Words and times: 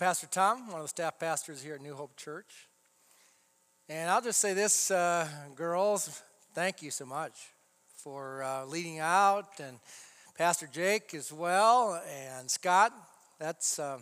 Pastor 0.00 0.28
Tom, 0.28 0.66
one 0.68 0.76
of 0.76 0.84
the 0.84 0.88
staff 0.88 1.18
pastors 1.18 1.62
here 1.62 1.74
at 1.74 1.82
New 1.82 1.94
Hope 1.94 2.16
Church. 2.16 2.70
And 3.86 4.08
I'll 4.08 4.22
just 4.22 4.40
say 4.40 4.54
this, 4.54 4.90
uh, 4.90 5.28
girls, 5.54 6.22
thank 6.54 6.80
you 6.80 6.90
so 6.90 7.04
much 7.04 7.34
for 8.02 8.42
uh, 8.42 8.64
leading 8.64 8.98
out, 8.98 9.60
and 9.62 9.78
Pastor 10.38 10.66
Jake 10.72 11.12
as 11.12 11.30
well, 11.30 12.02
and 12.10 12.50
Scott. 12.50 12.94
That's 13.38 13.78
uh, 13.78 13.98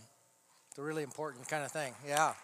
the 0.77 0.83
really 0.83 1.03
important 1.03 1.49
kind 1.49 1.65
of 1.65 1.73
thing. 1.73 1.93
Yeah. 2.07 2.35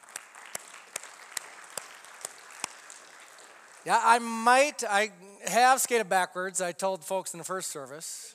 Yeah, 3.86 4.00
I 4.02 4.18
might, 4.18 4.82
I 4.82 5.12
have 5.46 5.80
skated 5.80 6.08
backwards. 6.08 6.60
I 6.60 6.72
told 6.72 7.04
folks 7.04 7.32
in 7.32 7.38
the 7.38 7.44
first 7.44 7.70
service 7.70 8.33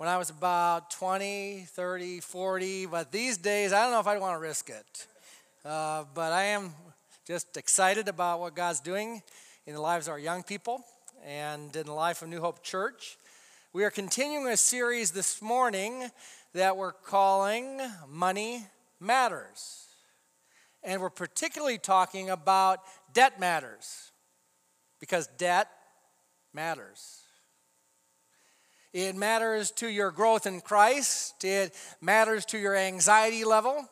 when 0.00 0.08
I 0.08 0.16
was 0.16 0.30
about 0.30 0.90
20, 0.92 1.66
30, 1.68 2.20
40, 2.20 2.86
but 2.86 3.12
these 3.12 3.36
days 3.36 3.70
I 3.70 3.82
don't 3.82 3.92
know 3.92 4.00
if 4.00 4.06
I'd 4.06 4.18
want 4.18 4.34
to 4.34 4.40
risk 4.40 4.70
it. 4.70 5.06
Uh, 5.62 6.04
but 6.14 6.32
I 6.32 6.44
am 6.44 6.72
just 7.26 7.58
excited 7.58 8.08
about 8.08 8.40
what 8.40 8.56
God's 8.56 8.80
doing 8.80 9.20
in 9.66 9.74
the 9.74 9.80
lives 9.82 10.06
of 10.06 10.12
our 10.12 10.18
young 10.18 10.42
people 10.42 10.82
and 11.22 11.76
in 11.76 11.84
the 11.84 11.92
life 11.92 12.22
of 12.22 12.30
New 12.30 12.40
Hope 12.40 12.62
Church. 12.62 13.18
We 13.74 13.84
are 13.84 13.90
continuing 13.90 14.46
a 14.46 14.56
series 14.56 15.10
this 15.10 15.42
morning 15.42 16.10
that 16.54 16.78
we're 16.78 16.92
calling 16.92 17.78
Money 18.08 18.64
Matters. 19.00 19.84
And 20.82 21.02
we're 21.02 21.10
particularly 21.10 21.76
talking 21.76 22.30
about 22.30 22.78
debt 23.12 23.38
matters 23.38 24.12
because 24.98 25.26
debt 25.36 25.68
matters. 26.54 27.20
It 28.92 29.14
matters 29.14 29.70
to 29.72 29.88
your 29.88 30.10
growth 30.10 30.46
in 30.46 30.60
Christ. 30.60 31.44
It 31.44 31.74
matters 32.00 32.44
to 32.46 32.58
your 32.58 32.74
anxiety 32.74 33.44
level, 33.44 33.88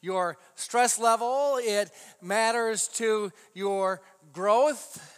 your 0.00 0.38
stress 0.54 0.98
level. 0.98 1.58
It 1.60 1.90
matters 2.22 2.88
to 2.94 3.30
your 3.54 4.00
growth. 4.32 5.10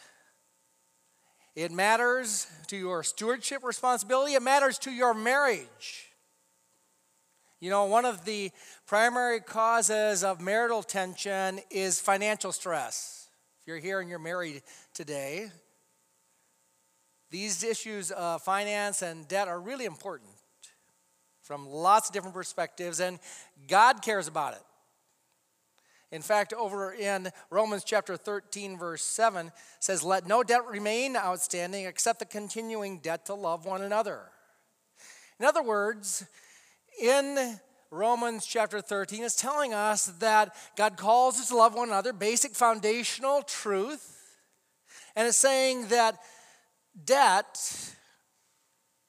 It 1.54 1.72
matters 1.72 2.46
to 2.66 2.76
your 2.76 3.02
stewardship 3.02 3.64
responsibility. 3.64 4.34
It 4.34 4.42
matters 4.42 4.78
to 4.80 4.90
your 4.90 5.14
marriage. 5.14 6.06
You 7.60 7.70
know, 7.70 7.86
one 7.86 8.04
of 8.04 8.24
the 8.24 8.50
primary 8.86 9.40
causes 9.40 10.22
of 10.22 10.40
marital 10.40 10.82
tension 10.82 11.60
is 11.70 11.98
financial 11.98 12.52
stress. 12.52 13.28
If 13.62 13.68
you're 13.68 13.78
here 13.78 14.00
and 14.00 14.10
you're 14.10 14.18
married 14.18 14.62
today, 14.92 15.50
these 17.30 17.64
issues 17.64 18.10
of 18.10 18.42
finance 18.42 19.02
and 19.02 19.26
debt 19.28 19.48
are 19.48 19.60
really 19.60 19.84
important 19.84 20.30
from 21.42 21.68
lots 21.68 22.08
of 22.08 22.12
different 22.12 22.34
perspectives, 22.34 22.98
and 23.00 23.18
God 23.68 24.02
cares 24.02 24.26
about 24.26 24.54
it. 24.54 24.62
In 26.12 26.22
fact, 26.22 26.52
over 26.52 26.92
in 26.92 27.30
Romans 27.50 27.84
chapter 27.84 28.16
13, 28.16 28.78
verse 28.78 29.02
7, 29.02 29.50
says, 29.80 30.02
Let 30.02 30.26
no 30.26 30.42
debt 30.42 30.66
remain 30.68 31.16
outstanding 31.16 31.84
except 31.84 32.20
the 32.20 32.24
continuing 32.24 32.98
debt 32.98 33.26
to 33.26 33.34
love 33.34 33.64
one 33.64 33.82
another. 33.82 34.20
In 35.38 35.46
other 35.46 35.62
words, 35.62 36.24
in 37.00 37.58
Romans 37.90 38.46
chapter 38.46 38.80
13, 38.80 39.24
it's 39.24 39.36
telling 39.36 39.74
us 39.74 40.06
that 40.18 40.54
God 40.76 40.96
calls 40.96 41.38
us 41.40 41.48
to 41.48 41.56
love 41.56 41.74
one 41.74 41.88
another, 41.88 42.12
basic 42.12 42.54
foundational 42.54 43.42
truth. 43.42 44.12
And 45.14 45.26
it's 45.26 45.38
saying 45.38 45.88
that 45.88 46.18
debt 47.04 47.60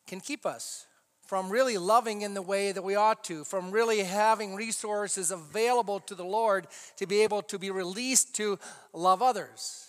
can 0.07 0.19
keep 0.19 0.45
us 0.45 0.85
from 1.27 1.49
really 1.49 1.77
loving 1.77 2.21
in 2.21 2.33
the 2.33 2.41
way 2.41 2.71
that 2.71 2.81
we 2.81 2.95
ought 2.95 3.23
to, 3.25 3.43
from 3.43 3.69
really 3.69 3.99
having 3.99 4.55
resources 4.55 5.29
available 5.29 5.99
to 5.99 6.15
the 6.15 6.23
Lord 6.23 6.67
to 6.95 7.05
be 7.05 7.21
able 7.21 7.41
to 7.43 7.59
be 7.59 7.69
released 7.69 8.33
to 8.35 8.57
love 8.93 9.21
others. 9.21 9.87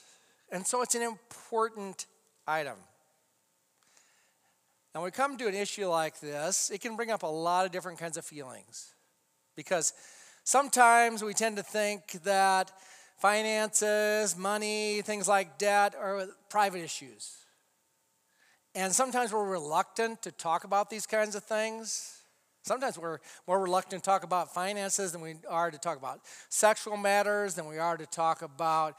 And 0.51 0.67
so 0.67 0.83
it's 0.83 0.97
an 0.97 1.03
important 1.03 2.07
item. 2.47 2.77
Now, 4.95 5.03
when 5.03 5.09
we 5.09 5.13
come 5.13 5.37
to 5.37 5.47
an 5.47 5.55
issue 5.55 5.87
like 5.87 6.19
this, 6.19 6.71
it 6.71 6.81
can 6.81 6.97
bring 6.97 7.13
up 7.13 7.23
a 7.23 7.27
lot 7.27 7.67
of 7.67 7.71
different 7.71 7.99
kinds 7.99 8.17
of 8.17 8.25
feelings. 8.25 8.95
Because 9.55 9.93
sometimes 10.43 11.23
we 11.23 11.35
tend 11.35 11.57
to 11.59 11.63
think 11.63 12.13
that 12.25 12.73
finances, 13.19 14.37
money, 14.37 15.03
things 15.03 15.29
like 15.29 15.59
debt 15.59 15.95
are 15.95 16.27
private 16.49 16.83
issues. 16.83 17.37
And 18.79 18.95
sometimes 18.95 19.33
we're 19.33 19.45
reluctant 19.45 20.23
to 20.23 20.31
talk 20.31 20.63
about 20.63 20.89
these 20.89 21.05
kinds 21.05 21.35
of 21.35 21.43
things. 21.43 22.21
Sometimes 22.63 22.97
we're 22.97 23.19
more 23.49 23.61
reluctant 23.61 24.05
to 24.05 24.09
talk 24.09 24.23
about 24.23 24.55
finances 24.55 25.11
than 25.11 25.21
we 25.21 25.35
are 25.51 25.73
to 25.73 25.79
talk 25.79 25.99
about 25.99 26.21
sexual 26.49 26.97
matters, 26.97 27.55
than 27.55 27.67
we 27.67 27.79
are 27.79 27.97
to 27.97 28.07
talk 28.07 28.41
about 28.41 28.95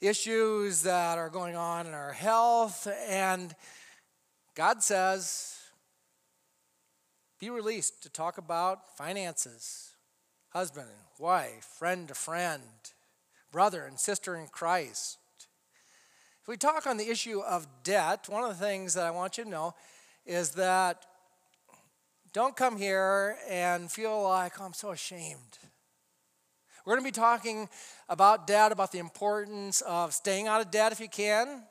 issues 0.00 0.82
that 0.82 1.18
are 1.18 1.30
going 1.30 1.54
on 1.54 1.86
in 1.86 1.94
our 1.94 2.10
health. 2.10 2.88
And 3.08 3.54
God 4.56 4.82
says, 4.82 5.56
be 7.38 7.48
released 7.48 8.02
to 8.02 8.10
talk 8.10 8.38
about 8.38 8.96
finances, 8.98 9.92
husband 10.48 10.88
and 10.88 11.24
wife, 11.24 11.62
friend 11.78 12.08
to 12.08 12.14
friend, 12.14 12.64
brother 13.52 13.84
and 13.84 14.00
sister 14.00 14.34
in 14.34 14.48
Christ. 14.48 15.18
If 16.42 16.48
we 16.48 16.56
talk 16.56 16.88
on 16.88 16.96
the 16.96 17.08
issue 17.08 17.38
of 17.38 17.68
debt, 17.84 18.26
one 18.28 18.42
of 18.42 18.48
the 18.48 18.64
things 18.64 18.94
that 18.94 19.06
I 19.06 19.12
want 19.12 19.38
you 19.38 19.44
to 19.44 19.50
know 19.50 19.76
is 20.26 20.50
that 20.52 21.06
don't 22.32 22.56
come 22.56 22.76
here 22.76 23.36
and 23.48 23.88
feel 23.88 24.24
like, 24.24 24.60
oh, 24.60 24.64
I'm 24.64 24.72
so 24.72 24.90
ashamed. 24.90 25.58
We're 26.84 26.94
going 26.94 27.04
to 27.04 27.16
be 27.16 27.20
talking 27.20 27.68
about 28.08 28.48
debt, 28.48 28.72
about 28.72 28.90
the 28.90 28.98
importance 28.98 29.82
of 29.82 30.12
staying 30.12 30.48
out 30.48 30.60
of 30.60 30.72
debt 30.72 30.90
if 30.90 30.98
you 30.98 31.08
can, 31.08 31.62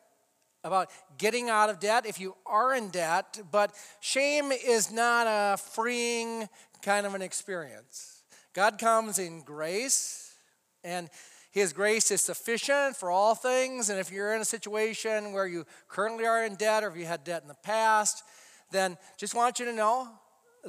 about 0.64 0.90
getting 1.18 1.50
out 1.50 1.70
of 1.70 1.82
debt 1.82 2.06
if 2.06 2.18
you 2.18 2.34
are 2.46 2.74
in 2.74 2.92
debt, 2.92 3.42
but 3.52 3.74
shame 4.00 4.54
is 4.54 4.90
not 4.90 5.28
a 5.28 5.58
freeing 5.58 6.48
kind 6.82 7.06
of 7.06 7.14
an 7.14 7.22
experience. 7.22 8.22
God 8.54 8.80
comes 8.80 9.20
in 9.20 9.42
grace, 9.42 10.34
and 10.82 11.10
his 11.52 11.74
grace 11.74 12.12
is 12.12 12.22
sufficient 12.22 12.96
for 12.96 13.12
all 13.12 13.36
things. 13.36 13.90
And 13.90 14.00
if 14.00 14.12
you're 14.12 14.34
in 14.34 14.42
a 14.42 14.46
situation 14.46 15.34
where 15.34 15.46
you 15.46 15.66
currently 15.90 16.26
are 16.26 16.46
in 16.46 16.56
debt 16.56 16.84
or 16.84 16.88
if 16.88 16.98
you 16.98 17.06
had 17.06 17.24
debt 17.24 17.42
in 17.42 17.50
the 17.50 17.56
past, 17.56 18.24
then 18.72 18.98
just 19.18 19.36
want 19.36 19.60
you 19.60 19.66
to 19.66 19.74
know 19.74 20.08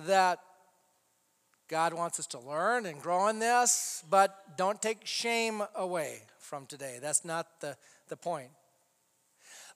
that 0.06 0.40
God 1.68 1.94
wants 1.94 2.18
us 2.18 2.26
to 2.28 2.40
learn 2.40 2.84
and 2.86 3.00
grow 3.00 3.28
in 3.28 3.38
this, 3.38 4.04
but 4.10 4.56
don't 4.58 4.82
take 4.82 5.06
shame 5.06 5.62
away 5.76 6.22
from 6.38 6.66
today. 6.66 6.98
That's 7.00 7.24
not 7.24 7.60
the, 7.60 7.76
the 8.08 8.16
point. 8.16 8.50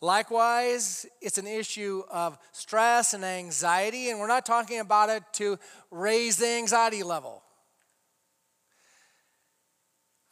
Likewise, 0.00 1.06
it's 1.23 1.38
an 1.38 1.47
issue 1.47 2.03
of 2.11 2.37
stress 2.53 3.15
and 3.15 3.25
anxiety, 3.25 4.11
and 4.11 4.21
we're 4.21 4.27
not 4.27 4.44
talking 4.44 4.81
about 4.81 5.09
it 5.09 5.23
to 5.34 5.59
raise 5.91 6.37
the 6.37 6.49
anxiety 6.49 7.03
level. 7.03 7.43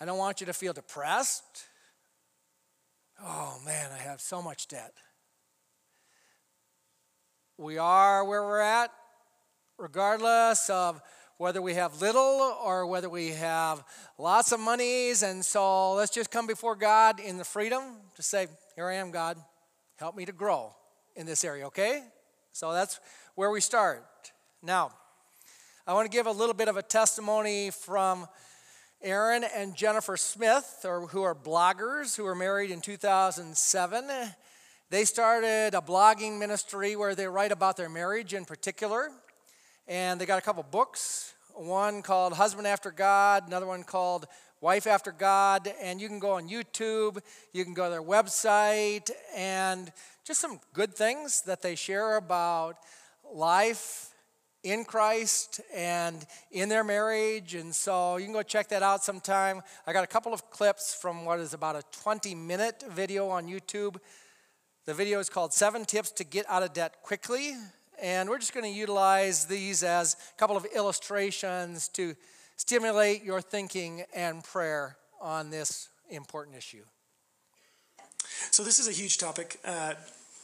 I 0.04 0.06
don't 0.06 0.18
want 0.18 0.40
you 0.40 0.46
to 0.48 0.52
feel 0.52 0.74
depressed. 0.74 1.64
Oh 3.22 3.58
man, 3.64 3.88
I 3.90 4.02
have 4.02 4.20
so 4.20 4.42
much 4.42 4.68
debt. 4.68 4.92
We 7.56 7.78
are 7.78 8.22
where 8.22 8.42
we're 8.42 8.60
at, 8.60 8.90
regardless 9.78 10.68
of 10.68 11.00
whether 11.38 11.62
we 11.62 11.72
have 11.72 12.02
little 12.02 12.54
or 12.62 12.86
whether 12.86 13.08
we 13.08 13.30
have 13.30 13.82
lots 14.18 14.52
of 14.52 14.60
monies. 14.60 15.22
And 15.22 15.42
so 15.42 15.94
let's 15.94 16.12
just 16.12 16.30
come 16.30 16.46
before 16.46 16.76
God 16.76 17.18
in 17.18 17.38
the 17.38 17.44
freedom 17.44 17.82
to 18.16 18.22
say, 18.22 18.48
Here 18.76 18.86
I 18.86 18.96
am, 18.96 19.10
God. 19.10 19.38
Help 19.96 20.16
me 20.16 20.26
to 20.26 20.32
grow 20.32 20.74
in 21.16 21.24
this 21.24 21.44
area, 21.44 21.68
okay? 21.68 22.02
So 22.52 22.74
that's 22.74 23.00
where 23.36 23.50
we 23.50 23.62
start. 23.62 24.04
Now, 24.62 24.90
I 25.86 25.94
want 25.94 26.12
to 26.12 26.14
give 26.14 26.26
a 26.26 26.30
little 26.30 26.54
bit 26.54 26.68
of 26.68 26.76
a 26.76 26.82
testimony 26.82 27.70
from 27.70 28.26
Aaron 29.04 29.44
and 29.44 29.76
Jennifer 29.76 30.16
Smith, 30.16 30.80
or, 30.82 31.06
who 31.08 31.22
are 31.22 31.34
bloggers, 31.34 32.16
who 32.16 32.24
were 32.24 32.34
married 32.34 32.70
in 32.70 32.80
2007. 32.80 34.10
They 34.88 35.04
started 35.04 35.74
a 35.74 35.82
blogging 35.82 36.38
ministry 36.38 36.96
where 36.96 37.14
they 37.14 37.26
write 37.26 37.52
about 37.52 37.76
their 37.76 37.90
marriage 37.90 38.32
in 38.32 38.46
particular. 38.46 39.10
And 39.86 40.18
they 40.18 40.24
got 40.24 40.38
a 40.38 40.40
couple 40.40 40.62
books 40.62 41.34
one 41.54 42.00
called 42.00 42.32
Husband 42.32 42.66
After 42.66 42.90
God, 42.90 43.46
another 43.46 43.66
one 43.66 43.84
called 43.84 44.26
Wife 44.62 44.86
After 44.86 45.12
God. 45.12 45.70
And 45.82 46.00
you 46.00 46.08
can 46.08 46.18
go 46.18 46.32
on 46.32 46.48
YouTube, 46.48 47.18
you 47.52 47.62
can 47.62 47.74
go 47.74 47.84
to 47.84 47.90
their 47.90 48.02
website, 48.02 49.10
and 49.36 49.92
just 50.24 50.40
some 50.40 50.60
good 50.72 50.94
things 50.94 51.42
that 51.42 51.60
they 51.60 51.74
share 51.74 52.16
about 52.16 52.78
life 53.30 54.13
in 54.64 54.84
Christ 54.84 55.60
and 55.72 56.26
in 56.50 56.68
their 56.68 56.82
marriage. 56.82 57.54
And 57.54 57.72
so 57.72 58.16
you 58.16 58.24
can 58.24 58.32
go 58.32 58.42
check 58.42 58.68
that 58.70 58.82
out 58.82 59.04
sometime. 59.04 59.62
I 59.86 59.92
got 59.92 60.02
a 60.02 60.08
couple 60.08 60.32
of 60.32 60.50
clips 60.50 60.94
from 60.94 61.24
what 61.24 61.38
is 61.38 61.54
about 61.54 61.76
a 61.76 61.82
20 62.02 62.34
minute 62.34 62.82
video 62.90 63.28
on 63.28 63.46
YouTube. 63.46 63.96
The 64.86 64.94
video 64.94 65.20
is 65.20 65.28
called 65.28 65.52
Seven 65.52 65.84
Tips 65.84 66.10
to 66.12 66.24
Get 66.24 66.44
Out 66.48 66.62
of 66.62 66.72
Debt 66.72 66.96
Quickly. 67.02 67.52
And 68.02 68.28
we're 68.28 68.38
just 68.38 68.52
going 68.52 68.64
to 68.64 68.76
utilize 68.76 69.44
these 69.44 69.84
as 69.84 70.16
a 70.34 70.38
couple 70.38 70.56
of 70.56 70.66
illustrations 70.74 71.86
to 71.90 72.16
stimulate 72.56 73.22
your 73.22 73.40
thinking 73.40 74.04
and 74.14 74.42
prayer 74.42 74.96
on 75.20 75.50
this 75.50 75.88
important 76.10 76.56
issue? 76.56 76.84
So, 78.50 78.62
this 78.62 78.78
is 78.78 78.88
a 78.88 78.92
huge 78.92 79.18
topic. 79.18 79.58
Uh, 79.64 79.94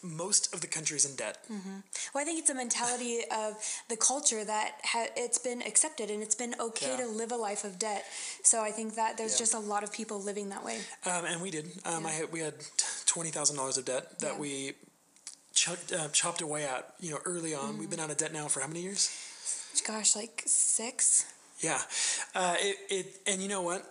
most 0.02 0.52
of 0.54 0.60
the 0.60 0.66
countries 0.66 1.04
in 1.04 1.16
debt. 1.16 1.38
Mm-hmm. 1.50 1.76
Well, 2.14 2.22
I 2.22 2.24
think 2.24 2.38
it's 2.38 2.50
a 2.50 2.54
mentality 2.54 3.20
of 3.30 3.56
the 3.88 3.96
culture 3.96 4.44
that 4.44 4.72
ha- 4.84 5.08
it's 5.16 5.38
been 5.38 5.62
accepted 5.62 6.10
and 6.10 6.22
it's 6.22 6.34
been 6.34 6.54
okay 6.60 6.96
yeah. 6.96 7.04
to 7.04 7.06
live 7.06 7.32
a 7.32 7.36
life 7.36 7.64
of 7.64 7.78
debt. 7.78 8.04
So 8.42 8.62
I 8.62 8.70
think 8.70 8.94
that 8.96 9.18
there's 9.18 9.34
yeah. 9.34 9.38
just 9.38 9.54
a 9.54 9.58
lot 9.58 9.82
of 9.82 9.92
people 9.92 10.20
living 10.20 10.48
that 10.50 10.64
way. 10.64 10.78
Um, 11.06 11.24
and 11.26 11.42
we 11.42 11.50
did. 11.50 11.66
Um, 11.84 12.04
yeah. 12.04 12.08
I 12.08 12.12
had, 12.12 12.32
we 12.32 12.40
had 12.40 12.54
twenty 13.06 13.30
thousand 13.30 13.56
dollars 13.56 13.78
of 13.78 13.84
debt 13.84 14.18
that 14.20 14.38
we 14.38 14.72
ch- 15.54 15.92
uh, 15.96 16.08
chopped 16.08 16.40
away 16.40 16.64
at. 16.64 16.94
You 17.00 17.12
know, 17.12 17.18
early 17.24 17.54
on. 17.54 17.70
Mm-hmm. 17.70 17.78
We've 17.78 17.90
been 17.90 18.00
out 18.00 18.10
of 18.10 18.16
debt 18.16 18.32
now 18.32 18.48
for 18.48 18.60
how 18.60 18.68
many 18.68 18.82
years? 18.82 19.10
Gosh, 19.86 20.16
like 20.16 20.42
six. 20.46 21.26
Yeah, 21.60 21.80
uh, 22.34 22.56
it, 22.58 22.76
it 22.88 23.06
and 23.26 23.42
you 23.42 23.48
know 23.48 23.62
what? 23.62 23.84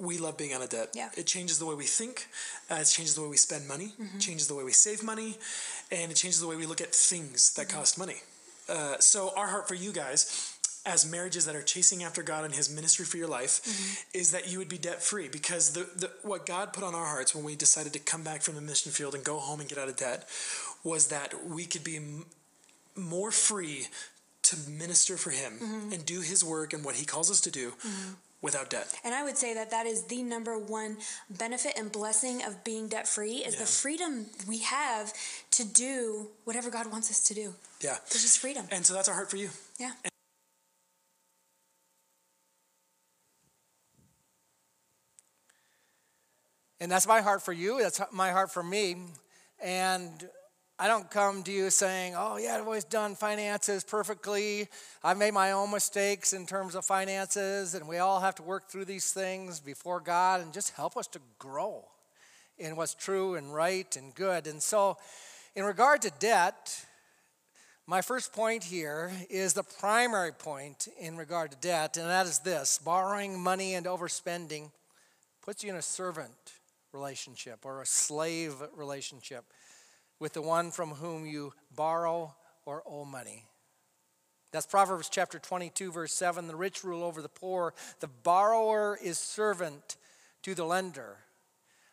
We 0.00 0.18
love 0.18 0.36
being 0.36 0.52
out 0.52 0.62
of 0.62 0.70
debt. 0.70 0.90
Yeah. 0.94 1.10
It 1.16 1.26
changes 1.26 1.58
the 1.58 1.66
way 1.66 1.74
we 1.74 1.84
think. 1.84 2.28
Uh, 2.70 2.76
it 2.76 2.84
changes 2.84 3.14
the 3.14 3.22
way 3.22 3.28
we 3.28 3.36
spend 3.36 3.66
money. 3.66 3.94
Mm-hmm. 4.00 4.18
changes 4.18 4.46
the 4.46 4.54
way 4.54 4.64
we 4.64 4.72
save 4.72 5.02
money, 5.02 5.36
and 5.90 6.10
it 6.10 6.14
changes 6.14 6.40
the 6.40 6.46
way 6.46 6.56
we 6.56 6.66
look 6.66 6.80
at 6.80 6.94
things 6.94 7.54
that 7.54 7.68
mm-hmm. 7.68 7.78
cost 7.78 7.98
money. 7.98 8.16
Uh, 8.68 8.98
so 8.98 9.32
our 9.36 9.46
heart 9.48 9.66
for 9.66 9.74
you 9.74 9.92
guys, 9.92 10.56
as 10.86 11.10
marriages 11.10 11.46
that 11.46 11.56
are 11.56 11.62
chasing 11.62 12.04
after 12.04 12.22
God 12.22 12.44
and 12.44 12.54
His 12.54 12.72
ministry 12.72 13.04
for 13.04 13.16
your 13.16 13.28
life, 13.28 13.62
mm-hmm. 13.64 14.18
is 14.18 14.30
that 14.32 14.50
you 14.50 14.58
would 14.58 14.68
be 14.68 14.78
debt 14.78 15.02
free. 15.02 15.28
Because 15.28 15.72
the, 15.72 15.88
the 15.96 16.10
what 16.22 16.46
God 16.46 16.72
put 16.72 16.84
on 16.84 16.94
our 16.94 17.06
hearts 17.06 17.34
when 17.34 17.44
we 17.44 17.56
decided 17.56 17.92
to 17.94 17.98
come 17.98 18.22
back 18.22 18.42
from 18.42 18.54
the 18.54 18.60
mission 18.60 18.92
field 18.92 19.14
and 19.14 19.24
go 19.24 19.38
home 19.38 19.60
and 19.60 19.68
get 19.68 19.78
out 19.78 19.88
of 19.88 19.96
debt, 19.96 20.28
was 20.84 21.08
that 21.08 21.34
we 21.46 21.64
could 21.64 21.82
be 21.82 21.96
m- 21.96 22.26
more 22.94 23.32
free 23.32 23.88
to 24.42 24.56
minister 24.70 25.16
for 25.16 25.30
Him 25.30 25.54
mm-hmm. 25.54 25.92
and 25.92 26.06
do 26.06 26.20
His 26.20 26.44
work 26.44 26.72
and 26.72 26.84
what 26.84 26.94
He 26.94 27.04
calls 27.04 27.30
us 27.30 27.40
to 27.40 27.50
do 27.50 27.70
mm-hmm 27.70 28.12
without 28.40 28.70
debt. 28.70 28.94
And 29.04 29.14
I 29.14 29.24
would 29.24 29.36
say 29.36 29.54
that 29.54 29.70
that 29.70 29.86
is 29.86 30.04
the 30.04 30.22
number 30.22 30.58
one 30.58 30.98
benefit 31.28 31.72
and 31.76 31.90
blessing 31.90 32.44
of 32.44 32.62
being 32.64 32.88
debt 32.88 33.08
free 33.08 33.36
is 33.36 33.54
yeah. 33.54 33.60
the 33.60 33.66
freedom 33.66 34.26
we 34.46 34.60
have 34.60 35.12
to 35.52 35.64
do 35.64 36.28
whatever 36.44 36.70
God 36.70 36.90
wants 36.90 37.10
us 37.10 37.22
to 37.24 37.34
do. 37.34 37.54
Yeah. 37.80 37.96
There's 38.10 38.22
just 38.22 38.38
freedom. 38.38 38.66
And 38.70 38.84
so 38.84 38.94
that's 38.94 39.08
our 39.08 39.14
heart 39.14 39.30
for 39.30 39.36
you. 39.36 39.50
Yeah. 39.78 39.90
And 40.04 40.12
And 46.80 46.92
that's 46.92 47.08
my 47.08 47.20
heart 47.20 47.42
for 47.42 47.52
you. 47.52 47.82
That's 47.82 48.00
my 48.12 48.30
heart 48.30 48.52
for 48.52 48.62
me. 48.62 48.96
And 49.60 50.28
I 50.80 50.86
don't 50.86 51.10
come 51.10 51.42
to 51.42 51.50
you 51.50 51.70
saying, 51.70 52.14
oh, 52.16 52.36
yeah, 52.36 52.54
I've 52.54 52.64
always 52.64 52.84
done 52.84 53.16
finances 53.16 53.82
perfectly. 53.82 54.68
I've 55.02 55.18
made 55.18 55.34
my 55.34 55.50
own 55.50 55.72
mistakes 55.72 56.32
in 56.32 56.46
terms 56.46 56.76
of 56.76 56.84
finances, 56.84 57.74
and 57.74 57.88
we 57.88 57.98
all 57.98 58.20
have 58.20 58.36
to 58.36 58.44
work 58.44 58.70
through 58.70 58.84
these 58.84 59.10
things 59.10 59.58
before 59.58 59.98
God 59.98 60.40
and 60.40 60.52
just 60.52 60.76
help 60.76 60.96
us 60.96 61.08
to 61.08 61.20
grow 61.40 61.84
in 62.58 62.76
what's 62.76 62.94
true 62.94 63.34
and 63.34 63.52
right 63.52 63.96
and 63.96 64.14
good. 64.14 64.46
And 64.46 64.62
so, 64.62 64.98
in 65.56 65.64
regard 65.64 66.02
to 66.02 66.12
debt, 66.20 66.86
my 67.88 68.00
first 68.00 68.32
point 68.32 68.62
here 68.62 69.10
is 69.28 69.54
the 69.54 69.64
primary 69.64 70.30
point 70.30 70.86
in 71.00 71.16
regard 71.16 71.50
to 71.50 71.56
debt, 71.56 71.96
and 71.96 72.06
that 72.08 72.26
is 72.26 72.38
this 72.38 72.78
borrowing 72.78 73.40
money 73.40 73.74
and 73.74 73.84
overspending 73.84 74.70
puts 75.42 75.64
you 75.64 75.70
in 75.70 75.76
a 75.76 75.82
servant 75.82 76.52
relationship 76.92 77.64
or 77.64 77.82
a 77.82 77.86
slave 77.86 78.54
relationship 78.76 79.44
with 80.20 80.32
the 80.32 80.42
one 80.42 80.70
from 80.70 80.90
whom 80.90 81.26
you 81.26 81.52
borrow 81.74 82.34
or 82.64 82.82
owe 82.86 83.04
money. 83.04 83.44
That's 84.50 84.66
Proverbs 84.66 85.08
chapter 85.10 85.38
22, 85.38 85.92
verse 85.92 86.12
7. 86.14 86.46
The 86.46 86.56
rich 86.56 86.82
rule 86.82 87.02
over 87.02 87.20
the 87.20 87.28
poor, 87.28 87.74
the 88.00 88.08
borrower 88.08 88.98
is 89.02 89.18
servant 89.18 89.96
to 90.42 90.54
the 90.54 90.64
lender. 90.64 91.18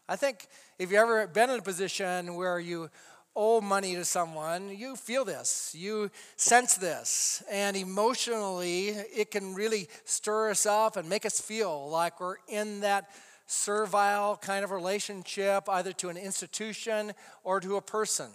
I 0.08 0.16
think 0.16 0.48
if 0.80 0.92
you've 0.92 1.02
ever 1.02 1.28
been 1.28 1.50
in 1.50 1.60
a 1.60 1.64
position 1.64 2.36
where 2.36 2.60
you 2.60 2.90
owe 3.36 3.60
money 3.60 3.96
to 3.96 4.06
someone, 4.06 4.70
you 4.70 4.96
feel 4.96 5.26
this, 5.26 5.76
you 5.78 6.10
sense 6.38 6.76
this, 6.76 7.44
and 7.52 7.76
emotionally 7.76 8.90
it 8.90 9.32
can 9.32 9.54
really 9.54 9.90
stir 10.06 10.52
us 10.52 10.66
up 10.66 10.96
and 10.96 11.10
make 11.10 11.26
us 11.26 11.42
feel 11.42 11.90
like 11.90 12.22
we're 12.22 12.38
in 12.48 12.80
that 12.80 13.10
servile 13.46 14.38
kind 14.38 14.64
of 14.64 14.72
relationship, 14.72 15.70
either 15.70 15.94
to 15.94 16.10
an 16.10 16.18
institution 16.18 17.14
or 17.44 17.60
to 17.60 17.76
a 17.76 17.82
person. 17.82 18.30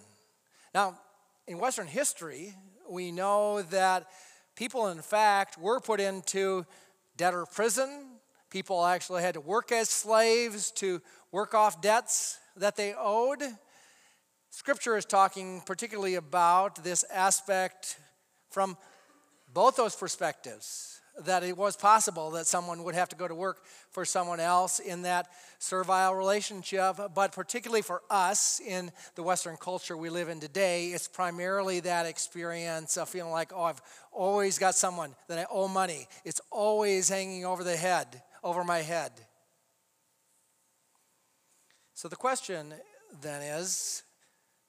Now, 0.73 0.97
in 1.47 1.57
Western 1.57 1.87
history, 1.87 2.53
we 2.89 3.11
know 3.11 3.61
that 3.63 4.07
people, 4.55 4.87
in 4.87 5.01
fact, 5.01 5.57
were 5.57 5.79
put 5.79 5.99
into 5.99 6.65
debtor 7.17 7.45
prison. 7.45 8.07
People 8.49 8.85
actually 8.85 9.21
had 9.21 9.33
to 9.33 9.41
work 9.41 9.71
as 9.71 9.89
slaves 9.89 10.71
to 10.71 11.01
work 11.31 11.53
off 11.53 11.81
debts 11.81 12.39
that 12.55 12.75
they 12.75 12.93
owed. 12.97 13.41
Scripture 14.49 14.97
is 14.97 15.05
talking 15.05 15.61
particularly 15.65 16.15
about 16.15 16.83
this 16.83 17.05
aspect 17.11 17.97
from 18.49 18.77
both 19.53 19.75
those 19.75 19.95
perspectives 19.95 21.00
that 21.19 21.43
it 21.43 21.57
was 21.57 21.75
possible 21.75 22.31
that 22.31 22.47
someone 22.47 22.83
would 22.83 22.95
have 22.95 23.09
to 23.09 23.15
go 23.15 23.27
to 23.27 23.35
work 23.35 23.63
for 23.89 24.05
someone 24.05 24.39
else 24.39 24.79
in 24.79 25.01
that 25.03 25.27
servile 25.59 26.15
relationship. 26.15 26.97
But 27.13 27.31
particularly 27.33 27.81
for 27.81 28.01
us 28.09 28.61
in 28.65 28.91
the 29.15 29.23
Western 29.23 29.57
culture 29.57 29.97
we 29.97 30.09
live 30.09 30.29
in 30.29 30.39
today, 30.39 30.87
it's 30.87 31.07
primarily 31.07 31.81
that 31.81 32.05
experience 32.05 32.97
of 32.97 33.09
feeling 33.09 33.31
like, 33.31 33.51
oh, 33.53 33.63
I've 33.63 33.81
always 34.11 34.57
got 34.57 34.75
someone 34.75 35.15
that 35.27 35.37
I 35.37 35.45
owe 35.51 35.67
money. 35.67 36.07
It's 36.23 36.41
always 36.49 37.09
hanging 37.09 37.45
over 37.45 37.63
the 37.63 37.77
head, 37.77 38.21
over 38.43 38.63
my 38.63 38.79
head. 38.79 39.11
So 41.93 42.07
the 42.07 42.15
question 42.15 42.73
then 43.21 43.41
is 43.41 44.03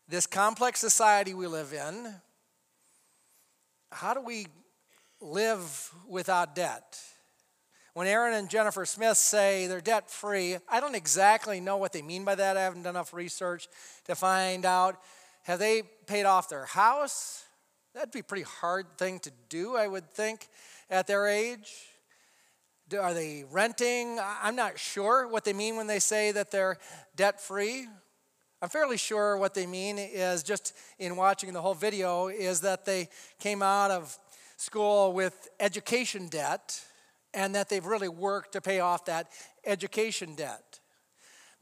this 0.08 0.26
complex 0.26 0.80
society 0.80 1.32
we 1.32 1.46
live 1.46 1.72
in, 1.72 2.14
how 3.90 4.12
do 4.12 4.20
we 4.20 4.46
live 5.22 5.90
without 6.08 6.54
debt. 6.54 7.00
When 7.94 8.06
Aaron 8.06 8.34
and 8.34 8.48
Jennifer 8.48 8.86
Smith 8.86 9.18
say 9.18 9.66
they're 9.66 9.80
debt 9.80 10.10
free, 10.10 10.56
I 10.68 10.80
don't 10.80 10.94
exactly 10.94 11.60
know 11.60 11.76
what 11.76 11.92
they 11.92 12.00
mean 12.00 12.24
by 12.24 12.34
that. 12.34 12.56
I 12.56 12.62
haven't 12.62 12.82
done 12.82 12.94
enough 12.94 13.12
research 13.12 13.68
to 14.06 14.14
find 14.14 14.64
out. 14.64 14.98
Have 15.42 15.58
they 15.58 15.82
paid 16.06 16.24
off 16.24 16.48
their 16.48 16.64
house? 16.64 17.44
That'd 17.94 18.10
be 18.10 18.20
a 18.20 18.24
pretty 18.24 18.44
hard 18.44 18.96
thing 18.96 19.18
to 19.20 19.32
do, 19.50 19.76
I 19.76 19.88
would 19.88 20.10
think, 20.10 20.48
at 20.88 21.06
their 21.06 21.26
age. 21.26 21.70
Are 22.98 23.12
they 23.12 23.44
renting? 23.50 24.18
I'm 24.20 24.56
not 24.56 24.78
sure 24.78 25.28
what 25.28 25.44
they 25.44 25.52
mean 25.52 25.76
when 25.76 25.86
they 25.86 25.98
say 25.98 26.32
that 26.32 26.50
they're 26.50 26.78
debt 27.14 27.40
free. 27.40 27.86
I'm 28.62 28.68
fairly 28.68 28.96
sure 28.96 29.36
what 29.36 29.54
they 29.54 29.66
mean 29.66 29.98
is 29.98 30.42
just 30.42 30.74
in 30.98 31.16
watching 31.16 31.52
the 31.52 31.60
whole 31.60 31.74
video 31.74 32.28
is 32.28 32.60
that 32.60 32.84
they 32.84 33.08
came 33.38 33.62
out 33.62 33.90
of 33.90 34.18
school 34.62 35.12
with 35.12 35.48
education 35.58 36.28
debt 36.28 36.80
and 37.34 37.52
that 37.52 37.68
they've 37.68 37.84
really 37.84 38.08
worked 38.08 38.52
to 38.52 38.60
pay 38.60 38.78
off 38.78 39.06
that 39.06 39.26
education 39.66 40.36
debt. 40.36 40.78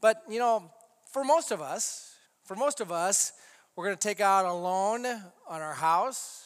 But, 0.01 0.21
you 0.29 0.37
know, 0.37 0.71
for 1.11 1.23
most 1.23 1.49
of 1.49 1.61
us, 1.61 2.13
for 2.43 2.55
most 2.55 2.79
of 2.79 2.91
us, 2.91 3.33
we're 3.75 3.85
going 3.85 3.97
to 3.97 4.07
take 4.07 4.21
out 4.21 4.45
a 4.45 4.53
loan 4.53 5.07
on 5.07 5.61
our 5.61 5.73
house, 5.73 6.45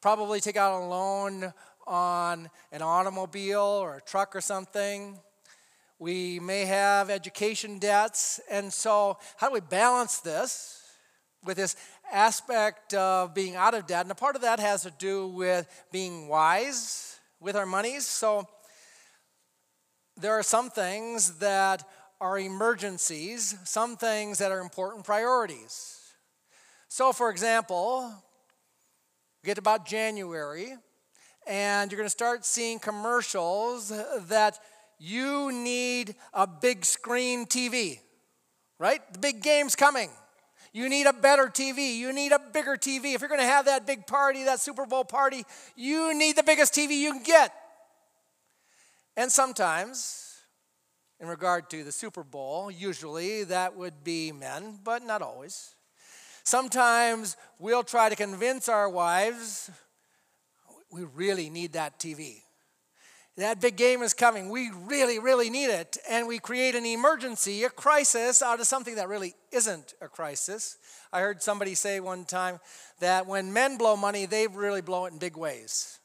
probably 0.00 0.40
take 0.40 0.56
out 0.56 0.80
a 0.80 0.84
loan 0.84 1.52
on 1.88 2.48
an 2.70 2.80
automobile 2.80 3.80
or 3.82 3.96
a 3.96 4.00
truck 4.00 4.36
or 4.36 4.40
something. 4.40 5.18
We 5.98 6.38
may 6.38 6.66
have 6.66 7.10
education 7.10 7.80
debts. 7.80 8.38
And 8.48 8.72
so, 8.72 9.18
how 9.38 9.48
do 9.48 9.54
we 9.54 9.60
balance 9.60 10.18
this 10.18 10.82
with 11.44 11.56
this 11.56 11.74
aspect 12.12 12.94
of 12.94 13.34
being 13.34 13.56
out 13.56 13.74
of 13.74 13.86
debt, 13.86 14.02
and 14.02 14.12
a 14.12 14.14
part 14.14 14.36
of 14.36 14.42
that 14.42 14.60
has 14.60 14.82
to 14.82 14.92
do 14.98 15.26
with 15.28 15.66
being 15.90 16.28
wise 16.28 17.18
with 17.40 17.56
our 17.56 17.66
monies. 17.66 18.06
So 18.06 18.46
there 20.16 20.32
are 20.32 20.42
some 20.42 20.70
things 20.70 21.38
that 21.38 21.84
are 22.20 22.38
emergencies, 22.38 23.56
some 23.64 23.96
things 23.96 24.38
that 24.38 24.52
are 24.52 24.60
important 24.60 25.04
priorities. 25.04 25.98
So, 26.88 27.12
for 27.12 27.30
example, 27.30 28.12
get 29.44 29.58
about 29.58 29.86
January, 29.86 30.74
and 31.46 31.90
you're 31.90 31.96
going 31.96 32.06
to 32.06 32.10
start 32.10 32.44
seeing 32.44 32.78
commercials 32.78 33.88
that 34.28 34.58
you 34.98 35.50
need 35.50 36.14
a 36.32 36.46
big 36.46 36.84
screen 36.84 37.46
TV, 37.46 37.98
right? 38.78 39.00
The 39.12 39.18
big 39.18 39.42
game's 39.42 39.74
coming. 39.74 40.10
You 40.72 40.88
need 40.88 41.06
a 41.06 41.12
better 41.12 41.44
TV. 41.46 41.96
You 41.96 42.12
need 42.12 42.32
a 42.32 42.38
bigger 42.38 42.76
TV. 42.76 43.14
If 43.14 43.20
you're 43.20 43.28
going 43.28 43.40
to 43.40 43.46
have 43.46 43.66
that 43.66 43.86
big 43.86 44.06
party, 44.06 44.44
that 44.44 44.60
Super 44.60 44.86
Bowl 44.86 45.04
party, 45.04 45.44
you 45.76 46.16
need 46.16 46.36
the 46.36 46.42
biggest 46.42 46.72
TV 46.72 46.98
you 46.98 47.12
can 47.12 47.22
get. 47.22 47.54
And 49.16 49.30
sometimes, 49.30 50.38
in 51.20 51.28
regard 51.28 51.68
to 51.70 51.84
the 51.84 51.92
Super 51.92 52.24
Bowl, 52.24 52.70
usually 52.70 53.44
that 53.44 53.76
would 53.76 54.02
be 54.02 54.32
men, 54.32 54.78
but 54.82 55.02
not 55.02 55.20
always. 55.20 55.74
Sometimes 56.44 57.36
we'll 57.58 57.84
try 57.84 58.08
to 58.08 58.16
convince 58.16 58.68
our 58.68 58.88
wives 58.88 59.70
we 60.92 61.04
really 61.04 61.48
need 61.48 61.72
that 61.72 61.98
TV. 61.98 62.42
That 63.38 63.62
big 63.62 63.76
game 63.76 64.02
is 64.02 64.12
coming. 64.12 64.50
We 64.50 64.70
really, 64.70 65.18
really 65.18 65.48
need 65.48 65.70
it. 65.70 65.96
And 66.08 66.28
we 66.28 66.38
create 66.38 66.74
an 66.74 66.84
emergency, 66.84 67.64
a 67.64 67.70
crisis, 67.70 68.42
out 68.42 68.60
of 68.60 68.66
something 68.66 68.96
that 68.96 69.08
really 69.08 69.34
isn't 69.52 69.94
a 70.02 70.08
crisis. 70.08 70.76
I 71.14 71.20
heard 71.20 71.42
somebody 71.42 71.74
say 71.74 72.00
one 72.00 72.26
time 72.26 72.60
that 73.00 73.26
when 73.26 73.52
men 73.52 73.78
blow 73.78 73.96
money, 73.96 74.26
they 74.26 74.46
really 74.48 74.82
blow 74.82 75.06
it 75.06 75.14
in 75.14 75.18
big 75.18 75.38
ways. 75.38 75.98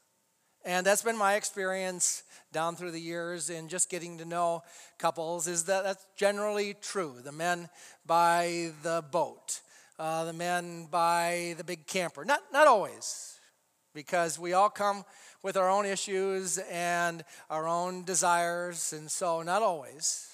And 0.64 0.86
that's 0.86 1.02
been 1.02 1.18
my 1.18 1.36
experience 1.36 2.24
down 2.54 2.76
through 2.76 2.92
the 2.92 3.00
years 3.00 3.50
in 3.50 3.68
just 3.68 3.90
getting 3.90 4.18
to 4.20 4.26
know 4.26 4.64
couples 4.98 5.48
is 5.48 5.66
that 5.66 5.84
that's 5.84 6.06
generally 6.16 6.76
true. 6.82 7.18
The 7.24 7.32
men 7.32 7.70
buy 8.06 8.72
the 8.84 9.04
boat, 9.12 9.62
uh, 10.00 10.26
the 10.26 10.34
men 10.34 10.88
buy 10.90 11.56
the 11.58 11.64
big 11.64 11.88
camper. 11.88 12.26
Not, 12.26 12.40
not 12.52 12.68
always, 12.68 13.38
because 13.94 14.40
we 14.40 14.54
all 14.54 14.70
come 14.70 15.04
with 15.44 15.58
our 15.58 15.70
own 15.70 15.86
issues 15.86 16.58
and 16.72 17.24
our 17.50 17.68
own 17.68 18.04
desires, 18.04 18.94
and 18.94 19.10
so 19.10 19.42
not 19.42 19.62
always. 19.62 20.28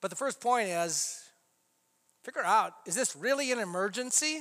But 0.00 0.10
the 0.10 0.16
first 0.16 0.40
point 0.40 0.68
is 0.68 1.20
figure 2.22 2.44
out 2.44 2.74
is 2.86 2.94
this 2.94 3.14
really 3.16 3.52
an 3.52 3.58
emergency? 3.58 4.40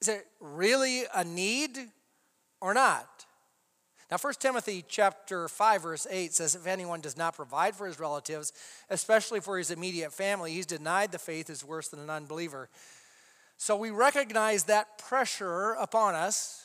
Is 0.00 0.08
it 0.08 0.26
really 0.40 1.04
a 1.14 1.24
need 1.24 1.78
or 2.60 2.74
not? 2.74 3.26
Now 4.10 4.18
1 4.20 4.34
Timothy 4.38 4.84
chapter 4.86 5.48
5 5.48 5.82
verse 5.82 6.06
8 6.10 6.34
says 6.34 6.54
if 6.54 6.66
anyone 6.66 7.00
does 7.00 7.16
not 7.16 7.36
provide 7.36 7.74
for 7.74 7.86
his 7.86 7.98
relatives, 7.98 8.52
especially 8.90 9.40
for 9.40 9.58
his 9.58 9.70
immediate 9.70 10.12
family, 10.12 10.52
he's 10.52 10.66
denied 10.66 11.12
the 11.12 11.18
faith 11.18 11.48
is 11.48 11.64
worse 11.64 11.88
than 11.88 12.00
an 12.00 12.10
unbeliever. 12.10 12.68
So 13.56 13.76
we 13.76 13.90
recognize 13.90 14.64
that 14.64 14.98
pressure 14.98 15.72
upon 15.72 16.14
us 16.14 16.64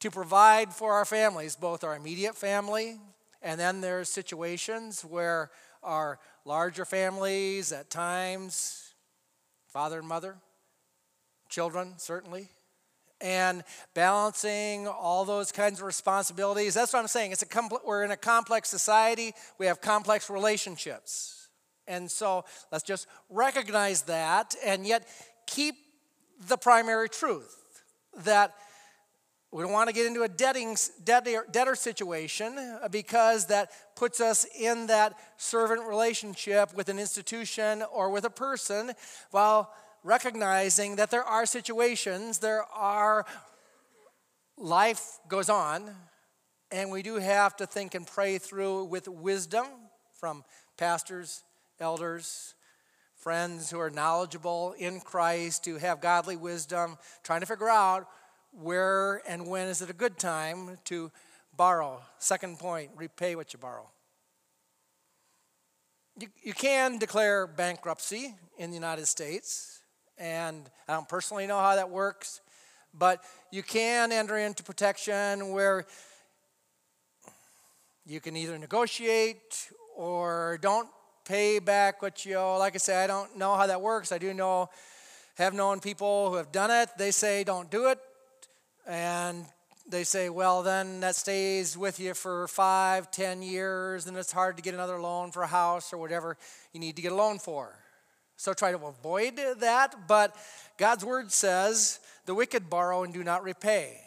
to 0.00 0.10
provide 0.10 0.72
for 0.72 0.92
our 0.92 1.04
families, 1.04 1.56
both 1.56 1.84
our 1.84 1.94
immediate 1.94 2.36
family, 2.36 2.98
and 3.42 3.58
then 3.58 3.80
there's 3.80 4.08
situations 4.08 5.02
where 5.02 5.50
our 5.82 6.18
larger 6.44 6.84
families 6.84 7.72
at 7.72 7.90
times, 7.90 8.92
father 9.66 10.00
and 10.00 10.08
mother, 10.08 10.36
children, 11.48 11.94
certainly, 11.96 12.48
and 13.20 13.64
balancing 13.94 14.86
all 14.88 15.24
those 15.24 15.52
kinds 15.52 15.80
of 15.80 15.86
responsibilities. 15.86 16.74
That's 16.74 16.92
what 16.92 17.00
I'm 17.00 17.08
saying. 17.08 17.32
It's 17.32 17.42
a 17.42 17.46
compl- 17.46 17.84
we're 17.84 18.02
in 18.02 18.10
a 18.10 18.16
complex 18.16 18.68
society. 18.68 19.32
We 19.58 19.66
have 19.66 19.80
complex 19.80 20.30
relationships. 20.30 21.48
And 21.86 22.10
so 22.10 22.44
let's 22.70 22.84
just 22.84 23.06
recognize 23.28 24.02
that 24.02 24.54
and 24.64 24.86
yet 24.86 25.08
keep 25.46 25.74
the 26.48 26.56
primary 26.56 27.08
truth 27.08 27.82
that 28.24 28.54
we 29.52 29.62
don't 29.64 29.72
want 29.72 29.88
to 29.88 29.94
get 29.94 30.06
into 30.06 30.22
a 30.22 30.28
debting, 30.28 30.76
debtor, 31.02 31.44
debtor 31.50 31.74
situation 31.74 32.78
because 32.90 33.46
that 33.46 33.70
puts 33.96 34.20
us 34.20 34.46
in 34.58 34.86
that 34.86 35.18
servant 35.38 35.82
relationship 35.88 36.72
with 36.74 36.88
an 36.88 37.00
institution 37.00 37.82
or 37.92 38.10
with 38.10 38.24
a 38.24 38.30
person 38.30 38.92
while 39.32 39.72
recognizing 40.04 40.96
that 40.96 41.10
there 41.10 41.24
are 41.24 41.46
situations, 41.46 42.38
there 42.38 42.64
are, 42.72 43.26
life 44.56 45.18
goes 45.28 45.48
on, 45.48 45.90
and 46.70 46.90
we 46.90 47.02
do 47.02 47.16
have 47.16 47.56
to 47.56 47.66
think 47.66 47.94
and 47.94 48.06
pray 48.06 48.38
through 48.38 48.84
with 48.84 49.08
wisdom 49.08 49.66
from 50.14 50.44
pastors, 50.76 51.42
elders, 51.80 52.54
friends 53.20 53.70
who 53.70 53.78
are 53.78 53.90
knowledgeable 53.90 54.74
in 54.78 54.98
Christ, 54.98 55.66
who 55.66 55.76
have 55.76 56.00
godly 56.00 56.36
wisdom, 56.36 56.96
trying 57.22 57.40
to 57.40 57.46
figure 57.46 57.68
out 57.68 58.08
where 58.52 59.22
and 59.28 59.46
when 59.46 59.68
is 59.68 59.82
it 59.82 59.90
a 59.90 59.94
good 59.94 60.18
time 60.18 60.78
to 60.86 61.12
borrow. 61.54 62.00
Second 62.18 62.58
point 62.58 62.90
repay 62.96 63.36
what 63.36 63.52
you 63.52 63.58
borrow. 63.58 63.88
You, 66.18 66.28
you 66.42 66.54
can 66.54 66.98
declare 66.98 67.46
bankruptcy 67.46 68.34
in 68.58 68.70
the 68.70 68.76
United 68.76 69.06
States 69.06 69.82
and 70.16 70.68
I 70.88 70.94
don't 70.94 71.08
personally 71.08 71.46
know 71.46 71.58
how 71.58 71.76
that 71.76 71.90
works, 71.90 72.40
but 72.92 73.22
you 73.50 73.62
can 73.62 74.12
enter 74.12 74.36
into 74.36 74.62
protection 74.62 75.52
where 75.52 75.86
you 78.06 78.20
can 78.20 78.36
either 78.36 78.58
negotiate 78.58 79.70
or 79.94 80.58
don't 80.60 80.88
pay 81.24 81.58
back 81.58 82.02
what 82.02 82.24
you 82.24 82.36
owe. 82.36 82.58
Like 82.58 82.74
I 82.74 82.78
say, 82.78 83.02
I 83.02 83.06
don't 83.06 83.36
know 83.36 83.54
how 83.56 83.66
that 83.66 83.80
works. 83.80 84.12
I 84.12 84.18
do 84.18 84.34
know, 84.34 84.68
have 85.36 85.54
known 85.54 85.80
people 85.80 86.30
who 86.30 86.36
have 86.36 86.52
done 86.52 86.70
it. 86.70 86.88
They 86.98 87.10
say 87.10 87.44
don't 87.44 87.70
do 87.70 87.88
it, 87.88 87.98
and 88.86 89.44
they 89.88 90.04
say, 90.04 90.28
well, 90.28 90.62
then 90.62 91.00
that 91.00 91.16
stays 91.16 91.76
with 91.76 91.98
you 91.98 92.14
for 92.14 92.46
five, 92.48 93.10
ten 93.10 93.42
years, 93.42 94.06
and 94.06 94.16
it's 94.16 94.32
hard 94.32 94.56
to 94.56 94.62
get 94.62 94.74
another 94.74 95.00
loan 95.00 95.32
for 95.32 95.42
a 95.42 95.48
house 95.48 95.92
or 95.92 95.98
whatever 95.98 96.36
you 96.72 96.80
need 96.80 96.96
to 96.96 97.02
get 97.02 97.12
a 97.12 97.14
loan 97.16 97.38
for. 97.38 97.74
So 98.36 98.54
try 98.54 98.72
to 98.72 98.78
avoid 98.86 99.38
that, 99.58 100.08
but 100.08 100.34
God's 100.78 101.04
word 101.04 101.30
says 101.30 102.00
the 102.24 102.34
wicked 102.34 102.70
borrow 102.70 103.02
and 103.02 103.12
do 103.12 103.22
not 103.24 103.42
repay. 103.42 104.00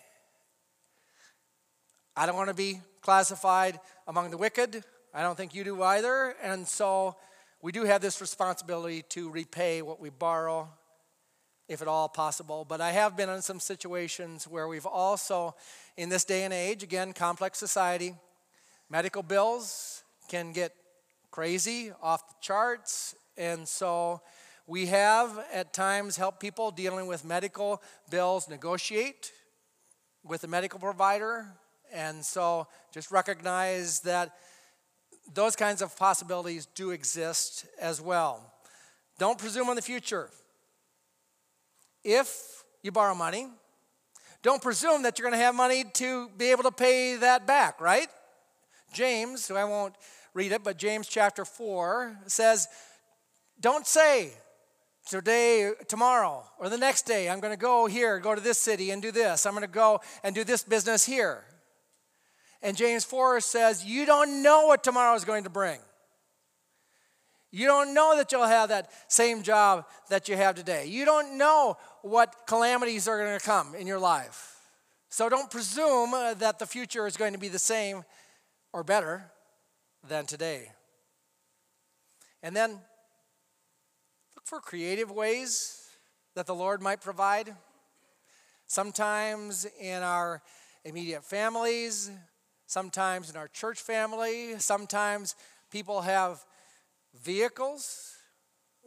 I 2.15 2.25
don't 2.25 2.35
want 2.35 2.49
to 2.49 2.55
be 2.55 2.79
classified 3.01 3.79
among 4.07 4.31
the 4.31 4.37
wicked. 4.37 4.83
I 5.13 5.21
don't 5.21 5.35
think 5.35 5.53
you 5.53 5.63
do 5.63 5.83
either. 5.83 6.35
And 6.41 6.67
so 6.67 7.15
we 7.61 7.71
do 7.71 7.83
have 7.83 8.01
this 8.01 8.19
responsibility 8.19 9.03
to 9.09 9.29
repay 9.29 9.83
what 9.83 9.99
we 9.99 10.09
borrow, 10.09 10.69
if 11.67 11.81
at 11.83 11.87
all 11.87 12.09
possible. 12.09 12.65
But 12.67 12.81
I 12.81 12.91
have 12.91 13.15
been 13.15 13.29
in 13.29 13.43
some 13.43 13.59
situations 13.59 14.47
where 14.47 14.67
we've 14.67 14.87
also, 14.87 15.55
in 15.97 16.09
this 16.09 16.23
day 16.23 16.45
and 16.45 16.53
age, 16.53 16.81
again, 16.81 17.13
complex 17.13 17.59
society, 17.59 18.15
medical 18.89 19.21
bills 19.21 20.03
can 20.29 20.51
get 20.51 20.73
crazy, 21.29 21.91
off 22.01 22.27
the 22.27 22.35
charts, 22.41 23.15
and 23.37 23.67
so 23.67 24.21
we 24.65 24.87
have 24.87 25.43
at 25.51 25.73
times 25.73 26.17
helped 26.17 26.39
people 26.39 26.71
dealing 26.71 27.05
with 27.05 27.25
medical 27.25 27.81
bills 28.09 28.47
negotiate 28.47 29.31
with 30.23 30.41
the 30.41 30.47
medical 30.47 30.79
provider. 30.79 31.47
And 31.91 32.23
so 32.23 32.67
just 32.91 33.11
recognize 33.11 33.99
that 34.01 34.35
those 35.33 35.55
kinds 35.55 35.81
of 35.81 35.95
possibilities 35.97 36.67
do 36.75 36.91
exist 36.91 37.65
as 37.79 38.01
well. 38.01 38.51
Don't 39.19 39.37
presume 39.37 39.69
on 39.69 39.75
the 39.75 39.81
future. 39.81 40.29
If 42.03 42.63
you 42.81 42.91
borrow 42.91 43.15
money, 43.15 43.47
don't 44.41 44.61
presume 44.61 45.03
that 45.03 45.17
you're 45.17 45.29
going 45.29 45.39
to 45.39 45.43
have 45.43 45.55
money 45.55 45.85
to 45.85 46.29
be 46.37 46.51
able 46.51 46.63
to 46.63 46.71
pay 46.71 47.15
that 47.15 47.47
back, 47.47 47.79
right? 47.79 48.07
James, 48.91 49.49
I 49.49 49.63
won't 49.63 49.95
read 50.33 50.51
it, 50.51 50.63
but 50.63 50.77
James 50.77 51.07
chapter 51.07 51.45
4 51.45 52.19
says, 52.27 52.67
don't 53.61 53.87
say 53.87 54.31
today, 55.07 55.71
tomorrow, 55.87 56.43
or 56.59 56.69
the 56.69 56.77
next 56.77 57.03
day, 57.03 57.29
I'm 57.29 57.39
going 57.39 57.53
to 57.53 57.59
go 57.59 57.85
here, 57.85 58.19
go 58.19 58.35
to 58.35 58.41
this 58.41 58.57
city 58.57 58.91
and 58.91 59.01
do 59.01 59.11
this. 59.11 59.45
I'm 59.45 59.53
going 59.53 59.61
to 59.61 59.67
go 59.67 60.01
and 60.23 60.35
do 60.35 60.43
this 60.43 60.63
business 60.63 61.05
here. 61.05 61.45
And 62.63 62.77
James 62.77 63.03
4 63.03 63.41
says, 63.41 63.85
You 63.85 64.05
don't 64.05 64.41
know 64.41 64.67
what 64.67 64.83
tomorrow 64.83 65.15
is 65.15 65.25
going 65.25 65.43
to 65.43 65.49
bring. 65.49 65.79
You 67.51 67.67
don't 67.67 67.93
know 67.93 68.17
that 68.17 68.31
you'll 68.31 68.47
have 68.47 68.69
that 68.69 68.89
same 69.07 69.43
job 69.43 69.85
that 70.09 70.27
you 70.27 70.35
have 70.35 70.55
today. 70.55 70.87
You 70.87 71.05
don't 71.05 71.37
know 71.37 71.77
what 72.01 72.47
calamities 72.47 73.07
are 73.07 73.19
going 73.19 73.37
to 73.37 73.45
come 73.45 73.75
in 73.75 73.85
your 73.85 73.99
life. 73.99 74.55
So 75.09 75.29
don't 75.29 75.51
presume 75.51 76.11
that 76.39 76.57
the 76.57 76.65
future 76.65 77.05
is 77.05 77.15
going 77.15 77.33
to 77.33 77.39
be 77.39 77.49
the 77.49 77.59
same 77.59 78.03
or 78.71 78.83
better 78.83 79.29
than 80.07 80.25
today. 80.25 80.71
And 82.41 82.55
then 82.55 82.71
look 82.71 84.45
for 84.45 84.59
creative 84.59 85.11
ways 85.11 85.87
that 86.33 86.47
the 86.47 86.55
Lord 86.55 86.81
might 86.81 87.01
provide. 87.01 87.53
Sometimes 88.65 89.67
in 89.79 90.01
our 90.01 90.41
immediate 90.83 91.23
families, 91.23 92.09
sometimes 92.73 93.29
in 93.29 93.37
our 93.37 93.47
church 93.47 93.79
family, 93.79 94.57
sometimes 94.57 95.35
people 95.71 96.01
have 96.01 96.43
vehicles 97.23 98.15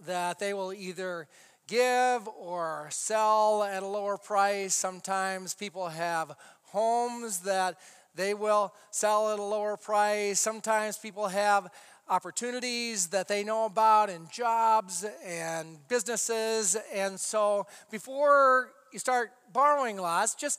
that 0.05 0.41
they 0.41 0.53
will 0.53 0.73
either 0.73 1.29
give 1.69 2.27
or 2.37 2.89
sell 2.91 3.63
at 3.63 3.85
a 3.85 3.87
lower 3.87 4.17
price. 4.17 4.75
Sometimes 4.75 5.55
people 5.55 5.89
have 5.89 6.33
homes 6.65 7.41
that 7.41 7.79
they 8.17 8.35
will 8.35 8.75
sell 8.91 9.33
at 9.33 9.39
a 9.39 9.43
lower 9.43 9.77
price. 9.77 10.41
Sometimes 10.41 10.99
people 10.99 11.29
have 11.29 11.71
opportunities 12.09 13.07
that 13.09 13.29
they 13.29 13.45
know 13.45 13.67
about 13.67 14.11
and 14.11 14.29
jobs 14.33 15.05
and 15.25 15.79
businesses. 15.87 16.77
And 16.93 17.21
so 17.21 17.69
before 17.93 18.73
you 18.93 18.99
start 18.99 19.31
borrowing 19.53 19.97
lots, 19.97 20.35
just 20.35 20.59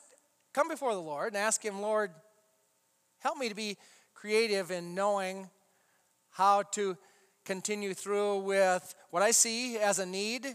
come 0.54 0.68
before 0.68 0.94
the 0.94 1.02
Lord 1.02 1.34
and 1.34 1.36
ask 1.36 1.62
Him, 1.62 1.82
Lord, 1.82 2.10
help 3.20 3.38
me 3.38 3.48
to 3.48 3.54
be 3.54 3.76
creative 4.14 4.70
in 4.70 4.94
knowing 4.94 5.48
how 6.30 6.62
to 6.62 6.96
continue 7.44 7.94
through 7.94 8.38
with 8.38 8.94
what 9.10 9.22
I 9.22 9.30
see 9.30 9.78
as 9.78 9.98
a 9.98 10.06
need. 10.06 10.46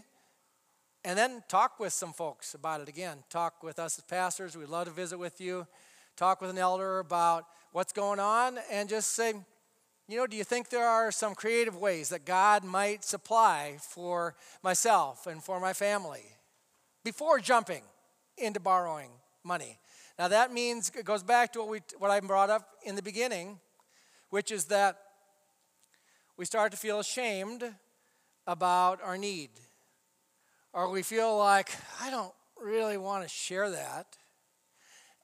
And 1.04 1.18
then 1.18 1.42
talk 1.48 1.78
with 1.78 1.92
some 1.92 2.12
folks 2.12 2.54
about 2.54 2.80
it 2.80 2.88
again. 2.88 3.18
Talk 3.28 3.62
with 3.62 3.78
us 3.78 3.98
as 3.98 4.04
pastors. 4.04 4.56
We'd 4.56 4.68
love 4.68 4.86
to 4.86 4.92
visit 4.92 5.18
with 5.18 5.40
you 5.40 5.66
talk 6.16 6.40
with 6.40 6.50
an 6.50 6.58
elder 6.58 7.00
about 7.00 7.46
what's 7.72 7.92
going 7.92 8.20
on 8.20 8.58
and 8.70 8.88
just 8.88 9.12
say, 9.12 9.34
you 10.06 10.16
know, 10.16 10.26
do 10.26 10.36
you 10.36 10.44
think 10.44 10.68
there 10.68 10.86
are 10.86 11.10
some 11.10 11.34
creative 11.34 11.76
ways 11.76 12.10
that 12.10 12.24
God 12.24 12.62
might 12.62 13.04
supply 13.04 13.78
for 13.80 14.34
myself 14.62 15.26
and 15.26 15.42
for 15.42 15.58
my 15.58 15.72
family 15.72 16.22
before 17.02 17.40
jumping 17.40 17.82
into 18.36 18.60
borrowing 18.60 19.10
money? 19.42 19.78
Now 20.18 20.28
that 20.28 20.52
means 20.52 20.92
it 20.96 21.04
goes 21.04 21.22
back 21.22 21.52
to 21.52 21.60
what 21.60 21.68
we 21.68 21.80
what 21.98 22.10
I 22.10 22.20
brought 22.20 22.50
up 22.50 22.68
in 22.84 22.94
the 22.94 23.02
beginning, 23.02 23.58
which 24.30 24.52
is 24.52 24.66
that 24.66 24.98
we 26.36 26.44
start 26.44 26.70
to 26.72 26.78
feel 26.78 27.00
ashamed 27.00 27.64
about 28.46 29.00
our 29.02 29.18
need. 29.18 29.50
Or 30.72 30.90
we 30.90 31.02
feel 31.02 31.36
like 31.38 31.70
I 32.00 32.10
don't 32.10 32.32
really 32.60 32.96
want 32.96 33.22
to 33.22 33.28
share 33.28 33.70
that. 33.70 34.06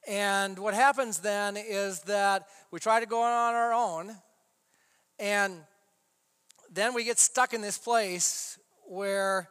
And 0.09 0.59
what 0.59 0.75
happens 0.75 1.19
then 1.19 1.57
is 1.57 2.01
that 2.03 2.47
we 2.71 2.81
try 2.81 3.01
to 3.01 3.07
go 3.07 3.23
on 3.23 3.55
our 3.55 3.73
own 3.73 4.17
and 5.19 5.59
then 6.73 6.95
we 6.95 7.05
get 7.05 7.19
stuck 7.19 7.53
in 7.53 7.61
this 7.61 7.77
place 7.77 8.59
where 8.87 9.51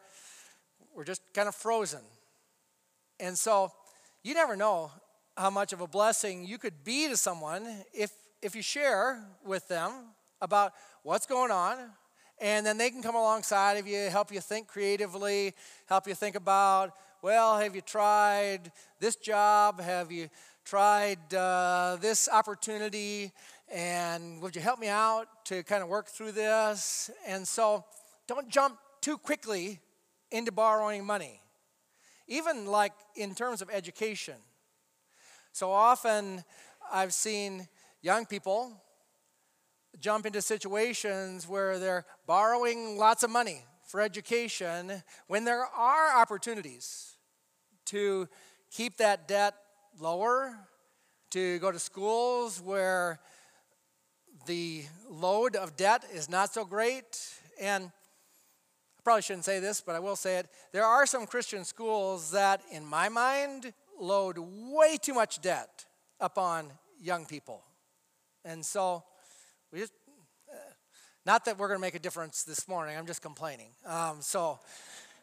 we're 0.94 1.04
just 1.04 1.22
kind 1.34 1.48
of 1.48 1.54
frozen. 1.54 2.00
And 3.20 3.38
so 3.38 3.70
you 4.22 4.34
never 4.34 4.56
know 4.56 4.90
how 5.40 5.48
much 5.48 5.72
of 5.72 5.80
a 5.80 5.86
blessing 5.86 6.44
you 6.44 6.58
could 6.58 6.84
be 6.84 7.08
to 7.08 7.16
someone 7.16 7.66
if, 7.94 8.12
if 8.42 8.54
you 8.54 8.60
share 8.60 9.24
with 9.42 9.66
them 9.68 9.92
about 10.42 10.74
what's 11.02 11.24
going 11.24 11.50
on. 11.50 11.78
And 12.42 12.64
then 12.64 12.76
they 12.76 12.90
can 12.90 13.02
come 13.02 13.14
alongside 13.14 13.78
of 13.78 13.86
you, 13.86 14.10
help 14.10 14.30
you 14.32 14.40
think 14.40 14.68
creatively, 14.68 15.54
help 15.86 16.06
you 16.06 16.14
think 16.14 16.36
about, 16.36 16.92
well, 17.22 17.58
have 17.58 17.74
you 17.74 17.80
tried 17.80 18.70
this 18.98 19.16
job? 19.16 19.80
Have 19.80 20.12
you 20.12 20.28
tried 20.64 21.32
uh, 21.32 21.96
this 22.00 22.28
opportunity? 22.28 23.32
And 23.72 24.42
would 24.42 24.54
you 24.54 24.60
help 24.60 24.78
me 24.78 24.88
out 24.88 25.26
to 25.46 25.62
kind 25.62 25.82
of 25.82 25.88
work 25.88 26.08
through 26.08 26.32
this? 26.32 27.10
And 27.26 27.48
so 27.48 27.84
don't 28.26 28.48
jump 28.50 28.78
too 29.00 29.16
quickly 29.16 29.80
into 30.30 30.52
borrowing 30.52 31.04
money, 31.04 31.40
even 32.28 32.66
like 32.66 32.92
in 33.16 33.34
terms 33.34 33.62
of 33.62 33.70
education. 33.70 34.34
So 35.52 35.70
often 35.70 36.44
I've 36.92 37.12
seen 37.12 37.68
young 38.02 38.26
people 38.26 38.72
jump 39.98 40.26
into 40.26 40.40
situations 40.40 41.48
where 41.48 41.78
they're 41.78 42.06
borrowing 42.26 42.96
lots 42.96 43.22
of 43.22 43.30
money 43.30 43.64
for 43.86 44.00
education 44.00 45.02
when 45.26 45.44
there 45.44 45.64
are 45.64 46.16
opportunities 46.16 47.16
to 47.86 48.28
keep 48.70 48.96
that 48.98 49.26
debt 49.26 49.54
lower, 49.98 50.56
to 51.30 51.58
go 51.58 51.72
to 51.72 51.78
schools 51.78 52.60
where 52.60 53.18
the 54.46 54.84
load 55.10 55.56
of 55.56 55.76
debt 55.76 56.04
is 56.12 56.30
not 56.30 56.54
so 56.54 56.64
great. 56.64 57.28
And 57.60 57.84
I 57.86 59.02
probably 59.02 59.22
shouldn't 59.22 59.44
say 59.44 59.58
this, 59.58 59.80
but 59.80 59.96
I 59.96 59.98
will 59.98 60.16
say 60.16 60.36
it. 60.36 60.46
There 60.72 60.84
are 60.84 61.04
some 61.06 61.26
Christian 61.26 61.64
schools 61.64 62.30
that, 62.30 62.62
in 62.70 62.84
my 62.84 63.08
mind, 63.08 63.72
load 64.00 64.36
way 64.38 64.96
too 64.96 65.14
much 65.14 65.40
debt 65.40 65.84
upon 66.18 66.72
young 67.00 67.26
people. 67.26 67.62
And 68.44 68.64
so, 68.64 69.04
we 69.72 69.80
just, 69.80 69.92
uh, 70.50 70.56
not 71.26 71.44
that 71.44 71.58
we're 71.58 71.68
going 71.68 71.78
to 71.78 71.82
make 71.82 71.94
a 71.94 72.00
difference 72.00 72.42
this 72.42 72.66
morning, 72.66 72.96
I'm 72.96 73.06
just 73.06 73.22
complaining. 73.22 73.70
Um, 73.84 74.18
so, 74.20 74.58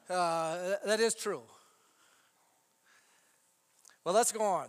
uh, 0.10 0.76
that 0.86 1.00
is 1.00 1.16
true. 1.16 1.42
Well, 4.04 4.16
let's 4.16 4.32
go 4.32 4.42
on. 4.42 4.68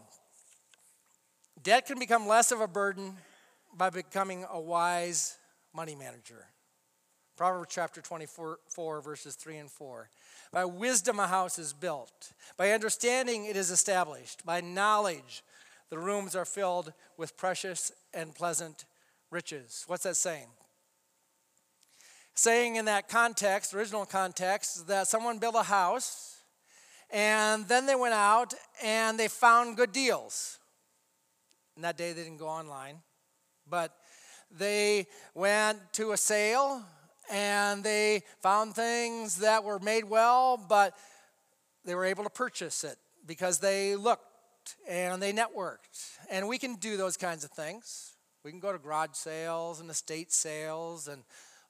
Debt 1.62 1.86
can 1.86 1.98
become 1.98 2.26
less 2.26 2.50
of 2.50 2.60
a 2.60 2.68
burden 2.68 3.16
by 3.76 3.90
becoming 3.90 4.44
a 4.50 4.60
wise 4.60 5.36
money 5.74 5.94
manager. 5.94 6.46
Proverbs 7.38 7.72
chapter 7.72 8.00
24, 8.00 8.58
four, 8.66 9.00
verses 9.00 9.36
3 9.36 9.58
and 9.58 9.70
4. 9.70 10.10
By 10.50 10.64
wisdom, 10.64 11.20
a 11.20 11.28
house 11.28 11.56
is 11.56 11.72
built. 11.72 12.32
By 12.56 12.72
understanding, 12.72 13.44
it 13.44 13.54
is 13.56 13.70
established. 13.70 14.44
By 14.44 14.60
knowledge, 14.60 15.44
the 15.88 16.00
rooms 16.00 16.34
are 16.34 16.44
filled 16.44 16.92
with 17.16 17.36
precious 17.36 17.92
and 18.12 18.34
pleasant 18.34 18.86
riches. 19.30 19.84
What's 19.86 20.02
that 20.02 20.16
saying? 20.16 20.48
Saying 22.34 22.74
in 22.74 22.86
that 22.86 23.08
context, 23.08 23.72
original 23.72 24.04
context, 24.04 24.88
that 24.88 25.06
someone 25.06 25.38
built 25.38 25.54
a 25.54 25.62
house 25.62 26.40
and 27.08 27.68
then 27.68 27.86
they 27.86 27.94
went 27.94 28.14
out 28.14 28.52
and 28.82 29.16
they 29.16 29.28
found 29.28 29.76
good 29.76 29.92
deals. 29.92 30.58
And 31.76 31.84
that 31.84 31.96
day 31.96 32.12
they 32.12 32.24
didn't 32.24 32.38
go 32.38 32.48
online, 32.48 32.96
but 33.70 33.92
they 34.50 35.06
went 35.34 35.78
to 35.92 36.10
a 36.10 36.16
sale 36.16 36.82
and 37.30 37.82
they 37.84 38.22
found 38.40 38.74
things 38.74 39.38
that 39.38 39.64
were 39.64 39.78
made 39.78 40.04
well, 40.04 40.56
but 40.56 40.94
they 41.84 41.94
were 41.94 42.04
able 42.04 42.24
to 42.24 42.30
purchase 42.30 42.84
it 42.84 42.96
because 43.26 43.58
they 43.58 43.96
looked 43.96 44.24
and 44.88 45.22
they 45.22 45.32
networked. 45.32 46.18
And 46.30 46.48
we 46.48 46.58
can 46.58 46.74
do 46.76 46.96
those 46.96 47.16
kinds 47.16 47.44
of 47.44 47.50
things. 47.50 48.12
We 48.44 48.50
can 48.50 48.60
go 48.60 48.72
to 48.72 48.78
garage 48.78 49.14
sales 49.14 49.80
and 49.80 49.90
estate 49.90 50.32
sales 50.32 51.08
and 51.08 51.22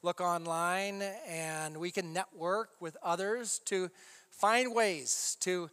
look 0.03 0.21
online, 0.21 1.03
and 1.29 1.77
we 1.77 1.91
can 1.91 2.13
network 2.13 2.71
with 2.81 2.97
others 3.03 3.61
to 3.65 3.91
find 4.31 4.75
ways 4.75 5.37
to 5.41 5.71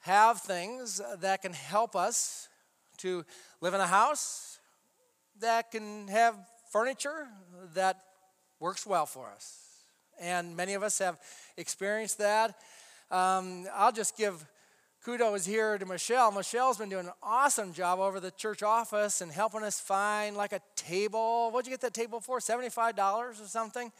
have 0.00 0.40
things 0.40 1.00
that 1.20 1.42
can 1.42 1.52
help 1.52 1.96
us 1.96 2.48
to 2.98 3.24
live 3.60 3.74
in 3.74 3.80
a 3.80 3.86
house 3.86 4.58
that 5.40 5.70
can 5.70 6.08
have 6.08 6.36
furniture 6.70 7.26
that 7.74 8.00
works 8.60 8.86
well 8.86 9.06
for 9.06 9.26
us. 9.34 9.60
And 10.20 10.56
many 10.56 10.74
of 10.74 10.82
us 10.82 10.98
have 10.98 11.18
experienced 11.56 12.18
that. 12.18 12.56
Um, 13.10 13.66
I'll 13.74 13.92
just 13.92 14.16
give 14.16 14.44
kudos 15.04 15.46
here 15.46 15.78
to 15.78 15.86
Michelle. 15.86 16.32
Michelle's 16.32 16.78
been 16.78 16.88
doing 16.88 17.06
an 17.06 17.12
awesome 17.22 17.72
job 17.72 18.00
over 18.00 18.18
the 18.18 18.32
church 18.32 18.62
office 18.62 19.20
and 19.20 19.30
helping 19.30 19.62
us 19.62 19.78
find 19.78 20.36
like 20.36 20.52
a 20.52 20.60
table. 20.74 21.50
What'd 21.52 21.66
you 21.66 21.72
get 21.72 21.82
that 21.82 21.94
table 21.94 22.20
for? 22.20 22.40
$75 22.40 22.98
or 22.98 23.34
something? 23.46 23.92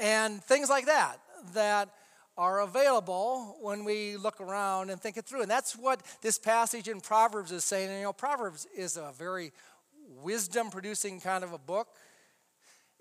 And 0.00 0.42
things 0.42 0.68
like 0.68 0.86
that, 0.86 1.16
that 1.54 1.88
are 2.36 2.60
available 2.60 3.56
when 3.60 3.84
we 3.84 4.16
look 4.16 4.40
around 4.40 4.90
and 4.90 5.00
think 5.00 5.16
it 5.16 5.24
through. 5.24 5.42
And 5.42 5.50
that's 5.50 5.76
what 5.76 6.02
this 6.20 6.38
passage 6.38 6.88
in 6.88 7.00
Proverbs 7.00 7.52
is 7.52 7.64
saying. 7.64 7.88
And 7.88 7.98
you 7.98 8.04
know, 8.04 8.12
Proverbs 8.12 8.66
is 8.76 8.96
a 8.96 9.12
very 9.16 9.52
wisdom 10.22 10.70
producing 10.70 11.20
kind 11.20 11.44
of 11.44 11.52
a 11.52 11.58
book. 11.58 11.88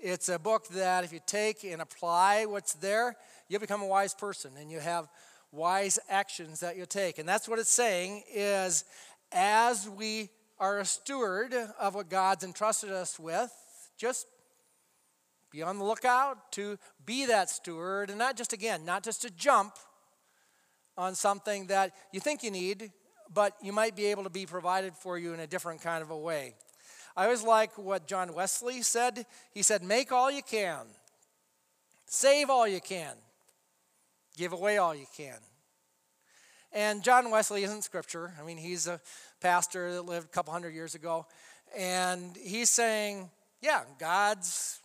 It's 0.05 0.27
a 0.27 0.37
book 0.37 0.67
that 0.71 1.05
if 1.05 1.13
you 1.13 1.21
take 1.25 1.63
and 1.63 1.81
apply 1.81 2.43
what's 2.43 2.73
there, 2.73 3.15
you 3.47 3.57
become 3.57 3.81
a 3.81 3.87
wise 3.87 4.13
person 4.13 4.51
and 4.59 4.69
you 4.69 4.81
have 4.81 5.07
wise 5.53 5.97
actions 6.09 6.59
that 6.59 6.75
you 6.75 6.85
take. 6.85 7.19
And 7.19 7.29
that's 7.29 7.47
what 7.47 7.57
it's 7.57 7.71
saying 7.71 8.23
is 8.29 8.83
as 9.31 9.87
we 9.87 10.29
are 10.59 10.79
a 10.79 10.85
steward 10.85 11.55
of 11.79 11.95
what 11.95 12.09
God's 12.09 12.43
entrusted 12.43 12.91
us 12.91 13.17
with, 13.17 13.49
just 13.97 14.27
be 15.49 15.63
on 15.63 15.77
the 15.77 15.85
lookout 15.85 16.51
to 16.51 16.77
be 17.05 17.25
that 17.27 17.49
steward 17.49 18.09
and 18.09 18.19
not 18.19 18.35
just 18.35 18.51
again, 18.51 18.83
not 18.83 19.03
just 19.05 19.21
to 19.21 19.29
jump 19.29 19.77
on 20.97 21.15
something 21.15 21.67
that 21.67 21.93
you 22.11 22.19
think 22.19 22.43
you 22.43 22.51
need, 22.51 22.91
but 23.33 23.53
you 23.63 23.71
might 23.71 23.95
be 23.95 24.07
able 24.07 24.23
to 24.23 24.29
be 24.29 24.45
provided 24.45 24.93
for 24.95 25.17
you 25.17 25.33
in 25.33 25.39
a 25.39 25.47
different 25.47 25.81
kind 25.81 26.03
of 26.03 26.09
a 26.09 26.17
way. 26.17 26.55
I 27.15 27.25
always 27.25 27.43
like 27.43 27.77
what 27.77 28.07
John 28.07 28.33
Wesley 28.33 28.81
said. 28.81 29.25
He 29.51 29.61
said, 29.61 29.83
Make 29.83 30.11
all 30.11 30.31
you 30.31 30.41
can, 30.41 30.85
save 32.05 32.49
all 32.49 32.67
you 32.67 32.81
can, 32.81 33.15
give 34.35 34.53
away 34.53 34.77
all 34.77 34.95
you 34.95 35.05
can. 35.15 35.37
And 36.71 37.03
John 37.03 37.29
Wesley 37.29 37.63
isn't 37.63 37.83
scripture. 37.83 38.33
I 38.41 38.43
mean, 38.43 38.57
he's 38.57 38.87
a 38.87 38.99
pastor 39.41 39.93
that 39.93 40.01
lived 40.03 40.25
a 40.25 40.29
couple 40.29 40.53
hundred 40.53 40.73
years 40.73 40.95
ago. 40.95 41.27
And 41.77 42.35
he's 42.35 42.71
saying, 42.71 43.29
yeah, 43.61 43.83
God's 43.99 44.79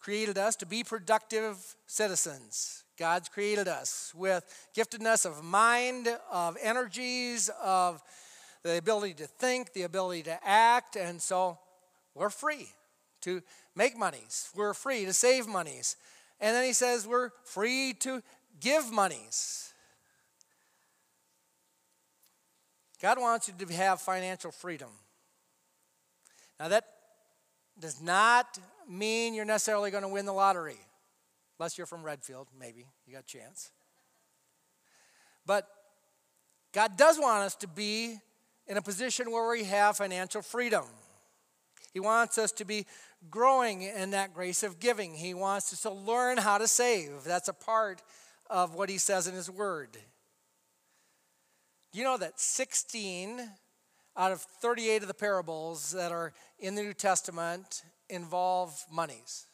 created 0.00 0.38
us 0.38 0.56
to 0.56 0.66
be 0.66 0.82
productive 0.82 1.76
citizens. 1.86 2.84
God's 2.98 3.28
created 3.28 3.68
us 3.68 4.12
with 4.14 4.44
giftedness 4.76 5.24
of 5.24 5.44
mind, 5.44 6.08
of 6.30 6.56
energies, 6.60 7.48
of 7.62 8.02
the 8.62 8.78
ability 8.78 9.14
to 9.14 9.26
think, 9.26 9.72
the 9.72 9.82
ability 9.82 10.22
to 10.24 10.38
act, 10.46 10.96
and 10.96 11.20
so 11.20 11.58
we're 12.14 12.30
free 12.30 12.68
to 13.22 13.42
make 13.74 13.96
monies. 13.96 14.50
We're 14.54 14.74
free 14.74 15.04
to 15.04 15.12
save 15.12 15.46
monies. 15.46 15.96
And 16.40 16.54
then 16.54 16.64
he 16.64 16.72
says 16.72 17.06
we're 17.06 17.30
free 17.44 17.94
to 18.00 18.22
give 18.60 18.90
monies. 18.90 19.72
God 23.00 23.18
wants 23.18 23.48
you 23.48 23.66
to 23.66 23.74
have 23.74 24.00
financial 24.00 24.50
freedom. 24.50 24.90
Now, 26.58 26.68
that 26.68 26.84
does 27.78 28.02
not 28.02 28.58
mean 28.86 29.32
you're 29.32 29.46
necessarily 29.46 29.90
going 29.90 30.02
to 30.02 30.08
win 30.08 30.26
the 30.26 30.32
lottery, 30.32 30.76
unless 31.58 31.78
you're 31.78 31.86
from 31.86 32.02
Redfield, 32.02 32.48
maybe 32.58 32.86
you 33.06 33.14
got 33.14 33.22
a 33.22 33.26
chance. 33.26 33.70
But 35.46 35.66
God 36.72 36.98
does 36.98 37.18
want 37.18 37.42
us 37.44 37.54
to 37.56 37.66
be 37.66 38.18
in 38.70 38.76
a 38.76 38.82
position 38.82 39.32
where 39.32 39.50
we 39.50 39.64
have 39.64 39.96
financial 39.96 40.42
freedom. 40.42 40.84
He 41.92 41.98
wants 41.98 42.38
us 42.38 42.52
to 42.52 42.64
be 42.64 42.86
growing 43.28 43.82
in 43.82 44.12
that 44.12 44.32
grace 44.32 44.62
of 44.62 44.78
giving. 44.78 45.12
He 45.12 45.34
wants 45.34 45.72
us 45.72 45.80
to 45.82 45.90
learn 45.90 46.38
how 46.38 46.56
to 46.56 46.68
save. 46.68 47.24
That's 47.24 47.48
a 47.48 47.52
part 47.52 48.00
of 48.48 48.76
what 48.76 48.88
he 48.88 48.96
says 48.96 49.26
in 49.26 49.34
his 49.34 49.50
word. 49.50 49.98
You 51.92 52.04
know 52.04 52.16
that 52.18 52.38
16 52.38 53.40
out 54.16 54.30
of 54.30 54.40
38 54.40 55.02
of 55.02 55.08
the 55.08 55.14
parables 55.14 55.90
that 55.90 56.12
are 56.12 56.32
in 56.60 56.76
the 56.76 56.82
New 56.82 56.94
Testament 56.94 57.82
involve 58.08 58.80
monies. 58.88 59.46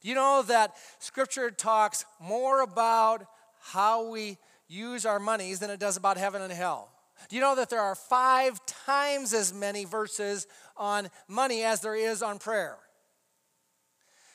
Do 0.00 0.08
you 0.08 0.14
know 0.14 0.42
that 0.48 0.76
Scripture 0.98 1.50
talks 1.50 2.06
more 2.18 2.62
about 2.62 3.26
how 3.60 4.08
we 4.08 4.38
use 4.66 5.04
our 5.04 5.18
monies 5.18 5.58
than 5.58 5.68
it 5.68 5.78
does 5.78 5.98
about 5.98 6.16
heaven 6.16 6.40
and 6.40 6.52
hell? 6.52 6.90
Do 7.28 7.36
you 7.36 7.42
know 7.42 7.56
that 7.56 7.70
there 7.70 7.80
are 7.80 7.94
five 7.94 8.64
times 8.66 9.34
as 9.34 9.52
many 9.52 9.84
verses 9.84 10.46
on 10.76 11.08
money 11.26 11.62
as 11.62 11.80
there 11.80 11.96
is 11.96 12.22
on 12.22 12.38
prayer? 12.38 12.78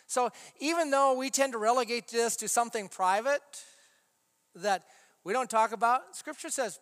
So 0.07 0.29
even 0.59 0.91
though 0.91 1.17
we 1.17 1.29
tend 1.29 1.53
to 1.53 1.57
relegate 1.57 2.07
this 2.07 2.35
to 2.37 2.47
something 2.47 2.87
private 2.87 3.41
that 4.55 4.83
we 5.23 5.33
don't 5.33 5.49
talk 5.49 5.71
about, 5.71 6.15
Scripture 6.15 6.49
says, 6.49 6.79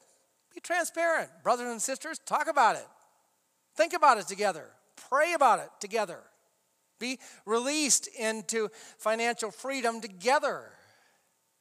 be 0.54 0.60
transparent. 0.60 1.30
Brothers 1.44 1.72
and 1.72 1.82
sisters, 1.82 2.20
talk 2.26 2.50
about 2.50 2.76
it. 2.76 2.88
Think 3.78 3.94
about 3.94 4.18
it 4.18 4.28
together. 4.28 4.66
Pray 5.10 5.34
about 5.34 5.60
it 5.60 5.70
together. 5.80 6.20
Be 7.00 7.20
released 7.46 8.08
into 8.20 8.70
financial 8.98 9.50
freedom 9.50 10.02
together. 10.02 10.72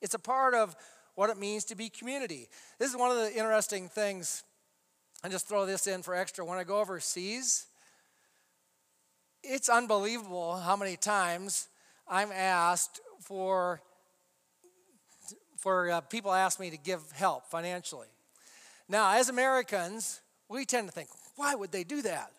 It's 0.03 0.15
a 0.15 0.19
part 0.19 0.55
of 0.55 0.75
what 1.21 1.29
it 1.29 1.37
means 1.37 1.67
to 1.67 1.75
be 1.75 1.91
community. 1.91 2.49
This 2.79 2.89
is 2.89 2.97
one 2.97 3.11
of 3.11 3.19
the 3.19 3.31
interesting 3.31 3.91
things. 3.91 4.43
I 5.23 5.29
just 5.29 5.47
throw 5.47 5.67
this 5.67 5.87
in 5.87 6.01
for 6.01 6.15
extra. 6.15 6.47
When 6.47 6.57
I 6.57 6.65
go 6.65 6.81
overseas, 6.81 7.67
it's 9.43 9.69
unbelievable 9.69 10.57
how 10.57 10.77
many 10.77 10.97
times 10.97 11.69
I'm 12.09 12.33
asked 12.33 13.01
for 13.21 13.83
for 15.59 15.91
uh, 15.91 16.01
people 16.01 16.33
ask 16.33 16.59
me 16.59 16.71
to 16.71 16.79
give 16.79 17.03
help 17.13 17.45
financially. 17.49 18.09
Now, 18.89 19.13
as 19.19 19.29
Americans, 19.29 20.23
we 20.49 20.65
tend 20.65 20.89
to 20.89 20.93
think, 20.93 21.11
why 21.37 21.55
would 21.55 21.71
they 21.71 21.85
do 21.85 22.01
that? 22.01 22.33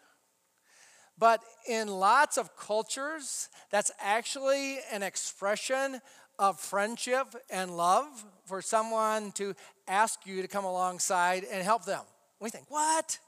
But 1.19 1.43
in 1.69 1.87
lots 1.87 2.39
of 2.39 2.57
cultures, 2.57 3.49
that's 3.69 3.91
actually 3.99 4.79
an 4.91 5.03
expression 5.03 6.01
of 6.41 6.59
friendship 6.59 7.35
and 7.51 7.77
love 7.77 8.25
for 8.45 8.63
someone 8.63 9.31
to 9.33 9.53
ask 9.87 10.25
you 10.25 10.41
to 10.41 10.47
come 10.47 10.65
alongside 10.65 11.43
and 11.43 11.63
help 11.63 11.85
them. 11.85 12.01
We 12.39 12.49
think, 12.49 12.65
what? 12.67 13.19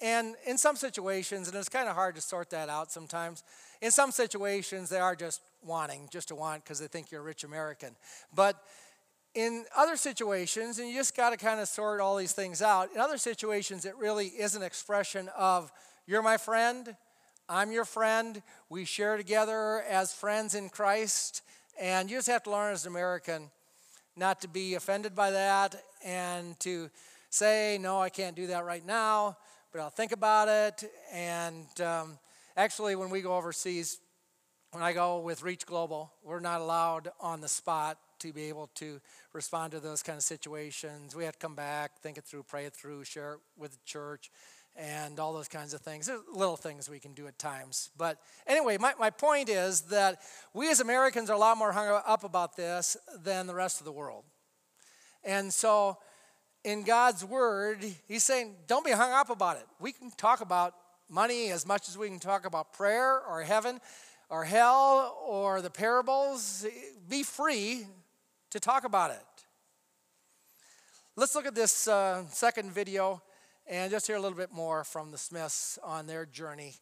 And 0.00 0.36
in 0.46 0.58
some 0.58 0.76
situations, 0.76 1.48
and 1.48 1.56
it's 1.56 1.68
kind 1.68 1.88
of 1.88 1.96
hard 1.96 2.14
to 2.14 2.20
sort 2.20 2.50
that 2.50 2.68
out 2.68 2.92
sometimes, 2.92 3.42
in 3.82 3.90
some 3.90 4.12
situations, 4.12 4.88
they 4.88 5.00
are 5.00 5.16
just 5.16 5.40
wanting, 5.60 6.08
just 6.12 6.28
to 6.28 6.36
want 6.36 6.62
because 6.62 6.78
they 6.78 6.86
think 6.86 7.10
you're 7.10 7.20
a 7.20 7.24
rich 7.24 7.42
American. 7.42 7.96
But 8.32 8.62
in 9.34 9.64
other 9.76 9.96
situations, 9.96 10.78
and 10.78 10.88
you 10.88 10.94
just 10.94 11.16
got 11.16 11.30
to 11.30 11.36
kind 11.36 11.58
of 11.58 11.66
sort 11.66 12.00
all 12.00 12.16
these 12.16 12.32
things 12.32 12.62
out, 12.62 12.90
in 12.94 13.00
other 13.00 13.18
situations, 13.18 13.84
it 13.84 13.96
really 13.98 14.26
is 14.26 14.54
an 14.54 14.62
expression 14.62 15.28
of, 15.36 15.72
you're 16.06 16.22
my 16.22 16.36
friend, 16.36 16.94
I'm 17.48 17.72
your 17.72 17.84
friend, 17.84 18.40
we 18.70 18.84
share 18.84 19.16
together 19.16 19.82
as 19.88 20.12
friends 20.12 20.54
in 20.54 20.68
Christ, 20.68 21.42
and 21.78 22.10
you 22.10 22.16
just 22.16 22.28
have 22.28 22.42
to 22.44 22.50
learn 22.50 22.72
as 22.72 22.84
an 22.84 22.92
American 22.92 23.50
not 24.16 24.40
to 24.40 24.48
be 24.48 24.74
offended 24.74 25.14
by 25.14 25.30
that 25.30 25.76
and 26.04 26.58
to 26.60 26.90
say, 27.30 27.78
no, 27.80 28.00
I 28.00 28.08
can't 28.08 28.34
do 28.34 28.48
that 28.48 28.64
right 28.64 28.84
now, 28.84 29.36
but 29.72 29.80
I'll 29.80 29.90
think 29.90 30.12
about 30.12 30.48
it. 30.48 30.90
And 31.12 31.66
um, 31.80 32.18
actually, 32.56 32.96
when 32.96 33.10
we 33.10 33.20
go 33.20 33.36
overseas, 33.36 33.98
when 34.72 34.82
I 34.82 34.92
go 34.92 35.20
with 35.20 35.42
Reach 35.42 35.64
Global, 35.66 36.12
we're 36.24 36.40
not 36.40 36.60
allowed 36.60 37.10
on 37.20 37.40
the 37.40 37.48
spot 37.48 37.98
to 38.20 38.32
be 38.32 38.44
able 38.44 38.68
to 38.74 39.00
respond 39.32 39.72
to 39.72 39.80
those 39.80 40.02
kind 40.02 40.16
of 40.16 40.24
situations. 40.24 41.14
We 41.14 41.24
have 41.24 41.34
to 41.34 41.38
come 41.38 41.54
back, 41.54 42.00
think 42.02 42.18
it 42.18 42.24
through, 42.24 42.42
pray 42.42 42.64
it 42.64 42.74
through, 42.74 43.04
share 43.04 43.34
it 43.34 43.40
with 43.56 43.72
the 43.72 43.78
church, 43.84 44.30
and 44.78 45.18
all 45.18 45.32
those 45.32 45.48
kinds 45.48 45.74
of 45.74 45.80
things. 45.80 46.06
There's 46.06 46.20
little 46.32 46.56
things 46.56 46.88
we 46.88 47.00
can 47.00 47.12
do 47.12 47.26
at 47.26 47.38
times. 47.38 47.90
But 47.98 48.18
anyway, 48.46 48.78
my, 48.78 48.94
my 48.98 49.10
point 49.10 49.48
is 49.48 49.82
that 49.82 50.20
we 50.54 50.70
as 50.70 50.78
Americans 50.78 51.28
are 51.30 51.34
a 51.34 51.38
lot 51.38 51.58
more 51.58 51.72
hung 51.72 52.00
up 52.06 52.22
about 52.22 52.56
this 52.56 52.96
than 53.22 53.48
the 53.48 53.54
rest 53.54 53.80
of 53.80 53.84
the 53.84 53.92
world. 53.92 54.24
And 55.24 55.52
so 55.52 55.98
in 56.62 56.84
God's 56.84 57.24
word, 57.24 57.84
He's 58.06 58.22
saying, 58.22 58.54
don't 58.68 58.84
be 58.84 58.92
hung 58.92 59.10
up 59.10 59.30
about 59.30 59.56
it. 59.56 59.66
We 59.80 59.90
can 59.90 60.12
talk 60.12 60.40
about 60.40 60.74
money 61.10 61.50
as 61.50 61.66
much 61.66 61.88
as 61.88 61.98
we 61.98 62.08
can 62.08 62.20
talk 62.20 62.46
about 62.46 62.72
prayer 62.72 63.20
or 63.20 63.42
heaven 63.42 63.80
or 64.30 64.44
hell 64.44 65.18
or 65.26 65.60
the 65.60 65.70
parables. 65.70 66.64
Be 67.08 67.24
free 67.24 67.86
to 68.50 68.60
talk 68.60 68.84
about 68.84 69.10
it. 69.10 69.24
Let's 71.16 71.34
look 71.34 71.46
at 71.46 71.54
this 71.56 71.88
uh, 71.88 72.24
second 72.28 72.70
video 72.70 73.20
and 73.68 73.90
just 73.90 74.06
hear 74.06 74.16
a 74.16 74.20
little 74.20 74.38
bit 74.38 74.52
more 74.52 74.84
from 74.84 75.10
the 75.10 75.18
Smiths 75.18 75.78
on 75.84 76.06
their 76.06 76.24
journey 76.24 76.76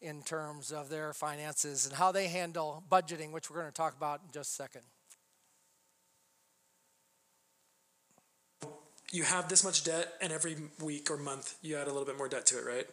in 0.00 0.22
terms 0.22 0.70
of 0.72 0.88
their 0.88 1.12
finances 1.12 1.86
and 1.86 1.94
how 1.94 2.12
they 2.12 2.28
handle 2.28 2.84
budgeting, 2.90 3.32
which 3.32 3.50
we're 3.50 3.60
going 3.60 3.68
to 3.68 3.72
talk 3.72 3.96
about 3.96 4.20
in 4.26 4.32
just 4.32 4.52
a 4.52 4.54
second. 4.54 4.82
you 9.12 9.22
have 9.22 9.48
this 9.48 9.62
much 9.62 9.84
debt 9.84 10.14
and 10.20 10.32
every 10.32 10.56
week 10.82 11.10
or 11.10 11.16
month 11.16 11.54
you 11.62 11.76
add 11.76 11.86
a 11.86 11.90
little 11.90 12.04
bit 12.04 12.18
more 12.18 12.28
debt 12.28 12.44
to 12.46 12.58
it 12.58 12.66
right? 12.66 12.86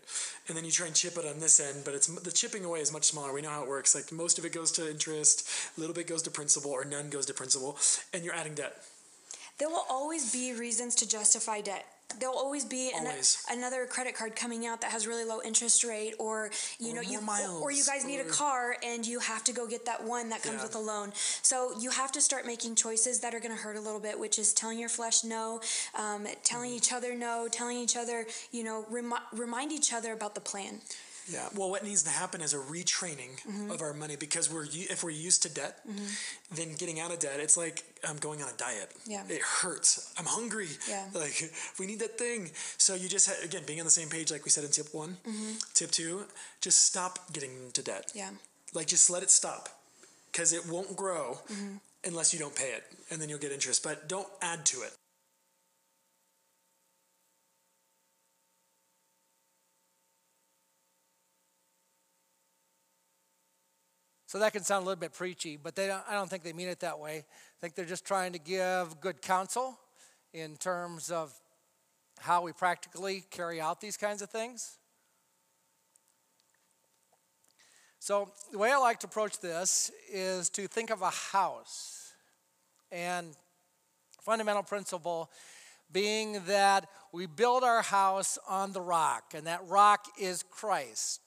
And 0.48 0.56
then 0.56 0.64
you 0.64 0.72
try 0.72 0.86
and 0.86 0.96
chip 0.96 1.18
it 1.18 1.26
on 1.26 1.40
this 1.40 1.60
end 1.60 1.84
but 1.84 1.94
it's 1.94 2.08
the 2.08 2.32
chipping 2.32 2.64
away 2.66 2.80
is 2.80 2.94
much 2.94 3.06
smaller. 3.06 3.34
We 3.34 3.42
know 3.42 3.50
how 3.50 3.64
it 3.64 3.70
works. 3.70 3.96
Like 3.96 4.12
most 4.12 4.38
of 4.38 4.46
it 4.46 4.54
goes 4.54 4.72
to 4.74 4.90
interest 4.90 5.50
a 5.76 5.80
little 5.80 5.96
bit 5.96 6.08
goes 6.08 6.22
to 6.24 6.32
principal 6.32 6.72
or 6.72 6.86
none 6.86 7.10
goes 7.10 7.26
to 7.28 7.34
principal 7.34 7.78
and 8.14 8.24
you're 8.24 8.36
adding 8.36 8.54
debt. 8.54 8.74
There 9.58 9.70
will 9.70 9.86
always 9.90 10.32
be 10.32 10.54
reasons 10.54 10.96
to 10.96 11.08
justify 11.08 11.62
debt 11.62 11.86
there'll 12.20 12.38
always 12.38 12.66
be 12.66 12.92
an, 12.96 13.08
always. 13.08 13.46
another 13.52 13.86
credit 13.86 14.16
card 14.16 14.36
coming 14.36 14.66
out 14.66 14.82
that 14.82 14.92
has 14.92 15.08
really 15.08 15.24
low 15.26 15.40
interest 15.44 15.84
rate 15.84 16.14
or 16.20 16.52
you 16.80 16.92
or 16.92 16.96
know 16.96 17.02
you 17.02 17.22
miles, 17.22 17.62
or 17.62 17.72
you 17.72 17.84
guys 17.86 18.06
need 18.06 18.20
a 18.20 18.26
car 18.26 18.76
and 18.84 19.06
you 19.06 19.20
have 19.20 19.44
to 19.44 19.54
go 19.54 19.68
get 19.68 19.86
that 19.86 20.04
one 20.04 20.30
that 20.30 20.42
comes 20.44 20.58
Yeah. 20.58 20.64
with 20.64 20.76
a 20.76 20.80
loan 20.80 21.12
so 21.42 21.74
you 21.80 21.90
have 21.92 22.12
to 22.14 22.22
start 22.22 22.46
making 22.46 22.76
choices 22.76 23.20
that 23.22 23.34
are 23.34 23.40
going 23.40 23.56
to 23.56 23.62
hurt 23.62 23.76
a 23.78 23.82
little 23.82 24.00
bit 24.00 24.20
which 24.20 24.38
is 24.40 24.54
telling 24.54 24.80
your 24.80 24.90
flesh 24.90 25.24
no 25.24 25.62
um, 25.96 26.26
telling 26.44 26.70
Mm-hmm. 26.72 26.78
each 26.78 26.94
other 26.94 27.16
no 27.16 27.48
telling 27.52 27.78
each 27.78 27.98
other 27.98 28.26
you 28.52 28.64
know 28.64 28.86
remi- 28.90 29.16
remind 29.34 29.72
each 29.72 29.92
other 29.94 30.14
about 30.14 30.34
the 30.36 30.42
plan 30.42 30.80
Yeah. 31.32 31.48
Well, 31.56 31.70
what 31.70 31.84
needs 31.84 32.04
to 32.04 32.10
happen 32.10 32.42
is 32.42 32.54
a 32.54 32.58
retraining 32.58 33.40
mm-hmm. 33.48 33.72
of 33.72 33.82
our 33.82 33.94
money 33.94 34.16
because 34.16 34.52
we're 34.52 34.66
if 34.66 35.04
we're 35.04 35.12
used 35.12 35.44
to 35.44 35.54
debt, 35.54 35.80
mm-hmm. 35.90 36.06
then 36.56 36.76
getting 36.76 37.00
out 37.00 37.12
of 37.12 37.20
debt, 37.20 37.40
it's 37.40 37.58
like 37.58 37.84
I'm 38.08 38.18
going 38.18 38.42
on 38.42 38.50
a 38.50 38.58
diet. 38.58 38.92
Yeah. 39.08 39.24
It 39.30 39.42
hurts. 39.42 40.14
I'm 40.18 40.26
hungry. 40.26 40.70
Yeah. 40.90 41.06
Like 41.14 41.54
we 41.80 41.86
need 41.86 42.00
that 42.00 42.18
thing. 42.18 42.52
So 42.78 42.96
you 42.96 43.08
just 43.08 43.30
ha- 43.30 43.46
again 43.46 43.64
being 43.66 43.80
on 43.80 43.86
the 43.86 43.92
same 43.92 44.10
page, 44.10 44.32
like 44.32 44.44
we 44.44 44.50
said 44.50 44.64
in 44.64 44.72
tip 44.72 44.94
one, 44.94 45.18
mm-hmm. 45.26 45.54
tip 45.74 45.92
two, 45.92 46.26
just 46.60 46.86
stop 46.86 47.32
getting 47.32 47.52
into 47.66 47.82
debt. 47.82 48.12
yeah 48.14 48.32
Like 48.74 48.88
just 48.88 49.10
let 49.10 49.24
it 49.24 49.30
stop, 49.30 49.70
because 50.32 50.52
it 50.52 50.68
won't 50.68 50.96
grow 50.96 51.40
unless 52.06 52.34
you 52.34 52.40
don't 52.40 52.56
pay 52.56 52.72
it, 52.72 52.84
and 53.10 53.22
then 53.22 53.30
you'll 53.30 53.40
get 53.40 53.52
interest. 53.52 53.84
But 53.84 54.10
don't 54.10 54.28
add 54.42 54.66
to 54.68 54.82
it. 54.82 54.92
So 64.34 64.40
that 64.40 64.52
can 64.52 64.64
sound 64.64 64.82
a 64.82 64.86
little 64.88 65.00
bit 65.00 65.14
preachy, 65.14 65.58
but 65.58 65.76
they 65.76 65.86
don't, 65.86 66.02
I 66.10 66.14
don't 66.14 66.28
think 66.28 66.42
they 66.42 66.54
mean 66.54 66.68
it 66.68 66.80
that 66.80 66.98
way. 66.98 67.18
I 67.18 67.56
think 67.62 67.76
they're 67.76 67.86
just 67.86 68.04
trying 68.04 68.34
to 68.34 68.40
give 68.40 69.00
good 69.00 69.22
counsel 69.22 69.78
in 70.34 70.56
terms 70.56 71.12
of 71.12 71.32
how 72.20 72.42
we 72.42 72.52
practically 72.52 73.26
carry 73.30 73.62
out 73.62 73.80
these 73.80 73.96
kinds 73.96 74.24
of 74.24 74.32
things. 74.32 74.80
So, 78.00 78.32
the 78.52 78.58
way 78.58 78.72
I 78.72 78.78
like 78.78 79.00
to 79.02 79.06
approach 79.06 79.40
this 79.40 79.92
is 80.12 80.50
to 80.50 80.68
think 80.68 80.90
of 80.90 81.04
a 81.04 81.12
house. 81.12 82.14
And 82.92 83.36
fundamental 84.24 84.64
principle 84.64 85.30
being 85.92 86.42
that 86.48 86.90
we 87.12 87.28
build 87.28 87.64
our 87.64 87.84
house 87.84 88.40
on 88.50 88.74
the 88.74 88.82
rock, 88.82 89.36
and 89.36 89.46
that 89.46 89.62
rock 89.68 90.08
is 90.20 90.42
Christ. 90.42 91.22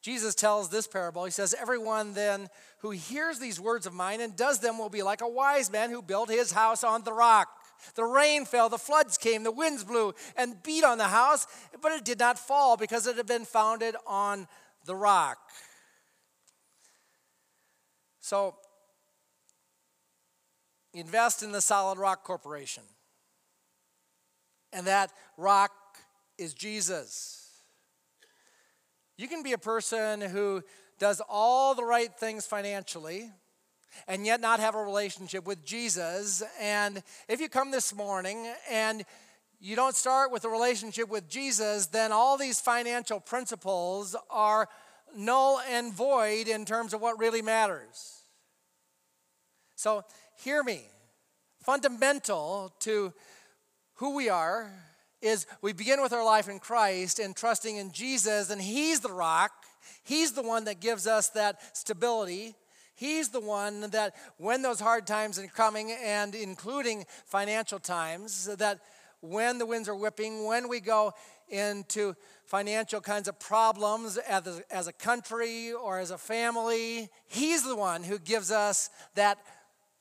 Jesus 0.00 0.34
tells 0.34 0.68
this 0.68 0.86
parable. 0.86 1.24
He 1.24 1.30
says, 1.30 1.54
Everyone 1.60 2.14
then 2.14 2.48
who 2.78 2.90
hears 2.90 3.38
these 3.38 3.60
words 3.60 3.86
of 3.86 3.94
mine 3.94 4.20
and 4.20 4.36
does 4.36 4.60
them 4.60 4.78
will 4.78 4.88
be 4.88 5.02
like 5.02 5.20
a 5.20 5.28
wise 5.28 5.70
man 5.70 5.90
who 5.90 6.02
built 6.02 6.30
his 6.30 6.52
house 6.52 6.84
on 6.84 7.02
the 7.02 7.12
rock. 7.12 7.48
The 7.94 8.04
rain 8.04 8.44
fell, 8.44 8.68
the 8.68 8.78
floods 8.78 9.18
came, 9.18 9.42
the 9.42 9.52
winds 9.52 9.84
blew 9.84 10.14
and 10.36 10.62
beat 10.62 10.84
on 10.84 10.98
the 10.98 11.04
house, 11.04 11.46
but 11.80 11.92
it 11.92 12.04
did 12.04 12.18
not 12.18 12.38
fall 12.38 12.76
because 12.76 13.06
it 13.06 13.16
had 13.16 13.26
been 13.26 13.44
founded 13.44 13.94
on 14.06 14.48
the 14.84 14.96
rock. 14.96 15.38
So, 18.20 18.56
invest 20.92 21.42
in 21.42 21.52
the 21.52 21.60
Solid 21.60 21.98
Rock 21.98 22.24
Corporation. 22.24 22.82
And 24.72 24.86
that 24.86 25.12
rock 25.36 25.72
is 26.36 26.52
Jesus. 26.52 27.47
You 29.18 29.26
can 29.26 29.42
be 29.42 29.52
a 29.52 29.58
person 29.58 30.20
who 30.20 30.62
does 31.00 31.20
all 31.28 31.74
the 31.74 31.82
right 31.82 32.14
things 32.16 32.46
financially 32.46 33.28
and 34.06 34.24
yet 34.24 34.40
not 34.40 34.60
have 34.60 34.76
a 34.76 34.82
relationship 34.82 35.44
with 35.44 35.64
Jesus. 35.64 36.40
And 36.60 37.02
if 37.28 37.40
you 37.40 37.48
come 37.48 37.72
this 37.72 37.92
morning 37.92 38.46
and 38.70 39.04
you 39.60 39.74
don't 39.74 39.96
start 39.96 40.30
with 40.30 40.44
a 40.44 40.48
relationship 40.48 41.08
with 41.08 41.28
Jesus, 41.28 41.86
then 41.86 42.12
all 42.12 42.38
these 42.38 42.60
financial 42.60 43.18
principles 43.18 44.14
are 44.30 44.68
null 45.16 45.60
and 45.68 45.92
void 45.92 46.46
in 46.46 46.64
terms 46.64 46.94
of 46.94 47.00
what 47.00 47.18
really 47.18 47.42
matters. 47.42 48.22
So, 49.74 50.04
hear 50.36 50.62
me. 50.62 50.82
Fundamental 51.60 52.72
to 52.80 53.12
who 53.94 54.14
we 54.14 54.28
are 54.28 54.70
is 55.20 55.46
we 55.62 55.72
begin 55.72 56.00
with 56.00 56.12
our 56.12 56.24
life 56.24 56.48
in 56.48 56.58
Christ 56.58 57.18
and 57.18 57.34
trusting 57.34 57.76
in 57.76 57.92
Jesus, 57.92 58.50
and 58.50 58.60
He's 58.60 59.00
the 59.00 59.12
rock. 59.12 59.52
He's 60.02 60.32
the 60.32 60.42
one 60.42 60.64
that 60.64 60.80
gives 60.80 61.06
us 61.06 61.28
that 61.30 61.76
stability. 61.76 62.54
He's 62.94 63.28
the 63.28 63.40
one 63.40 63.90
that, 63.90 64.14
when 64.38 64.62
those 64.62 64.80
hard 64.80 65.06
times 65.06 65.38
are 65.38 65.46
coming, 65.46 65.92
and 65.92 66.34
including 66.34 67.04
financial 67.26 67.78
times, 67.78 68.46
that 68.56 68.80
when 69.20 69.58
the 69.58 69.66
winds 69.66 69.88
are 69.88 69.94
whipping, 69.94 70.44
when 70.44 70.68
we 70.68 70.80
go 70.80 71.12
into 71.48 72.14
financial 72.44 73.00
kinds 73.00 73.28
of 73.28 73.38
problems 73.38 74.16
as 74.16 74.46
a, 74.46 74.62
as 74.70 74.86
a 74.86 74.92
country 74.92 75.72
or 75.72 75.98
as 75.98 76.10
a 76.10 76.18
family, 76.18 77.08
He's 77.26 77.62
the 77.62 77.76
one 77.76 78.02
who 78.02 78.18
gives 78.18 78.50
us 78.50 78.90
that 79.14 79.38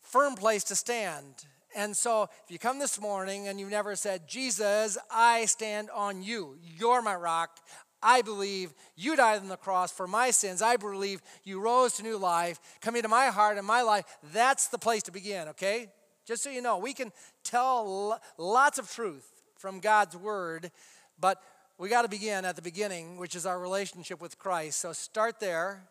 firm 0.01 0.35
place 0.35 0.63
to 0.65 0.75
stand. 0.75 1.45
And 1.75 1.95
so, 1.95 2.23
if 2.23 2.49
you 2.49 2.59
come 2.59 2.79
this 2.79 2.99
morning 2.99 3.47
and 3.47 3.59
you've 3.59 3.71
never 3.71 3.95
said, 3.95 4.27
Jesus, 4.27 4.97
I 5.11 5.45
stand 5.45 5.89
on 5.93 6.23
you, 6.23 6.57
you're 6.61 7.01
my 7.01 7.15
rock. 7.15 7.59
I 8.01 8.21
believe 8.21 8.73
you 8.95 9.15
died 9.15 9.41
on 9.41 9.47
the 9.47 9.57
cross 9.57 9.91
for 9.91 10.07
my 10.07 10.31
sins. 10.31 10.61
I 10.61 10.77
believe 10.77 11.21
you 11.43 11.59
rose 11.59 11.93
to 11.93 12.03
new 12.03 12.17
life. 12.17 12.59
Come 12.81 12.95
into 12.95 13.09
my 13.09 13.27
heart 13.27 13.57
and 13.57 13.65
my 13.65 13.81
life. 13.81 14.05
That's 14.31 14.67
the 14.67 14.77
place 14.77 15.03
to 15.03 15.11
begin, 15.11 15.47
okay? 15.49 15.87
Just 16.25 16.43
so 16.43 16.49
you 16.49 16.61
know, 16.61 16.77
we 16.77 16.93
can 16.93 17.11
tell 17.43 18.19
lots 18.37 18.77
of 18.77 18.91
truth 18.91 19.27
from 19.57 19.79
God's 19.79 20.15
word, 20.15 20.71
but 21.19 21.41
we 21.79 21.89
got 21.89 22.03
to 22.03 22.09
begin 22.09 22.45
at 22.45 22.55
the 22.55 22.61
beginning, 22.61 23.17
which 23.17 23.35
is 23.35 23.45
our 23.45 23.59
relationship 23.59 24.21
with 24.21 24.37
Christ. 24.37 24.79
So 24.79 24.93
start 24.93 25.39
there, 25.39 25.83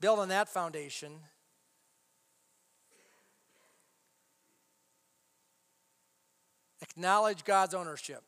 build 0.00 0.18
on 0.18 0.28
that 0.28 0.48
foundation. 0.48 1.12
Acknowledge 6.96 7.44
God's 7.44 7.74
ownership 7.74 8.22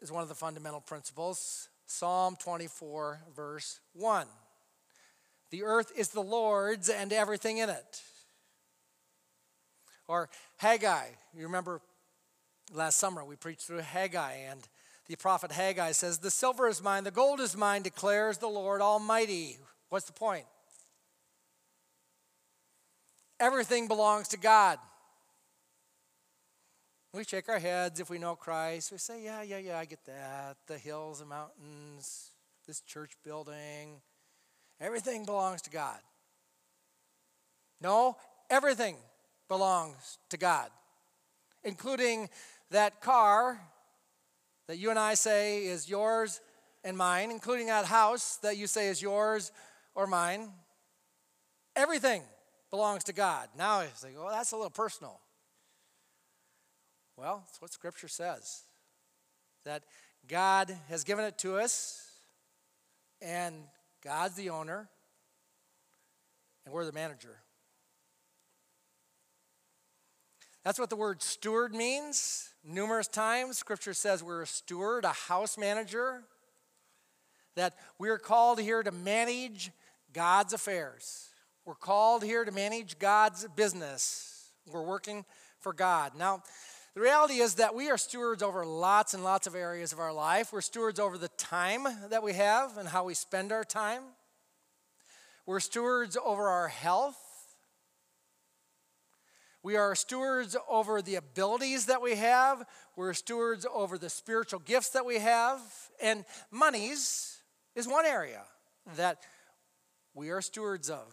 is 0.00 0.10
one 0.10 0.22
of 0.22 0.28
the 0.28 0.34
fundamental 0.34 0.80
principles. 0.80 1.68
Psalm 1.86 2.36
24, 2.40 3.20
verse 3.34 3.80
1. 3.92 4.26
The 5.50 5.62
earth 5.62 5.92
is 5.96 6.08
the 6.08 6.22
Lord's 6.22 6.88
and 6.88 7.12
everything 7.12 7.58
in 7.58 7.70
it. 7.70 8.02
Or 10.08 10.28
Haggai, 10.56 11.06
you 11.36 11.44
remember 11.44 11.80
last 12.74 12.96
summer 12.96 13.24
we 13.24 13.36
preached 13.36 13.62
through 13.62 13.78
Haggai, 13.78 14.32
and 14.50 14.66
the 15.06 15.16
prophet 15.16 15.52
Haggai 15.52 15.92
says, 15.92 16.18
The 16.18 16.30
silver 16.30 16.68
is 16.68 16.82
mine, 16.82 17.04
the 17.04 17.12
gold 17.12 17.40
is 17.40 17.56
mine, 17.56 17.82
declares 17.82 18.38
the 18.38 18.48
Lord 18.48 18.80
Almighty. 18.80 19.58
What's 19.88 20.06
the 20.06 20.12
point? 20.12 20.46
Everything 23.38 23.86
belongs 23.86 24.28
to 24.28 24.36
God. 24.36 24.78
We 27.16 27.24
shake 27.24 27.48
our 27.48 27.58
heads 27.58 27.98
if 27.98 28.10
we 28.10 28.18
know 28.18 28.36
Christ. 28.36 28.92
We 28.92 28.98
say, 28.98 29.24
Yeah, 29.24 29.40
yeah, 29.40 29.56
yeah, 29.56 29.78
I 29.78 29.86
get 29.86 30.04
that. 30.04 30.58
The 30.66 30.76
hills, 30.76 31.20
the 31.20 31.24
mountains, 31.24 32.32
this 32.66 32.82
church 32.82 33.12
building, 33.24 34.02
everything 34.82 35.24
belongs 35.24 35.62
to 35.62 35.70
God. 35.70 35.98
No, 37.80 38.18
everything 38.50 38.96
belongs 39.48 40.18
to 40.28 40.36
God, 40.36 40.68
including 41.64 42.28
that 42.70 43.00
car 43.00 43.62
that 44.68 44.76
you 44.76 44.90
and 44.90 44.98
I 44.98 45.14
say 45.14 45.64
is 45.64 45.88
yours 45.88 46.42
and 46.84 46.98
mine, 46.98 47.30
including 47.30 47.68
that 47.68 47.86
house 47.86 48.36
that 48.42 48.58
you 48.58 48.66
say 48.66 48.88
is 48.88 49.00
yours 49.00 49.52
or 49.94 50.06
mine. 50.06 50.50
Everything 51.76 52.20
belongs 52.68 53.04
to 53.04 53.14
God. 53.14 53.48
Now 53.56 53.80
you 53.80 53.88
say, 53.94 54.08
well, 54.14 54.28
that's 54.28 54.52
a 54.52 54.56
little 54.56 54.68
personal. 54.68 55.18
Well, 57.16 57.42
that's 57.46 57.60
what 57.60 57.72
Scripture 57.72 58.08
says 58.08 58.62
that 59.64 59.82
God 60.28 60.76
has 60.88 61.02
given 61.02 61.24
it 61.24 61.38
to 61.38 61.56
us, 61.56 62.08
and 63.20 63.54
God's 64.04 64.34
the 64.34 64.50
owner, 64.50 64.88
and 66.64 66.74
we're 66.74 66.84
the 66.84 66.92
manager. 66.92 67.36
That's 70.62 70.78
what 70.78 70.90
the 70.90 70.96
word 70.96 71.22
steward 71.22 71.74
means. 71.74 72.52
Numerous 72.64 73.08
times, 73.08 73.56
Scripture 73.56 73.94
says 73.94 74.22
we're 74.22 74.42
a 74.42 74.46
steward, 74.46 75.04
a 75.04 75.12
house 75.12 75.56
manager, 75.56 76.22
that 77.54 77.74
we're 77.98 78.18
called 78.18 78.60
here 78.60 78.82
to 78.82 78.92
manage 78.92 79.70
God's 80.12 80.52
affairs. 80.52 81.28
We're 81.64 81.74
called 81.74 82.22
here 82.22 82.44
to 82.44 82.52
manage 82.52 82.98
God's 82.98 83.46
business. 83.56 84.50
We're 84.70 84.82
working 84.82 85.24
for 85.60 85.72
God. 85.72 86.12
Now, 86.16 86.42
the 86.96 87.00
reality 87.00 87.34
is 87.34 87.54
that 87.54 87.76
we 87.76 87.90
are 87.90 87.96
stewards 87.96 88.42
over 88.42 88.66
lots 88.66 89.14
and 89.14 89.22
lots 89.22 89.46
of 89.46 89.54
areas 89.54 89.92
of 89.92 90.00
our 90.00 90.12
life. 90.12 90.52
We're 90.52 90.60
stewards 90.62 90.98
over 90.98 91.16
the 91.16 91.28
time 91.28 91.86
that 92.10 92.24
we 92.24 92.32
have 92.32 92.76
and 92.76 92.88
how 92.88 93.04
we 93.04 93.14
spend 93.14 93.52
our 93.52 93.62
time. 93.62 94.02
We're 95.46 95.60
stewards 95.60 96.16
over 96.24 96.48
our 96.48 96.66
health 96.66 97.16
we 99.66 99.74
are 99.74 99.96
stewards 99.96 100.56
over 100.68 101.02
the 101.02 101.16
abilities 101.16 101.86
that 101.86 102.00
we 102.00 102.14
have. 102.14 102.64
We're 102.94 103.14
stewards 103.14 103.66
over 103.74 103.98
the 103.98 104.08
spiritual 104.08 104.60
gifts 104.60 104.90
that 104.90 105.04
we 105.04 105.18
have. 105.18 105.60
And 106.00 106.24
monies 106.52 107.40
is 107.74 107.88
one 107.88 108.06
area 108.06 108.42
that 108.94 109.18
we 110.14 110.30
are 110.30 110.40
stewards 110.40 110.88
of. 110.88 111.12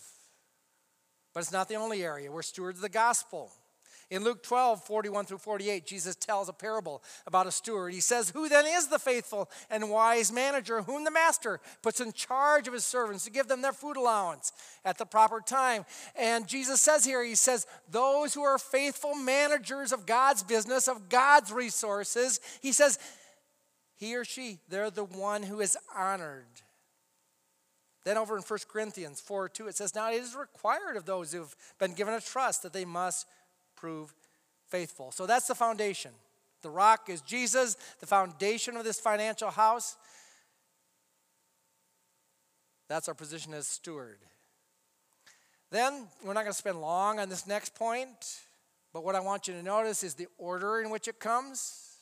But 1.34 1.40
it's 1.40 1.52
not 1.52 1.68
the 1.68 1.78
only 1.78 2.04
area. 2.04 2.32
We're 2.32 2.44
stewards 2.44 2.78
of 2.78 2.84
the 2.84 2.90
gospel. 2.90 3.52
In 4.10 4.24
Luke 4.24 4.44
12, 4.44 4.84
41 4.84 5.26
through 5.26 5.38
48, 5.40 5.86
Jesus 5.86 6.16
tells 6.16 6.50
a 6.50 6.54
parable 6.54 7.02
about 7.26 7.48
a 7.48 7.52
steward. 7.52 7.94
He 7.94 8.00
says, 8.00 8.30
Who 8.30 8.50
then 8.50 8.66
is 8.66 8.88
the 8.88 9.00
faithful 9.00 9.50
and 9.70 9.90
wise 9.90 10.32
manager 10.32 10.82
whom 10.82 11.04
the 11.04 11.12
master 11.12 11.60
puts 11.82 12.00
in 12.00 12.12
charge 12.12 12.68
of 12.68 12.74
his 12.74 12.86
servants 12.86 13.24
to 13.26 13.32
give 13.32 13.48
them 13.48 13.62
their 13.62 13.74
food 13.74 13.98
allowance 13.98 14.52
at 14.86 14.98
the 14.98 15.06
proper 15.06 15.40
time? 15.40 15.86
And 16.16 16.48
Jesus 16.48 16.82
says 16.82 17.06
here, 17.06 17.24
He 17.24 17.36
says, 17.36 17.66
Those 17.90 18.34
who 18.34 18.44
are 18.44 18.58
faithful 18.58 19.16
managers 19.16 19.92
of 19.92 20.06
God's 20.06 20.44
business, 20.44 20.88
of 20.88 21.10
God's 21.10 21.52
resources, 21.52 22.40
He 22.62 22.72
says, 22.72 23.00
He 23.96 24.16
or 24.16 24.26
she, 24.26 24.60
they're 24.70 24.92
the 24.92 25.06
one 25.06 25.44
who 25.44 25.62
is 25.62 25.78
honored. 25.96 26.46
Then 28.04 28.18
over 28.18 28.36
in 28.36 28.44
1 28.44 28.60
Corinthians 28.68 29.22
4 29.22 29.50
2, 29.50 29.68
it 29.68 29.78
says, 29.78 29.96
Now 29.96 30.12
it 30.12 30.16
is 30.16 30.36
required 30.36 30.98
of 30.98 31.06
those 31.06 31.32
who've 31.32 31.56
been 31.80 31.94
given 31.94 32.14
a 32.14 32.20
trust 32.20 32.64
that 32.64 32.74
they 32.74 32.86
must 32.86 33.28
prove 33.84 34.14
faithful. 34.70 35.12
So 35.12 35.26
that's 35.26 35.48
the 35.48 35.56
foundation. 35.56 36.12
The 36.62 36.70
rock 36.70 37.10
is 37.10 37.20
Jesus, 37.20 37.76
the 38.00 38.06
foundation 38.08 38.78
of 38.78 38.86
this 38.86 38.98
financial 38.98 39.50
house. 39.50 39.98
That's 42.88 43.10
our 43.10 43.14
position 43.14 43.54
as 43.54 43.68
steward. 43.68 44.20
Then, 45.70 46.08
we're 46.24 46.32
not 46.32 46.44
going 46.44 46.54
to 46.54 46.58
spend 46.58 46.80
long 46.80 47.20
on 47.20 47.28
this 47.28 47.46
next 47.46 47.76
point, 47.76 48.40
but 48.94 49.04
what 49.04 49.16
I 49.16 49.20
want 49.20 49.50
you 49.50 49.54
to 49.54 49.62
notice 49.62 50.02
is 50.02 50.14
the 50.14 50.28
order 50.38 50.80
in 50.80 50.90
which 50.90 51.10
it 51.10 51.20
comes. 51.20 51.98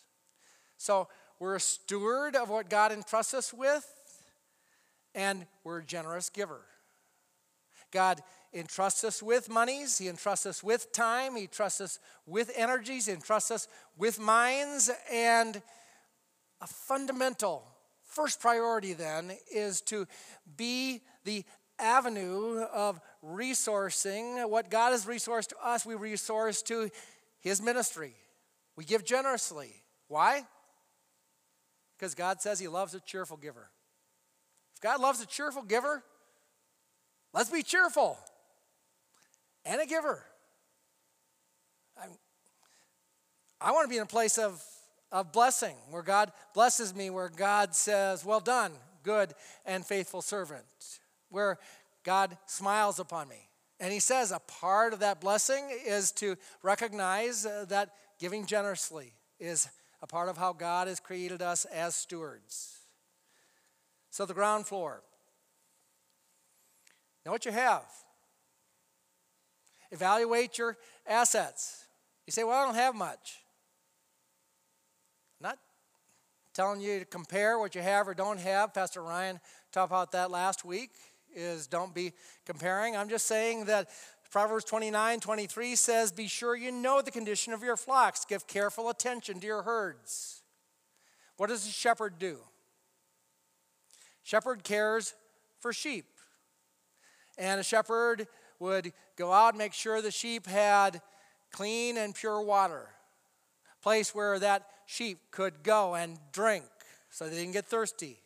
So, 0.78 1.08
we're 1.39 1.56
a 1.56 1.60
steward 1.60 2.36
of 2.36 2.50
what 2.50 2.70
God 2.70 2.91
entrusts 2.91 3.34
us 3.34 3.52
with, 3.52 3.88
and 5.15 5.48
we're 5.63 5.80
a 5.80 5.84
generous 5.84 6.30
giver. 6.30 6.62
God 7.91 8.22
entrusts 8.53 9.03
us 9.03 9.23
with 9.23 9.49
monies, 9.49 9.97
He 9.97 10.07
entrusts 10.07 10.45
us 10.45 10.63
with 10.63 10.91
time, 10.91 11.35
He 11.35 11.43
entrusts 11.43 11.81
us 11.81 11.99
with 12.25 12.51
energies, 12.55 13.05
He 13.05 13.13
entrusts 13.13 13.51
us 13.51 13.67
with 13.97 14.19
minds. 14.19 14.89
And 15.11 15.61
a 16.59 16.67
fundamental 16.67 17.63
first 18.03 18.41
priority 18.41 18.93
then 18.93 19.31
is 19.53 19.81
to 19.81 20.05
be 20.57 21.01
the 21.23 21.45
avenue 21.79 22.59
of 22.73 22.99
resourcing 23.23 24.47
what 24.49 24.69
God 24.69 24.91
has 24.91 25.05
resourced 25.05 25.47
to 25.47 25.55
us, 25.63 25.85
we 25.85 25.95
resource 25.95 26.61
to 26.63 26.89
His 27.39 27.61
ministry. 27.61 28.13
We 28.75 28.85
give 28.85 29.05
generously. 29.05 29.73
Why? 30.07 30.45
Because 31.97 32.15
God 32.15 32.41
says 32.41 32.59
He 32.59 32.67
loves 32.67 32.93
a 32.93 32.99
cheerful 32.99 33.37
giver. 33.37 33.69
If 34.75 34.81
God 34.81 34.99
loves 34.99 35.21
a 35.21 35.25
cheerful 35.25 35.63
giver, 35.63 36.03
let's 37.33 37.49
be 37.49 37.63
cheerful 37.63 38.17
and 39.65 39.82
a 39.82 39.86
giver. 39.86 40.24
I'm, 42.02 42.12
I 43.60 43.71
want 43.71 43.86
to 43.86 43.89
be 43.89 43.97
in 43.97 44.04
a 44.04 44.08
place 44.08 44.38
of 44.38 44.63
of 45.12 45.32
blessing, 45.32 45.76
where 45.89 46.04
God 46.04 46.32
blesses 46.54 46.95
me, 46.95 47.10
where 47.10 47.30
God 47.30 47.76
says, 47.76 48.24
Well 48.24 48.39
done, 48.39 48.71
good 49.04 49.34
and 49.65 49.86
faithful 49.86 50.21
servant, 50.21 50.63
where 51.30 51.60
God 52.04 52.38
smiles 52.45 53.00
upon 53.00 53.28
me. 53.28 53.50
And 53.80 53.91
he 53.91 54.00
says 54.00 54.32
a 54.32 54.39
part 54.39 54.93
of 54.93 55.00
that 55.00 55.19
blessing 55.19 55.69
is 55.86 56.12
to 56.13 56.38
recognize 56.62 57.45
uh, 57.45 57.65
that 57.69 57.89
giving 58.19 58.45
generously 58.45 59.13
is 59.39 59.67
a 60.02 60.08
part 60.08 60.30
of 60.30 60.38
how 60.38 60.54
God 60.54 60.88
has 60.88 61.00
created 61.00 61.41
us 61.41 61.65
as 61.65 61.95
stewards. 61.95 62.78
So, 64.12 64.26
the 64.26 64.34
ground 64.34 64.67
floor. 64.67 65.02
Know 67.26 67.32
what 67.32 67.45
you 67.45 67.52
have. 67.52 67.84
Evaluate 69.91 70.58
your 70.58 70.77
assets. 71.06 71.86
You 72.25 72.32
say, 72.32 72.43
Well, 72.43 72.62
I 72.62 72.65
don't 72.65 72.75
have 72.75 72.95
much. 72.95 73.39
Not 75.39 75.58
telling 76.54 76.82
you 76.82 76.99
to 76.99 77.06
compare 77.06 77.60
what 77.60 77.75
you 77.75 77.82
have 77.82 78.08
or 78.08 78.13
don't 78.13 78.39
have. 78.39 78.73
Pastor 78.73 79.01
Ryan 79.01 79.39
talked 79.71 79.91
about 79.91 80.12
that 80.12 80.32
last 80.32 80.65
week 80.65 80.91
is 81.34 81.67
don't 81.67 81.93
be 81.93 82.13
comparing. 82.45 82.95
I'm 82.95 83.10
just 83.10 83.25
saying 83.25 83.65
that 83.65 83.89
Proverbs 84.32 84.63
29 84.65 85.19
23 85.19 85.75
says, 85.75 86.12
Be 86.12 86.27
sure 86.27 86.56
you 86.56 86.71
know 86.71 87.01
the 87.01 87.12
condition 87.12 87.54
of 87.54 87.63
your 87.63 87.77
flocks, 87.77 88.25
give 88.25 88.47
careful 88.47 88.89
attention 88.89 89.39
to 89.39 89.47
your 89.47 89.63
herds. 89.63 90.41
What 91.38 91.49
does 91.49 91.67
a 91.67 91.71
shepherd 91.71 92.19
do? 92.19 92.38
Shepherd 94.23 94.63
cares 94.63 95.15
for 95.60 95.73
sheep. 95.73 96.06
And 97.38 97.60
a 97.60 97.63
shepherd 97.63 98.27
would 98.62 98.93
go 99.17 99.34
out 99.34 99.50
and 99.50 99.58
make 99.58 99.74
sure 99.74 100.02
the 100.02 100.12
sheep 100.12 100.47
had 100.47 101.02
clean 101.52 101.97
and 101.97 102.15
pure 102.15 102.41
water, 102.41 102.88
place 103.82 104.15
where 104.15 104.39
that 104.39 104.67
sheep 104.86 105.19
could 105.32 105.63
go 105.63 105.95
and 105.95 106.17
drink 106.32 106.63
so 107.10 107.28
they 107.28 107.36
didn't 107.36 107.52
get 107.52 107.65
thirsty 107.65 108.21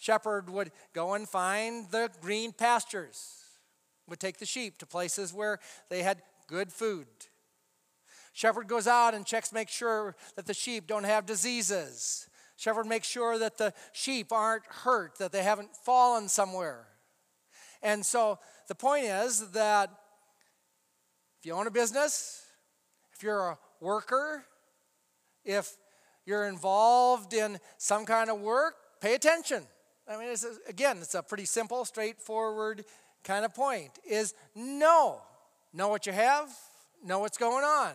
shepherd 0.00 0.48
would 0.50 0.72
go 0.92 1.14
and 1.14 1.28
find 1.28 1.88
the 1.90 2.10
green 2.20 2.52
pastures, 2.52 3.44
would 4.08 4.18
take 4.18 4.38
the 4.38 4.46
sheep 4.46 4.78
to 4.78 4.86
places 4.86 5.32
where 5.32 5.60
they 5.88 6.02
had 6.02 6.22
good 6.48 6.72
food. 6.72 7.06
Shepherd 8.32 8.66
goes 8.66 8.86
out 8.86 9.14
and 9.14 9.26
checks, 9.26 9.52
make 9.52 9.68
sure 9.68 10.16
that 10.36 10.46
the 10.46 10.54
sheep 10.54 10.86
don't 10.86 11.04
have 11.04 11.26
diseases. 11.26 12.28
Shepherd 12.56 12.86
makes 12.86 13.06
sure 13.06 13.38
that 13.38 13.58
the 13.58 13.72
sheep 13.92 14.32
aren't 14.32 14.66
hurt, 14.66 15.18
that 15.18 15.32
they 15.32 15.42
haven't 15.42 15.76
fallen 15.76 16.28
somewhere. 16.28 16.86
And 17.82 18.04
so 18.04 18.38
the 18.68 18.74
point 18.74 19.04
is 19.04 19.50
that 19.52 19.90
if 21.38 21.46
you 21.46 21.54
own 21.54 21.66
a 21.66 21.70
business, 21.70 22.44
if 23.14 23.22
you're 23.22 23.50
a 23.50 23.58
worker, 23.80 24.44
if 25.44 25.72
you're 26.26 26.46
involved 26.46 27.32
in 27.32 27.58
some 27.78 28.04
kind 28.04 28.30
of 28.30 28.40
work, 28.40 28.74
pay 29.00 29.14
attention. 29.14 29.64
I 30.06 30.18
mean, 30.18 30.28
it's 30.28 30.46
again, 30.68 30.98
it's 30.98 31.14
a 31.14 31.22
pretty 31.22 31.44
simple, 31.44 31.84
straightforward 31.84 32.84
kind 33.24 33.44
of 33.44 33.54
point 33.54 33.90
is 34.08 34.34
know. 34.54 35.22
Know 35.72 35.88
what 35.88 36.06
you 36.06 36.12
have, 36.12 36.50
know 37.04 37.20
what's 37.20 37.38
going 37.38 37.64
on. 37.64 37.92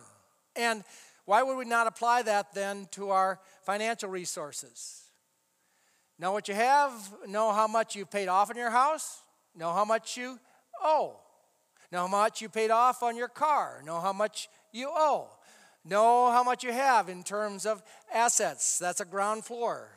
And 0.56 0.82
why 1.26 1.42
would 1.42 1.56
we 1.56 1.64
not 1.64 1.86
apply 1.86 2.22
that 2.22 2.54
then 2.54 2.88
to 2.92 3.10
our 3.10 3.40
financial 3.62 4.08
resources? 4.08 5.02
Know 6.18 6.32
what 6.32 6.48
you 6.48 6.54
have, 6.54 6.92
know 7.28 7.52
how 7.52 7.66
much 7.66 7.94
you've 7.94 8.10
paid 8.10 8.28
off 8.28 8.50
in 8.50 8.56
your 8.56 8.70
house, 8.70 9.20
know 9.56 9.72
how 9.72 9.84
much 9.84 10.16
you 10.16 10.38
owe, 10.82 11.16
know 11.90 12.00
how 12.00 12.06
much 12.06 12.40
you 12.40 12.48
paid 12.48 12.70
off 12.70 13.02
on 13.02 13.16
your 13.16 13.28
car, 13.28 13.82
know 13.84 14.00
how 14.00 14.12
much 14.12 14.48
you 14.72 14.90
owe, 14.90 15.28
know 15.84 16.30
how 16.30 16.42
much 16.42 16.62
you 16.62 16.72
have 16.72 17.08
in 17.08 17.22
terms 17.22 17.66
of 17.66 17.82
assets. 18.12 18.78
That's 18.78 19.00
a 19.00 19.04
ground 19.04 19.44
floor. 19.44 19.88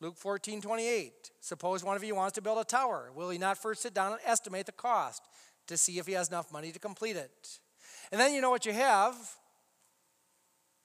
Luke 0.00 0.16
14, 0.16 0.62
28. 0.62 1.30
Suppose 1.40 1.84
one 1.84 1.96
of 1.96 2.04
you 2.04 2.14
wants 2.14 2.34
to 2.34 2.42
build 2.42 2.58
a 2.58 2.64
tower. 2.64 3.10
Will 3.14 3.28
he 3.28 3.38
not 3.38 3.58
first 3.58 3.82
sit 3.82 3.92
down 3.92 4.12
and 4.12 4.20
estimate 4.24 4.66
the 4.66 4.72
cost 4.72 5.22
to 5.66 5.76
see 5.76 5.98
if 5.98 6.06
he 6.06 6.14
has 6.14 6.28
enough 6.28 6.50
money 6.50 6.72
to 6.72 6.78
complete 6.78 7.16
it? 7.16 7.58
And 8.10 8.20
then 8.20 8.32
you 8.32 8.40
know 8.40 8.50
what 8.50 8.64
you 8.64 8.72
have. 8.72 9.14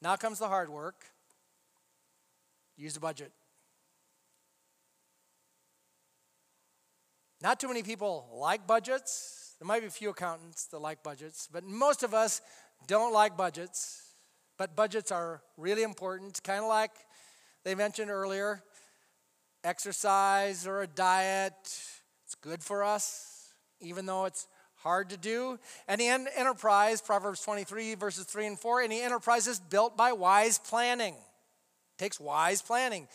Now 0.02 0.16
comes 0.18 0.40
the 0.40 0.48
hard 0.48 0.70
work. 0.70 1.06
Use 2.78 2.94
the 2.94 3.00
budget. 3.00 3.32
Not 7.46 7.60
too 7.60 7.68
many 7.68 7.84
people 7.84 8.28
like 8.34 8.66
budgets. 8.66 9.54
There 9.60 9.68
might 9.68 9.82
be 9.82 9.86
a 9.86 9.92
few 9.92 10.10
accountants 10.10 10.66
that 10.66 10.80
like 10.80 11.04
budgets, 11.04 11.48
but 11.54 11.64
most 11.64 12.02
of 12.02 12.12
us 12.12 12.42
don't 12.88 13.14
like 13.14 13.38
budgets. 13.38 14.02
But 14.58 14.76
budgets 14.76 15.12
are 15.12 15.44
really 15.56 15.84
important, 15.84 16.42
kind 16.44 16.64
of 16.64 16.70
like 16.70 16.90
they 17.64 17.76
mentioned 17.76 18.10
earlier 18.10 18.64
exercise 19.64 20.66
or 20.66 20.82
a 20.82 20.88
diet. 20.88 21.54
It's 22.24 22.34
good 22.42 22.64
for 22.64 22.84
us, 22.84 23.54
even 23.80 24.08
though 24.08 24.26
it's 24.26 24.48
hard 24.78 25.12
to 25.12 25.18
do. 25.18 25.60
Any 25.88 26.08
enterprise, 26.08 27.00
Proverbs 27.00 27.42
23, 27.42 27.94
verses 27.94 28.26
3 28.26 28.48
and 28.48 28.60
4, 28.60 28.82
any 28.82 29.02
enterprise 29.02 29.46
is 29.46 29.60
built 29.60 29.96
by 29.96 30.14
wise 30.14 30.58
planning. 30.58 31.14
It 31.14 32.00
takes 32.00 32.20
wise 32.20 32.64
planning. 32.64 33.08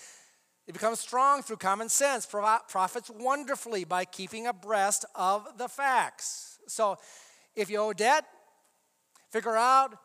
It 0.70 0.74
becomes 0.74 1.00
strong 1.00 1.42
through 1.42 1.56
common 1.56 1.88
sense, 1.88 2.24
profits 2.24 3.10
wonderfully 3.10 3.82
by 3.82 4.04
keeping 4.04 4.46
abreast 4.46 5.04
of 5.16 5.44
the 5.58 5.66
facts. 5.66 6.60
So 6.68 6.96
if 7.56 7.68
you 7.68 7.78
owe 7.78 7.92
debt, 7.92 8.24
figure 9.30 9.56
out 9.56 9.98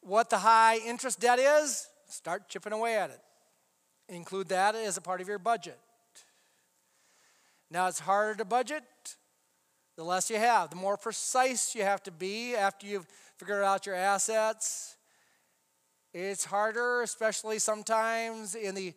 what 0.00 0.30
the 0.30 0.38
high 0.38 0.76
interest 0.86 1.18
debt 1.18 1.40
is, 1.40 1.88
start 2.08 2.48
chipping 2.48 2.72
away 2.72 2.96
at 2.96 3.10
it. 3.10 3.18
Include 4.08 4.46
that 4.50 4.76
as 4.76 4.96
a 4.96 5.00
part 5.00 5.20
of 5.20 5.26
your 5.26 5.40
budget. 5.40 5.80
Now, 7.68 7.88
it's 7.88 7.98
harder 7.98 8.36
to 8.36 8.44
budget 8.44 8.84
the 9.96 10.04
less 10.04 10.30
you 10.30 10.36
have, 10.36 10.70
the 10.70 10.76
more 10.76 10.96
precise 10.96 11.74
you 11.74 11.82
have 11.82 12.00
to 12.04 12.12
be 12.12 12.54
after 12.54 12.86
you've 12.86 13.08
figured 13.38 13.64
out 13.64 13.86
your 13.86 13.96
assets. 13.96 14.96
It's 16.12 16.44
harder, 16.44 17.02
especially 17.02 17.58
sometimes 17.58 18.54
in 18.54 18.76
the 18.76 18.94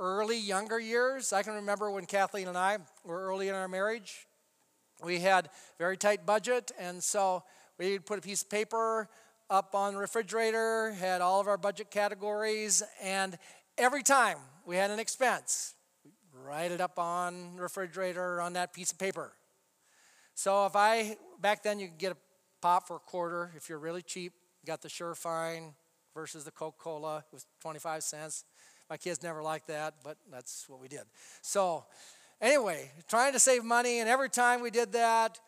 early, 0.00 0.38
younger 0.38 0.80
years. 0.80 1.32
I 1.32 1.42
can 1.42 1.52
remember 1.52 1.90
when 1.90 2.06
Kathleen 2.06 2.48
and 2.48 2.56
I 2.56 2.78
were 3.04 3.20
early 3.20 3.48
in 3.48 3.54
our 3.54 3.68
marriage. 3.68 4.26
We 5.04 5.20
had 5.20 5.50
very 5.78 5.96
tight 5.96 6.26
budget, 6.26 6.72
and 6.78 7.02
so 7.04 7.44
we'd 7.78 8.06
put 8.06 8.18
a 8.18 8.22
piece 8.22 8.42
of 8.42 8.50
paper 8.50 9.08
up 9.50 9.74
on 9.74 9.94
the 9.94 10.00
refrigerator, 10.00 10.92
had 10.92 11.20
all 11.20 11.40
of 11.40 11.48
our 11.48 11.58
budget 11.58 11.90
categories, 11.90 12.82
and 13.02 13.38
every 13.76 14.02
time 14.02 14.38
we 14.64 14.76
had 14.76 14.90
an 14.90 14.98
expense, 14.98 15.74
write 16.44 16.72
it 16.72 16.80
up 16.80 16.98
on 16.98 17.56
the 17.56 17.62
refrigerator 17.62 18.40
on 18.40 18.54
that 18.54 18.72
piece 18.72 18.92
of 18.92 18.98
paper. 18.98 19.32
So 20.34 20.64
if 20.64 20.76
I, 20.76 21.16
back 21.40 21.62
then 21.62 21.78
you 21.78 21.88
could 21.88 21.98
get 21.98 22.12
a 22.12 22.16
pop 22.62 22.86
for 22.86 22.96
a 22.96 23.00
quarter 23.00 23.52
if 23.56 23.68
you're 23.68 23.78
really 23.78 24.02
cheap. 24.02 24.32
You 24.62 24.66
got 24.66 24.80
the 24.80 24.88
Shurfine 24.88 25.74
versus 26.14 26.44
the 26.44 26.50
Coca 26.50 26.76
Cola, 26.78 27.18
it 27.18 27.32
was 27.32 27.46
25 27.60 28.02
cents. 28.02 28.44
My 28.90 28.96
kids 28.96 29.22
never 29.22 29.40
liked 29.40 29.68
that, 29.68 29.94
but 30.02 30.16
that's 30.32 30.68
what 30.68 30.80
we 30.80 30.88
did. 30.88 31.04
So, 31.42 31.84
anyway, 32.40 32.90
trying 33.08 33.32
to 33.34 33.38
save 33.38 33.64
money, 33.64 34.00
and 34.00 34.08
every 34.08 34.28
time 34.28 34.60
we 34.60 34.70
did 34.72 34.92
that, 34.92 35.38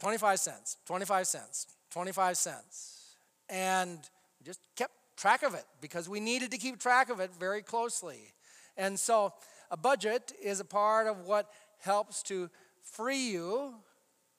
25 0.00 0.40
cents, 0.40 0.76
25 0.84 1.28
cents, 1.28 1.68
25 1.92 2.36
cents. 2.36 3.14
And 3.48 4.00
we 4.40 4.44
just 4.44 4.58
kept 4.74 4.92
track 5.16 5.44
of 5.44 5.54
it 5.54 5.64
because 5.80 6.08
we 6.08 6.18
needed 6.18 6.50
to 6.50 6.58
keep 6.58 6.80
track 6.80 7.10
of 7.10 7.20
it 7.20 7.30
very 7.38 7.62
closely. 7.62 8.32
And 8.76 8.98
so 8.98 9.32
a 9.70 9.76
budget 9.76 10.32
is 10.42 10.58
a 10.58 10.64
part 10.64 11.06
of 11.06 11.20
what 11.20 11.48
helps 11.78 12.24
to 12.24 12.50
free 12.82 13.30
you 13.30 13.74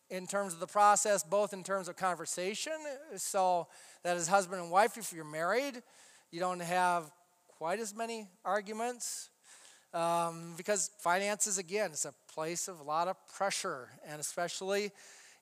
in 0.10 0.28
terms 0.28 0.52
of 0.54 0.60
the 0.60 0.68
process, 0.68 1.24
both 1.24 1.54
in 1.54 1.64
terms 1.64 1.88
of 1.88 1.96
conversation, 1.96 2.74
so 3.16 3.68
that 4.04 4.18
as 4.18 4.28
husband 4.28 4.62
and 4.62 4.70
wife, 4.70 4.98
if 4.98 5.14
you're 5.14 5.24
married, 5.24 5.82
you 6.32 6.42
don't 6.42 6.62
have 6.62 7.10
quite 7.58 7.80
as 7.80 7.96
many 7.96 8.28
arguments. 8.44 9.30
Um, 9.94 10.54
because 10.58 10.90
finances, 10.98 11.58
again, 11.58 11.92
is 11.92 12.06
a 12.06 12.14
place 12.34 12.68
of 12.68 12.80
a 12.80 12.84
lot 12.84 13.08
of 13.08 13.16
pressure, 13.36 13.90
and 14.08 14.20
especially 14.20 14.92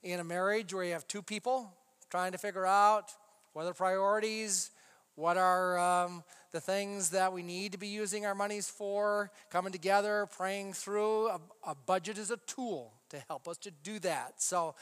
in 0.04 0.20
a 0.20 0.24
marriage 0.24 0.74
where 0.74 0.84
you 0.84 0.92
have 0.92 1.08
two 1.08 1.22
people 1.22 1.72
trying 2.10 2.34
to 2.34 2.38
figure 2.38 2.66
out 2.66 3.12
what 3.54 3.66
are 3.66 3.74
priorities, 3.74 4.72
what 5.16 5.38
are 5.38 5.80
um, 5.80 6.24
the 6.52 6.60
things 6.60 7.12
that 7.12 7.32
we 7.32 7.44
need 7.44 7.72
to 7.72 7.78
be 7.78 7.88
using 7.88 8.26
our 8.26 8.36
monies 8.36 8.70
for? 8.70 9.32
Coming 9.50 9.72
together, 9.72 10.28
praying 10.38 10.74
through. 10.74 11.28
A, 11.28 11.40
a 11.68 11.76
budget 11.76 12.18
is 12.18 12.32
a 12.32 12.38
tool 12.48 12.94
to 13.10 13.20
help 13.28 13.48
us 13.48 13.58
to 13.60 13.72
do 13.84 14.00
that. 14.00 14.42
So 14.42 14.76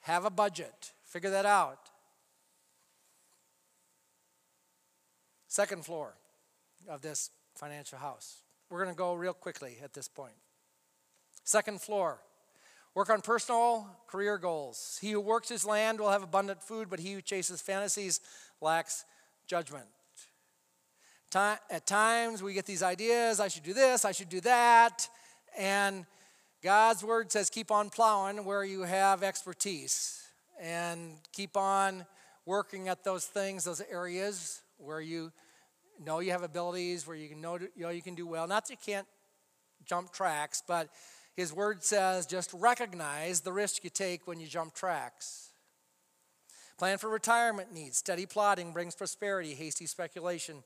have 0.00 0.24
a 0.24 0.30
budget, 0.30 0.92
figure 1.04 1.30
that 1.30 1.46
out. 1.46 1.90
Second 5.46 5.84
floor 5.84 6.14
of 6.88 7.02
this 7.02 7.30
financial 7.54 7.98
house. 7.98 8.42
We're 8.70 8.82
going 8.82 8.94
to 8.94 8.98
go 8.98 9.14
real 9.14 9.34
quickly 9.34 9.76
at 9.82 9.92
this 9.92 10.08
point. 10.08 10.34
Second 11.44 11.80
floor. 11.80 12.18
Work 12.94 13.10
on 13.10 13.22
personal 13.22 13.86
career 14.06 14.36
goals. 14.36 14.98
He 15.00 15.12
who 15.12 15.20
works 15.20 15.48
his 15.48 15.64
land 15.64 15.98
will 15.98 16.10
have 16.10 16.22
abundant 16.22 16.62
food, 16.62 16.90
but 16.90 17.00
he 17.00 17.14
who 17.14 17.22
chases 17.22 17.62
fantasies 17.62 18.20
lacks 18.60 19.04
judgment. 19.46 19.86
at 21.34 21.86
times 21.86 22.42
we 22.42 22.52
get 22.52 22.66
these 22.66 22.82
ideas 22.82 23.40
I 23.40 23.48
should 23.48 23.62
do 23.62 23.72
this, 23.72 24.04
I 24.04 24.12
should 24.12 24.28
do 24.28 24.40
that. 24.42 25.08
And 25.58 26.06
God's 26.62 27.02
word 27.02 27.32
says 27.32 27.50
keep 27.50 27.70
on 27.70 27.90
plowing 27.90 28.44
where 28.44 28.64
you 28.64 28.82
have 28.82 29.22
expertise 29.22 30.22
and 30.60 31.16
keep 31.32 31.56
on 31.56 32.06
working 32.46 32.88
at 32.88 33.04
those 33.04 33.24
things, 33.24 33.64
those 33.64 33.82
areas 33.90 34.62
where 34.78 35.00
you 35.00 35.32
know 36.04 36.20
you 36.20 36.30
have 36.32 36.42
abilities, 36.42 37.06
where 37.06 37.16
you 37.16 37.28
can 37.28 37.40
know, 37.40 37.58
you 37.58 37.82
know 37.82 37.90
you 37.90 38.02
can 38.02 38.14
do 38.14 38.26
well. 38.26 38.46
Not 38.46 38.66
that 38.66 38.70
you 38.70 38.78
can't 38.84 39.06
jump 39.84 40.12
tracks, 40.12 40.62
but 40.66 40.88
his 41.36 41.52
word 41.52 41.82
says 41.82 42.26
just 42.26 42.52
recognize 42.52 43.40
the 43.40 43.52
risk 43.52 43.84
you 43.84 43.90
take 43.90 44.26
when 44.26 44.40
you 44.40 44.46
jump 44.46 44.74
tracks. 44.74 45.50
Plan 46.78 46.98
for 46.98 47.08
retirement 47.08 47.72
needs. 47.72 47.98
Steady 47.98 48.26
plotting 48.26 48.72
brings 48.72 48.94
prosperity. 48.94 49.54
Hasty 49.54 49.86
speculation 49.86 50.62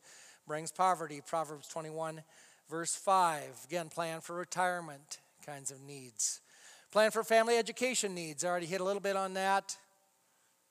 brings 0.47 0.73
poverty. 0.73 1.21
Proverbs 1.27 1.69
21, 1.69 2.23
verse 2.71 2.95
5. 2.95 3.43
Again, 3.67 3.89
plan 3.89 4.21
for 4.21 4.35
retirement 4.35 5.19
kinds 5.45 5.71
of 5.71 5.81
needs. 5.81 6.41
Plan 6.91 7.11
for 7.11 7.23
family 7.23 7.57
education 7.57 8.15
needs. 8.15 8.45
I 8.45 8.49
already 8.49 8.67
hit 8.67 8.81
a 8.81 8.85
little 8.85 9.03
bit 9.03 9.17
on 9.17 9.35
that. 9.35 9.77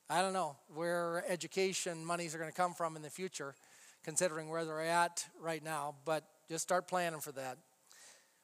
I 0.09 0.21
don't 0.21 0.33
know 0.33 0.55
where 0.73 1.23
education 1.27 2.05
monies 2.05 2.35
are 2.35 2.37
going 2.37 2.49
to 2.49 2.55
come 2.55 2.73
from 2.73 2.95
in 2.95 3.01
the 3.01 3.09
future, 3.09 3.55
considering 4.05 4.49
where 4.49 4.63
they're 4.63 4.81
at 4.81 5.25
right 5.41 5.63
now, 5.63 5.95
but 6.05 6.23
just 6.47 6.63
start 6.63 6.87
planning 6.87 7.19
for 7.19 7.31
that. 7.31 7.57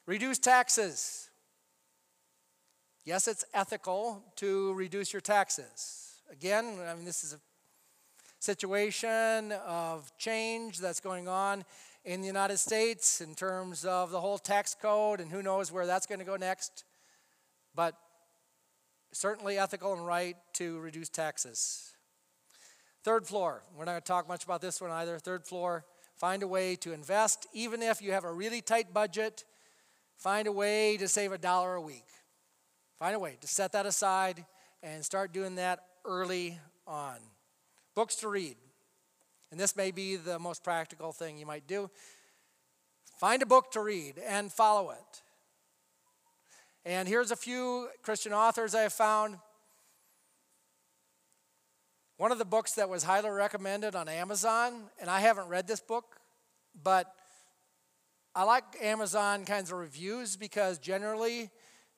Reduce 0.08 0.40
taxes. 0.40 1.30
Yes, 3.06 3.28
it's 3.28 3.46
ethical 3.54 4.24
to 4.38 4.74
reduce 4.74 5.14
your 5.14 5.22
taxes. 5.22 6.20
Again, 6.32 6.80
I 6.88 6.96
mean, 6.96 7.06
this 7.06 7.24
is 7.24 7.34
a 7.34 7.40
situation 8.40 9.52
of 9.66 10.12
change 10.18 10.80
that's 10.80 11.00
going 11.00 11.28
on 11.28 11.64
in 12.04 12.22
the 12.22 12.28
United 12.28 12.58
States 12.58 13.22
in 13.22 13.36
terms 13.36 13.86
of 13.86 14.10
the 14.10 14.20
whole 14.20 14.40
tax 14.40 14.76
code, 14.80 15.20
and 15.20 15.32
who 15.32 15.44
knows 15.44 15.72
where 15.72 15.86
that's 15.86 16.08
going 16.08 16.20
to 16.20 16.26
go 16.26 16.38
next. 16.38 16.86
But 17.76 17.96
certainly 19.14 19.60
ethical 19.60 19.94
and 19.94 20.06
right 20.06 20.36
to 20.54 20.80
reduce 20.80 21.10
taxes. 21.10 21.92
Third 23.04 23.26
floor, 23.26 23.64
we're 23.76 23.86
not 23.86 23.92
going 23.92 24.02
to 24.02 24.08
talk 24.08 24.28
much 24.28 24.44
about 24.44 24.62
this 24.62 24.80
one 24.80 24.92
either. 24.92 25.18
Third 25.18 25.46
floor, 25.46 25.86
find 26.16 26.44
a 26.44 26.48
way 26.48 26.76
to 26.78 26.94
invest, 26.94 27.48
even 27.52 27.82
if 27.82 28.02
you 28.02 28.12
have 28.12 28.26
a 28.26 28.32
really 28.32 28.62
tight 28.62 28.94
budget, 28.94 29.44
find 30.18 30.48
a 30.48 30.52
way 30.52 30.98
to 30.98 31.08
save 31.08 31.32
a 31.32 31.38
dollar 31.38 31.74
a 31.76 31.82
week. 31.82 32.06
Find 33.00 33.16
a 33.16 33.20
way 33.20 33.38
to 33.42 33.48
set 33.48 33.72
that 33.72 33.88
aside 33.88 34.46
and 34.84 35.04
start 35.04 35.34
doing 35.34 35.56
that 35.56 35.80
early 36.06 36.60
on. 36.86 37.18
Books 37.96 38.16
to 38.18 38.28
read. 38.28 38.56
And 39.50 39.60
this 39.60 39.76
may 39.76 39.90
be 39.90 40.16
the 40.16 40.38
most 40.38 40.64
practical 40.64 41.12
thing 41.12 41.40
you 41.40 41.48
might 41.48 41.66
do. 41.66 41.90
Find 43.20 43.42
a 43.42 43.48
book 43.48 43.72
to 43.72 43.82
read 43.82 44.20
and 44.20 44.52
follow 44.52 44.92
it. 44.92 45.22
And 46.86 47.08
here's 47.08 47.32
a 47.32 47.36
few 47.36 47.90
Christian 48.02 48.34
authors 48.34 48.74
I 48.74 48.82
have 48.82 48.94
found. 48.94 49.38
One 52.22 52.32
of 52.32 52.38
the 52.38 52.46
books 52.46 52.74
that 52.74 52.88
was 52.88 53.02
highly 53.02 53.32
recommended 53.32 53.96
on 53.96 54.08
Amazon, 54.08 54.84
and 55.00 55.10
I 55.10 55.22
haven't 55.22 55.48
read 55.48 55.66
this 55.66 55.80
book, 55.80 56.18
but 56.84 57.12
I 58.36 58.44
like 58.44 58.64
Amazon 58.80 59.44
kinds 59.44 59.72
of 59.72 59.80
reviews 59.80 60.38
because 60.38 60.78
generally, 60.78 61.50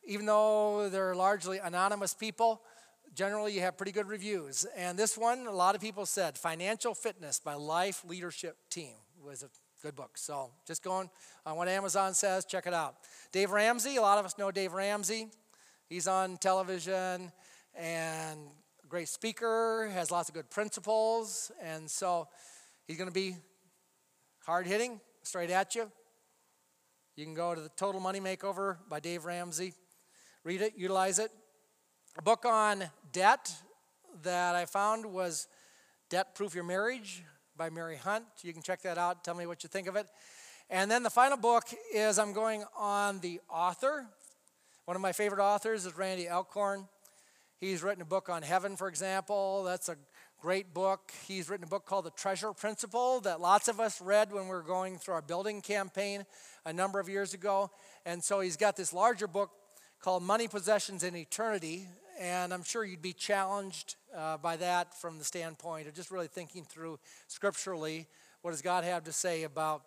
even 0.06 0.26
though 0.26 0.88
they're 0.88 1.14
largely 1.14 1.58
anonymous 1.58 2.14
people, 2.14 2.62
generally 3.14 3.52
you 3.52 3.60
have 3.60 3.76
pretty 3.76 3.92
good 3.92 4.08
reviews. 4.08 4.66
And 4.78 4.98
this 4.98 5.18
one, 5.18 5.46
a 5.46 5.52
lot 5.52 5.76
of 5.76 5.82
people 5.82 6.06
said 6.06 6.38
Financial 6.38 6.96
Fitness 6.96 7.42
by 7.42 7.56
Life 7.56 8.06
Leadership 8.08 8.56
Team 8.70 8.96
was 9.22 9.44
a 9.44 9.50
good 9.82 9.94
book. 9.94 10.18
So 10.18 10.52
just 10.66 10.86
going 10.86 11.10
on 11.46 11.58
what 11.58 11.68
Amazon 11.68 12.14
says, 12.14 12.46
check 12.46 12.66
it 12.66 12.74
out. 12.74 12.96
Dave 13.34 13.52
Ramsey, 13.52 13.98
a 13.98 14.02
lot 14.02 14.20
of 14.20 14.26
us 14.26 14.38
know 14.38 14.52
Dave 14.52 14.72
Ramsey. 14.72 15.28
He's 15.90 16.08
on 16.08 16.38
television 16.38 17.34
and 17.76 18.40
great 18.94 19.10
speaker, 19.10 19.90
has 19.92 20.12
lots 20.12 20.30
of 20.30 20.36
good 20.36 20.52
principles, 20.52 21.52
and 21.60 21.90
so 21.90 22.28
he's 22.86 22.96
going 22.96 23.10
to 23.10 23.14
be 23.14 23.36
hard 24.46 24.68
hitting, 24.68 25.02
straight 25.24 25.50
at 25.50 25.74
you. 25.74 25.92
You 27.16 27.26
can 27.26 27.34
go 27.34 27.56
to 27.56 27.62
the 27.62 27.70
Total 27.70 28.00
Money 28.00 28.20
Makeover 28.20 28.78
by 28.88 29.00
Dave 29.00 29.26
Ramsey. 29.26 29.74
Read 30.44 30.62
it, 30.62 30.74
utilize 30.78 31.18
it. 31.18 31.32
A 32.20 32.22
book 32.22 32.46
on 32.46 32.84
debt 33.12 33.52
that 34.22 34.54
I 34.54 34.66
found 34.66 35.08
was 35.08 35.48
Debt 36.12 36.36
Proof 36.36 36.54
Your 36.54 36.64
Marriage 36.64 37.24
by 37.58 37.72
Mary 37.72 37.98
Hunt. 37.98 38.26
You 38.44 38.54
can 38.54 38.62
check 38.62 38.84
that 38.84 39.00
out. 39.00 39.24
Tell 39.24 39.34
me 39.34 39.48
what 39.48 39.64
you 39.64 39.70
think 39.70 39.88
of 39.88 39.96
it. 39.96 40.06
And 40.70 40.92
then 40.92 41.02
the 41.02 41.10
final 41.10 41.38
book 41.38 41.64
is 41.92 42.20
I'm 42.20 42.32
going 42.32 42.64
on 42.78 43.22
the 43.22 43.40
author. 43.50 44.06
One 44.86 44.96
of 44.96 45.02
my 45.02 45.14
favorite 45.14 45.44
authors 45.44 45.88
is 45.88 45.98
Randy 45.98 46.30
Alcorn. 46.30 46.88
He's 47.64 47.82
written 47.82 48.02
a 48.02 48.06
book 48.06 48.28
on 48.28 48.42
heaven, 48.42 48.76
for 48.76 48.90
example. 48.90 49.64
That's 49.64 49.88
a 49.88 49.96
great 50.42 50.74
book. 50.74 51.14
He's 51.26 51.50
written 51.50 51.64
a 51.64 51.70
book 51.70 51.86
called 51.86 52.04
The 52.04 52.12
Treasure 52.12 52.52
Principle 52.52 53.22
that 53.22 53.40
lots 53.40 53.70
of 53.70 53.80
us 53.80 54.02
read 54.02 54.34
when 54.34 54.44
we 54.44 54.50
were 54.50 54.64
going 54.64 54.98
through 54.98 55.14
our 55.14 55.22
building 55.22 55.62
campaign 55.62 56.26
a 56.66 56.74
number 56.74 57.00
of 57.00 57.08
years 57.08 57.34
ago. 57.34 57.72
And 58.06 58.22
so 58.22 58.42
he's 58.42 58.58
got 58.58 58.76
this 58.76 58.92
larger 58.92 59.28
book 59.28 59.50
called 60.02 60.24
Money, 60.24 60.50
Possessions, 60.50 61.04
and 61.04 61.16
Eternity. 61.16 61.88
And 62.20 62.54
I'm 62.54 62.64
sure 62.64 62.84
you'd 62.84 63.02
be 63.02 63.14
challenged 63.14 63.96
uh, 64.14 64.36
by 64.36 64.58
that 64.58 64.94
from 65.00 65.18
the 65.18 65.24
standpoint 65.24 65.88
of 65.88 65.94
just 65.94 66.12
really 66.12 66.28
thinking 66.28 66.66
through 66.66 67.00
scripturally 67.30 68.08
what 68.42 68.52
does 68.52 68.62
God 68.62 68.84
have 68.84 69.06
to 69.06 69.14
say 69.14 69.44
about 69.44 69.84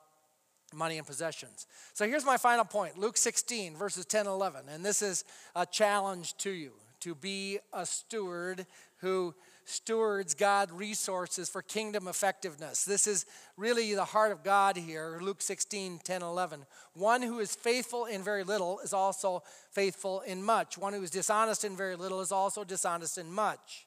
money 0.73 0.97
and 0.97 1.07
possessions. 1.07 1.67
So 1.93 2.09
here's 2.09 2.25
my 2.25 2.39
final 2.39 2.65
point 2.65 2.97
Luke 2.97 3.19
16, 3.19 3.77
verses 3.77 4.07
10 4.07 4.21
and 4.21 4.31
11. 4.31 4.71
And 4.71 4.83
this 4.83 5.03
is 5.03 5.25
a 5.55 5.67
challenge 5.67 6.39
to 6.39 6.51
you 6.51 6.73
to 7.07 7.15
be 7.15 7.61
a 7.73 7.87
steward 7.87 8.67
who 8.97 9.33
stewards 9.65 10.35
God 10.35 10.73
resources 10.73 11.49
for 11.49 11.63
kingdom 11.63 12.09
effectiveness. 12.09 12.85
This 12.85 13.07
is 13.07 13.27
really 13.57 13.95
the 13.95 14.05
heart 14.05 14.33
of 14.33 14.43
God 14.43 14.77
here, 14.77 15.21
Luke 15.23 15.41
16, 15.41 16.01
10, 16.03 16.23
11. 16.23 16.67
One 16.95 17.23
who 17.23 17.39
is 17.39 17.55
faithful 17.55 18.07
in 18.07 18.25
very 18.25 18.43
little 18.43 18.81
is 18.81 18.93
also 18.93 19.45
faithful 19.71 20.23
in 20.23 20.43
much. 20.43 20.77
One 20.77 20.95
who 20.95 21.03
is 21.05 21.13
dishonest 21.13 21.63
in 21.63 21.77
very 21.77 21.95
little 21.95 22.21
is 22.21 22.33
also 22.33 22.65
dishonest 22.65 23.19
in 23.19 23.31
much. 23.31 23.87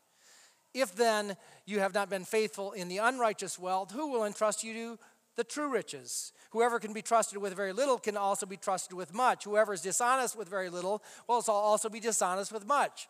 If 0.73 0.95
then 0.95 1.35
you 1.65 1.81
have 1.81 1.93
not 1.93 2.09
been 2.09 2.23
faithful 2.23 2.71
in 2.71 2.87
the 2.87 2.99
unrighteous 2.99 3.59
wealth, 3.59 3.91
who 3.91 4.11
will 4.11 4.23
entrust 4.23 4.63
you 4.63 4.73
to 4.73 4.99
the 5.39 5.43
true 5.45 5.69
riches? 5.69 6.33
Whoever 6.51 6.79
can 6.79 6.91
be 6.91 7.01
trusted 7.01 7.37
with 7.37 7.55
very 7.55 7.71
little 7.71 7.97
can 7.97 8.17
also 8.17 8.45
be 8.45 8.57
trusted 8.57 8.91
with 8.91 9.13
much. 9.13 9.45
Whoever 9.45 9.73
is 9.73 9.81
dishonest 9.81 10.37
with 10.37 10.49
very 10.49 10.69
little 10.69 11.01
will 11.27 11.41
also 11.47 11.87
be 11.87 12.01
dishonest 12.01 12.51
with 12.51 12.67
much. 12.67 13.07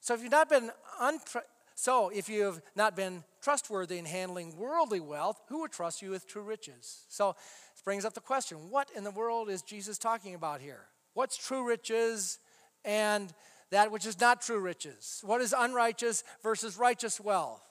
So 0.00 0.14
if 0.14 0.22
you've 0.22 0.30
not 0.30 0.48
been 0.48 0.70
untra- 1.02 1.42
so 1.74 2.10
if 2.10 2.28
you 2.28 2.44
have 2.44 2.62
not 2.76 2.94
been 2.94 3.24
trustworthy 3.42 3.98
in 3.98 4.04
handling 4.04 4.56
worldly 4.56 5.00
wealth, 5.00 5.40
who 5.48 5.62
would 5.62 5.72
trust 5.72 6.00
you 6.00 6.10
with 6.10 6.28
true 6.28 6.42
riches? 6.42 7.06
So 7.08 7.34
this 7.74 7.82
brings 7.82 8.04
up 8.04 8.14
the 8.14 8.20
question: 8.20 8.70
What 8.70 8.88
in 8.96 9.02
the 9.02 9.10
world 9.10 9.50
is 9.50 9.60
Jesus 9.62 9.98
talking 9.98 10.36
about 10.36 10.60
here? 10.60 10.84
What's 11.14 11.36
true 11.36 11.66
riches 11.66 12.38
and 12.84 13.32
that 13.70 13.90
which 13.90 14.06
is 14.06 14.20
not 14.20 14.42
true 14.42 14.60
riches? 14.60 15.22
What 15.24 15.40
is 15.40 15.52
unrighteous 15.56 16.22
versus 16.40 16.76
righteous 16.76 17.18
wealth? 17.18 17.62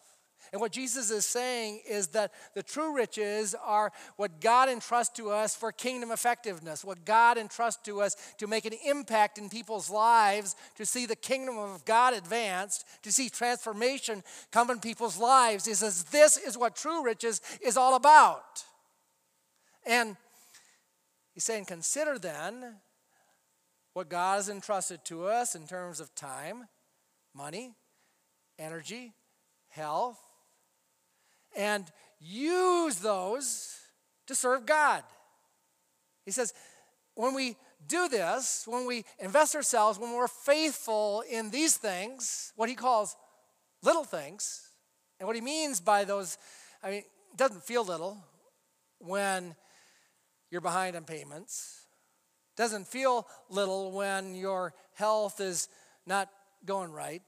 And 0.52 0.62
what 0.62 0.72
Jesus 0.72 1.10
is 1.10 1.26
saying 1.26 1.82
is 1.88 2.10
that 2.10 2.32
the 2.54 2.64
true 2.64 2.96
riches 2.96 3.56
are 3.64 3.92
what 4.18 4.42
God 4.42 4.70
entrusts 4.70 5.16
to 5.18 5.30
us 5.30 5.56
for 5.56 5.72
kingdom 5.72 6.12
effectiveness, 6.12 6.84
what 6.84 7.06
God 7.06 7.38
entrusts 7.38 7.82
to 7.84 8.02
us 8.02 8.16
to 8.38 8.48
make 8.48 8.66
an 8.66 8.74
impact 8.86 9.38
in 9.38 9.50
people's 9.50 9.90
lives, 9.90 10.56
to 10.76 10.86
see 10.86 11.06
the 11.06 11.16
kingdom 11.16 11.58
of 11.58 11.86
God 11.86 12.14
advanced, 12.14 12.86
to 13.04 13.12
see 13.12 13.30
transformation 13.30 14.24
come 14.52 14.70
in 14.70 14.80
people's 14.80 15.18
lives. 15.18 15.66
He 15.66 15.74
says, 15.74 16.04
This 16.06 16.38
is 16.38 16.58
what 16.58 16.76
true 16.76 17.04
riches 17.04 17.42
is 17.62 17.78
all 17.78 17.96
about. 17.96 18.64
And 19.86 20.18
he's 21.34 21.44
saying, 21.44 21.66
Consider 21.66 22.20
then 22.20 22.76
what 23.94 24.10
God 24.10 24.36
has 24.36 24.50
entrusted 24.50 25.06
to 25.06 25.26
us 25.26 25.56
in 25.56 25.68
terms 25.68 26.00
of 26.00 26.14
time, 26.16 26.68
money, 27.34 27.76
energy, 28.58 29.14
health, 29.70 30.20
and 31.56 31.86
use 32.20 32.98
those 32.98 33.78
to 34.28 34.36
serve 34.36 34.66
God. 34.66 35.04
He 36.26 36.32
says, 36.32 36.54
when 37.16 37.34
we 37.34 37.58
do 37.88 38.08
this, 38.08 38.64
when 38.66 38.88
we 38.88 39.04
invest 39.20 39.56
ourselves, 39.56 40.00
when 40.00 40.14
we're 40.14 40.28
faithful 40.28 41.24
in 41.30 41.50
these 41.50 41.76
things, 41.76 42.54
what 42.56 42.70
he 42.70 42.76
calls 42.76 43.16
little 43.84 44.06
things, 44.06 44.70
and 45.20 45.28
what 45.28 45.36
he 45.36 45.42
means 45.42 45.80
by 45.80 46.06
those, 46.06 46.38
I 46.82 46.90
mean, 46.90 47.00
it 47.00 47.38
doesn't 47.38 47.64
feel 47.64 47.84
little 47.84 48.24
when 49.00 49.56
you're 50.50 50.62
behind 50.62 50.96
on 50.96 51.04
payments. 51.04 51.88
Doesn't 52.56 52.88
feel 52.88 53.28
little 53.50 53.92
when 53.92 54.36
your 54.36 54.74
health 54.94 55.42
is 55.42 55.68
not 56.06 56.30
going 56.66 56.92
right. 56.92 57.22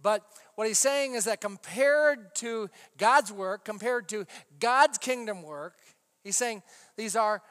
But 0.00 0.22
what 0.54 0.66
he's 0.66 0.78
saying 0.78 1.14
is 1.14 1.24
that 1.24 1.40
compared 1.40 2.34
to 2.36 2.70
God's 2.96 3.32
work, 3.32 3.64
compared 3.64 4.08
to 4.10 4.26
God's 4.60 4.98
kingdom 4.98 5.42
work, 5.42 5.76
he's 6.22 6.36
saying 6.36 6.62
these 6.96 7.16
are 7.16 7.42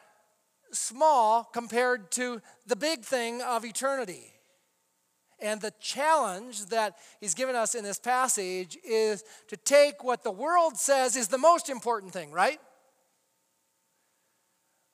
small 0.71 1.43
compared 1.43 2.11
to 2.11 2.41
the 2.65 2.75
big 2.75 3.01
thing 3.01 3.41
of 3.41 3.65
eternity. 3.65 4.33
And 5.39 5.61
the 5.61 5.73
challenge 5.79 6.65
that 6.67 6.97
he's 7.21 7.35
given 7.35 7.55
us 7.55 7.75
in 7.75 7.83
this 7.83 7.99
passage 7.99 8.77
is 8.83 9.23
to 9.49 9.57
take 9.57 10.03
what 10.03 10.23
the 10.23 10.31
world 10.31 10.77
says 10.77 11.15
is 11.15 11.27
the 11.27 11.37
most 11.37 11.69
important 11.69 12.11
thing, 12.11 12.31
right? 12.31 12.59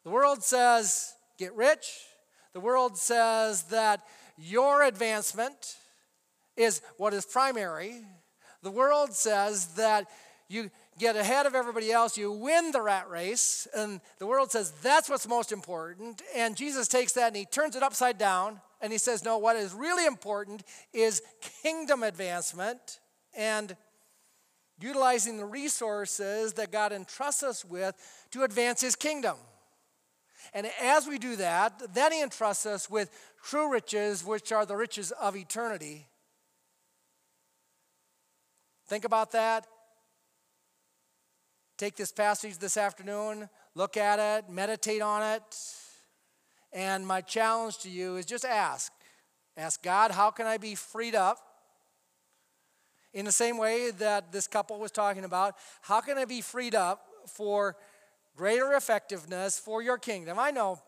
The 0.03 0.09
world 0.09 0.43
says, 0.43 1.13
get 1.37 1.55
rich. 1.55 1.87
The 2.51 2.59
world 2.59 2.97
says 2.97 3.63
that 3.63 4.01
your 4.37 4.83
advancement 4.83 5.77
is 6.55 6.81
what 6.97 7.13
is 7.13 7.25
primary. 7.25 8.03
The 8.61 8.71
world 8.71 9.13
says 9.13 9.73
that 9.75 10.07
you 10.47 10.69
get 10.99 11.15
ahead 11.15 11.45
of 11.45 11.55
everybody 11.55 11.91
else, 11.91 12.17
you 12.17 12.31
win 12.31 12.71
the 12.71 12.81
rat 12.81 13.09
race, 13.09 13.67
and 13.75 13.99
the 14.19 14.27
world 14.27 14.51
says 14.51 14.71
that's 14.83 15.09
what's 15.09 15.27
most 15.27 15.51
important. 15.51 16.21
And 16.35 16.55
Jesus 16.55 16.87
takes 16.87 17.13
that 17.13 17.27
and 17.27 17.35
he 17.35 17.45
turns 17.45 17.75
it 17.75 17.83
upside 17.83 18.17
down 18.17 18.61
and 18.81 18.91
he 18.91 18.99
says, 18.99 19.23
No, 19.23 19.37
what 19.37 19.55
is 19.55 19.73
really 19.73 20.05
important 20.05 20.63
is 20.93 21.21
kingdom 21.61 22.03
advancement 22.03 22.99
and 23.35 23.75
utilizing 24.79 25.37
the 25.37 25.45
resources 25.45 26.53
that 26.53 26.71
God 26.71 26.91
entrusts 26.91 27.43
us 27.43 27.65
with 27.65 27.95
to 28.31 28.43
advance 28.43 28.81
his 28.81 28.95
kingdom. 28.95 29.37
And 30.53 30.69
as 30.81 31.07
we 31.07 31.17
do 31.17 31.37
that, 31.37 31.93
then 31.93 32.11
he 32.11 32.21
entrusts 32.21 32.65
us 32.65 32.89
with 32.89 33.09
true 33.43 33.71
riches, 33.71 34.25
which 34.25 34.51
are 34.51 34.65
the 34.65 34.75
riches 34.75 35.11
of 35.11 35.35
eternity. 35.35 36.07
Think 38.93 39.05
about 39.05 39.31
that. 39.31 39.65
Take 41.79 41.95
this 41.95 42.11
passage 42.11 42.59
this 42.59 42.77
afternoon, 42.77 43.49
look 43.73 43.97
at 43.97 44.19
it, 44.19 44.51
meditate 44.51 45.01
on 45.01 45.23
it. 45.23 45.41
And 46.71 47.07
my 47.07 47.21
challenge 47.21 47.79
to 47.79 47.89
you 47.89 48.17
is 48.17 48.27
just 48.27 48.45
ask. 48.45 48.91
Ask 49.57 49.81
God, 49.81 50.11
how 50.11 50.29
can 50.29 50.45
I 50.45 50.57
be 50.57 50.75
freed 50.75 51.15
up? 51.15 51.39
In 53.15 53.25
the 53.25 53.31
same 53.31 53.57
way 53.57 53.89
that 53.89 54.31
this 54.31 54.45
couple 54.45 54.77
was 54.77 54.91
talking 54.91 55.23
about, 55.23 55.55
how 55.81 55.99
can 55.99 56.19
I 56.19 56.25
be 56.25 56.41
freed 56.41 56.75
up 56.75 57.03
for 57.25 57.75
greater 58.37 58.73
effectiveness 58.73 59.57
for 59.57 59.81
your 59.81 59.97
kingdom? 59.97 60.37
I 60.37 60.51
know 60.51 60.79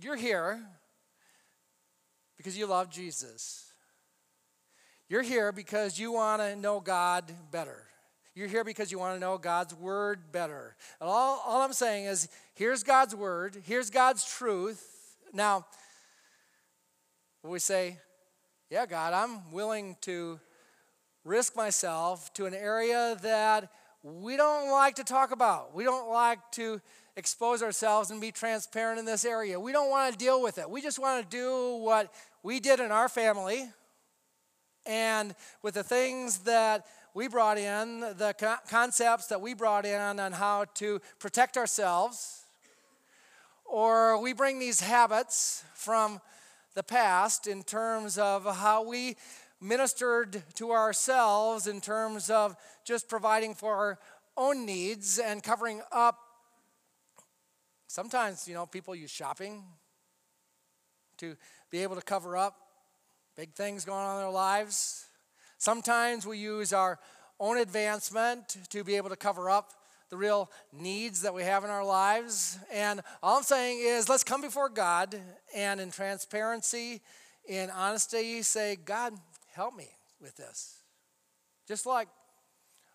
you're 0.00 0.16
here 0.16 0.62
because 2.38 2.56
you 2.56 2.64
love 2.64 2.88
Jesus. 2.88 3.67
You're 5.08 5.22
here 5.22 5.52
because 5.52 5.98
you 5.98 6.12
want 6.12 6.42
to 6.42 6.54
know 6.54 6.80
God 6.80 7.32
better. 7.50 7.84
You're 8.34 8.48
here 8.48 8.62
because 8.62 8.92
you 8.92 8.98
want 8.98 9.16
to 9.16 9.20
know 9.20 9.38
God's 9.38 9.74
word 9.74 10.30
better. 10.32 10.76
And 11.00 11.08
all, 11.08 11.42
all 11.46 11.62
I'm 11.62 11.72
saying 11.72 12.04
is 12.04 12.28
here's 12.54 12.82
God's 12.82 13.14
word, 13.14 13.56
here's 13.64 13.88
God's 13.88 14.24
truth. 14.24 15.16
Now, 15.32 15.66
we 17.42 17.58
say, 17.58 17.98
yeah, 18.70 18.84
God, 18.84 19.14
I'm 19.14 19.50
willing 19.50 19.96
to 20.02 20.38
risk 21.24 21.56
myself 21.56 22.32
to 22.34 22.44
an 22.44 22.54
area 22.54 23.16
that 23.22 23.70
we 24.02 24.36
don't 24.36 24.70
like 24.70 24.96
to 24.96 25.04
talk 25.04 25.30
about. 25.30 25.74
We 25.74 25.84
don't 25.84 26.10
like 26.10 26.38
to 26.52 26.82
expose 27.16 27.62
ourselves 27.62 28.10
and 28.10 28.20
be 28.20 28.30
transparent 28.30 28.98
in 28.98 29.06
this 29.06 29.24
area. 29.24 29.58
We 29.58 29.72
don't 29.72 29.90
want 29.90 30.12
to 30.12 30.18
deal 30.18 30.42
with 30.42 30.58
it. 30.58 30.68
We 30.68 30.82
just 30.82 30.98
want 30.98 31.28
to 31.28 31.36
do 31.36 31.78
what 31.82 32.12
we 32.42 32.60
did 32.60 32.78
in 32.78 32.92
our 32.92 33.08
family 33.08 33.68
and 34.88 35.34
with 35.62 35.74
the 35.74 35.82
things 35.82 36.38
that 36.38 36.86
we 37.12 37.28
brought 37.28 37.58
in, 37.58 38.00
the 38.00 38.34
concepts 38.68 39.26
that 39.26 39.40
we 39.40 39.52
brought 39.52 39.84
in 39.84 40.18
on 40.18 40.32
how 40.32 40.64
to 40.74 41.00
protect 41.18 41.58
ourselves, 41.58 42.46
or 43.66 44.20
we 44.20 44.32
bring 44.32 44.58
these 44.58 44.80
habits 44.80 45.62
from 45.74 46.20
the 46.74 46.82
past 46.82 47.46
in 47.46 47.62
terms 47.62 48.16
of 48.16 48.56
how 48.56 48.82
we 48.82 49.16
ministered 49.60 50.42
to 50.54 50.72
ourselves, 50.72 51.66
in 51.66 51.80
terms 51.80 52.30
of 52.30 52.56
just 52.84 53.08
providing 53.08 53.54
for 53.54 53.74
our 53.74 53.98
own 54.36 54.64
needs 54.64 55.18
and 55.18 55.42
covering 55.42 55.82
up. 55.92 56.18
Sometimes, 57.88 58.48
you 58.48 58.54
know, 58.54 58.64
people 58.64 58.94
use 58.94 59.10
shopping 59.10 59.64
to 61.18 61.36
be 61.70 61.82
able 61.82 61.96
to 61.96 62.02
cover 62.02 62.36
up 62.36 62.67
big 63.38 63.54
things 63.54 63.84
going 63.84 64.04
on 64.04 64.16
in 64.16 64.22
their 64.22 64.32
lives. 64.32 65.06
Sometimes 65.58 66.26
we 66.26 66.38
use 66.38 66.72
our 66.72 66.98
own 67.38 67.56
advancement 67.56 68.56
to 68.68 68.82
be 68.82 68.96
able 68.96 69.10
to 69.10 69.14
cover 69.14 69.48
up 69.48 69.74
the 70.10 70.16
real 70.16 70.50
needs 70.72 71.22
that 71.22 71.32
we 71.32 71.44
have 71.44 71.62
in 71.62 71.70
our 71.70 71.84
lives. 71.84 72.58
And 72.74 73.00
all 73.22 73.36
I'm 73.36 73.44
saying 73.44 73.78
is 73.80 74.08
let's 74.08 74.24
come 74.24 74.40
before 74.40 74.68
God 74.68 75.14
and 75.54 75.80
in 75.80 75.92
transparency, 75.92 77.00
in 77.46 77.70
honesty, 77.70 78.42
say, 78.42 78.76
God, 78.84 79.12
help 79.54 79.76
me 79.76 79.86
with 80.20 80.36
this. 80.36 80.78
Just 81.68 81.86
like 81.86 82.08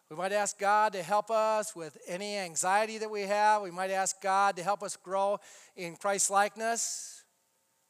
we 0.10 0.18
might 0.18 0.34
ask 0.34 0.60
God 0.60 0.92
to 0.92 1.04
help 1.04 1.32
us 1.32 1.74
with 1.74 1.98
any 2.06 2.38
anxiety 2.38 2.98
that 2.98 3.10
we 3.10 3.22
have. 3.22 3.62
We 3.62 3.72
might 3.72 3.92
ask 3.92 4.22
God 4.22 4.58
to 4.58 4.64
help 4.64 4.84
us 4.84 4.98
grow 4.98 5.40
in 5.78 5.96
Christ 5.96 6.30
likeness. 6.30 7.24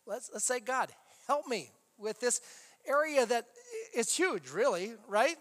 Let's, 0.06 0.30
let's 0.32 0.46
say, 0.46 0.60
God, 0.60 0.92
help 1.26 1.48
me 1.48 1.72
with 1.98 2.20
this 2.20 2.42
area 2.88 3.26
that 3.26 3.46
it's 3.94 4.16
huge, 4.16 4.50
really, 4.50 4.94
right? 5.08 5.38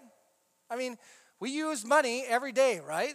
I 0.71 0.77
mean, 0.77 0.97
we 1.41 1.51
use 1.51 1.85
money 1.85 2.25
every 2.29 2.53
day, 2.53 2.81
right? 2.81 3.15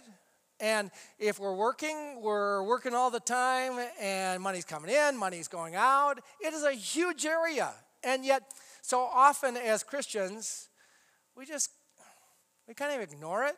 And 0.60 0.90
if 1.18 1.38
we're 1.38 1.54
working, 1.54 2.20
we're 2.20 2.62
working 2.62 2.92
all 2.92 3.10
the 3.10 3.20
time, 3.20 3.78
and 4.00 4.42
money's 4.42 4.64
coming 4.64 4.90
in, 4.90 5.16
money's 5.16 5.48
going 5.48 5.76
out. 5.76 6.20
It 6.40 6.52
is 6.52 6.64
a 6.64 6.72
huge 6.72 7.24
area. 7.24 7.72
And 8.02 8.24
yet, 8.24 8.42
so 8.82 9.00
often 9.00 9.56
as 9.56 9.82
Christians, 9.82 10.68
we 11.36 11.46
just, 11.46 11.70
we 12.66 12.74
kind 12.74 12.94
of 12.94 13.00
ignore 13.00 13.44
it, 13.44 13.56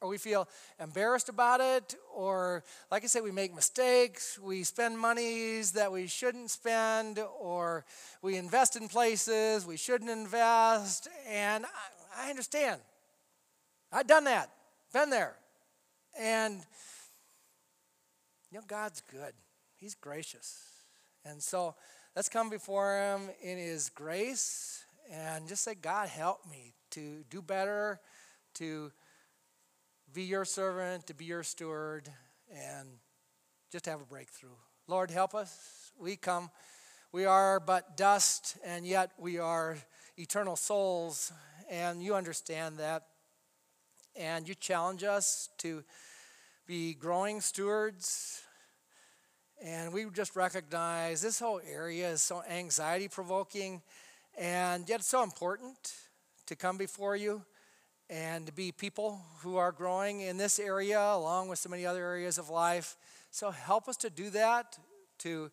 or 0.00 0.08
we 0.08 0.18
feel 0.18 0.48
embarrassed 0.78 1.28
about 1.28 1.60
it, 1.60 1.94
or 2.14 2.62
like 2.90 3.02
I 3.02 3.06
said, 3.06 3.22
we 3.22 3.30
make 3.30 3.54
mistakes, 3.54 4.38
we 4.38 4.62
spend 4.62 4.98
monies 4.98 5.72
that 5.72 5.90
we 5.90 6.06
shouldn't 6.06 6.50
spend, 6.50 7.18
or 7.40 7.84
we 8.20 8.36
invest 8.36 8.76
in 8.76 8.88
places 8.88 9.64
we 9.64 9.76
shouldn't 9.76 10.10
invest. 10.10 11.08
And 11.28 11.64
I, 11.64 12.26
I 12.26 12.30
understand. 12.30 12.80
I've 13.90 14.06
done 14.06 14.24
that, 14.24 14.50
been 14.92 15.10
there. 15.10 15.36
And, 16.18 16.62
you 18.50 18.58
know, 18.58 18.64
God's 18.66 19.02
good, 19.10 19.32
He's 19.76 19.94
gracious. 19.94 20.62
And 21.24 21.42
so 21.42 21.74
let's 22.14 22.28
come 22.28 22.50
before 22.50 22.98
Him 22.98 23.30
in 23.42 23.56
His 23.56 23.88
grace 23.88 24.84
and 25.10 25.48
just 25.48 25.62
say, 25.62 25.74
God, 25.74 26.08
help 26.08 26.40
me 26.50 26.74
to 26.90 27.24
do 27.30 27.40
better, 27.40 28.00
to 28.54 28.92
be 30.12 30.22
your 30.22 30.44
servant, 30.44 31.06
to 31.06 31.14
be 31.14 31.24
your 31.24 31.42
steward, 31.42 32.08
and 32.50 32.88
just 33.72 33.86
have 33.86 34.00
a 34.00 34.04
breakthrough. 34.04 34.56
Lord, 34.86 35.10
help 35.10 35.34
us. 35.34 35.90
We 35.98 36.16
come, 36.16 36.50
we 37.12 37.24
are 37.24 37.58
but 37.60 37.96
dust, 37.96 38.56
and 38.64 38.86
yet 38.86 39.10
we 39.18 39.38
are 39.38 39.78
eternal 40.16 40.56
souls, 40.56 41.32
and 41.68 42.02
you 42.02 42.14
understand 42.14 42.78
that. 42.78 43.06
And 44.14 44.48
you 44.48 44.54
challenge 44.54 45.02
us 45.04 45.50
to 45.58 45.84
be 46.66 46.94
growing 46.94 47.40
stewards. 47.40 48.42
And 49.62 49.92
we 49.92 50.06
just 50.14 50.36
recognize 50.36 51.20
this 51.20 51.38
whole 51.38 51.60
area 51.68 52.10
is 52.10 52.22
so 52.22 52.42
anxiety 52.48 53.08
provoking, 53.08 53.82
and 54.38 54.88
yet 54.88 55.02
so 55.02 55.22
important 55.22 55.94
to 56.46 56.56
come 56.56 56.78
before 56.78 57.16
you 57.16 57.42
and 58.08 58.46
to 58.46 58.52
be 58.52 58.70
people 58.72 59.20
who 59.40 59.56
are 59.56 59.72
growing 59.72 60.20
in 60.20 60.36
this 60.36 60.58
area 60.58 61.00
along 61.00 61.48
with 61.48 61.58
so 61.58 61.68
many 61.68 61.84
other 61.84 62.04
areas 62.04 62.38
of 62.38 62.48
life. 62.48 62.96
So 63.30 63.50
help 63.50 63.88
us 63.88 63.96
to 63.98 64.10
do 64.10 64.30
that, 64.30 64.78
to 65.18 65.50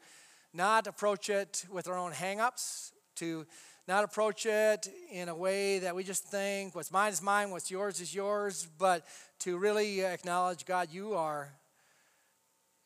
not 0.54 0.88
approach 0.88 1.30
it 1.30 1.66
with 1.72 1.88
our 1.88 1.98
own 1.98 2.12
hangups, 2.12 2.92
to 3.16 3.46
not 3.88 4.04
approach 4.04 4.46
it 4.46 4.88
in 5.12 5.30
a 5.30 5.36
way 5.36 5.80
that 5.80 5.96
we 5.96 6.04
just 6.04 6.24
think 6.26 6.76
what's 6.76 6.92
mine 6.92 7.12
is 7.12 7.22
mine, 7.22 7.50
what's 7.50 7.70
yours 7.70 8.00
is 8.00 8.14
yours, 8.14 8.68
but 8.78 9.06
to 9.40 9.58
really 9.58 10.04
acknowledge 10.04 10.66
God, 10.66 10.90
you 10.92 11.16
are, 11.16 11.50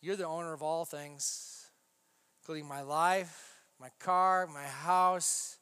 you're 0.02 0.16
the 0.16 0.26
owner 0.26 0.54
of 0.54 0.64
all 0.64 0.86
things, 0.86 1.68
including 2.42 2.68
my 2.68 2.82
life, 2.82 3.54
my 3.80 3.90
car, 4.00 4.48
my 4.48 4.64
house, 4.64 5.58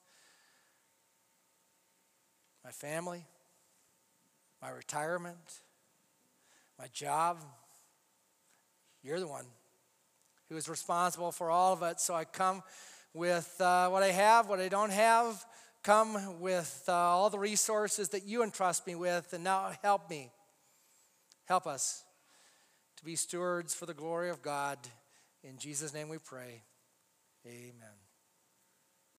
my 2.63 2.71
family, 2.71 3.25
my 4.65 4.71
retirement, 4.71 5.61
my 6.79 6.87
job. 6.91 7.37
You're 9.03 9.19
the 9.19 9.27
one 9.27 9.45
who 10.49 10.57
is 10.57 10.67
responsible 10.67 11.31
for 11.31 11.51
all 11.51 11.73
of 11.73 11.83
it. 11.83 11.99
So 11.99 12.15
I 12.15 12.25
come 12.25 12.63
with 13.13 13.61
uh, 13.61 13.89
what 13.89 14.01
I 14.01 14.07
have, 14.07 14.49
what 14.49 14.59
I 14.59 14.67
don't 14.67 14.91
have, 14.91 15.45
come 15.83 16.39
with 16.39 16.83
uh, 16.87 16.93
all 16.93 17.29
the 17.29 17.37
resources 17.37 18.09
that 18.09 18.25
you 18.25 18.41
entrust 18.41 18.87
me 18.87 18.95
with, 18.95 19.33
and 19.33 19.43
now 19.43 19.71
help 19.83 20.09
me. 20.09 20.31
Help 21.45 21.67
us 21.67 22.03
to 22.97 23.05
be 23.05 23.15
stewards 23.15 23.75
for 23.75 23.85
the 23.85 23.93
glory 23.93 24.31
of 24.31 24.41
God. 24.41 24.79
In 25.43 25.59
Jesus' 25.59 25.93
name 25.93 26.09
we 26.09 26.17
pray. 26.17 26.63
Amen. 27.45 28.04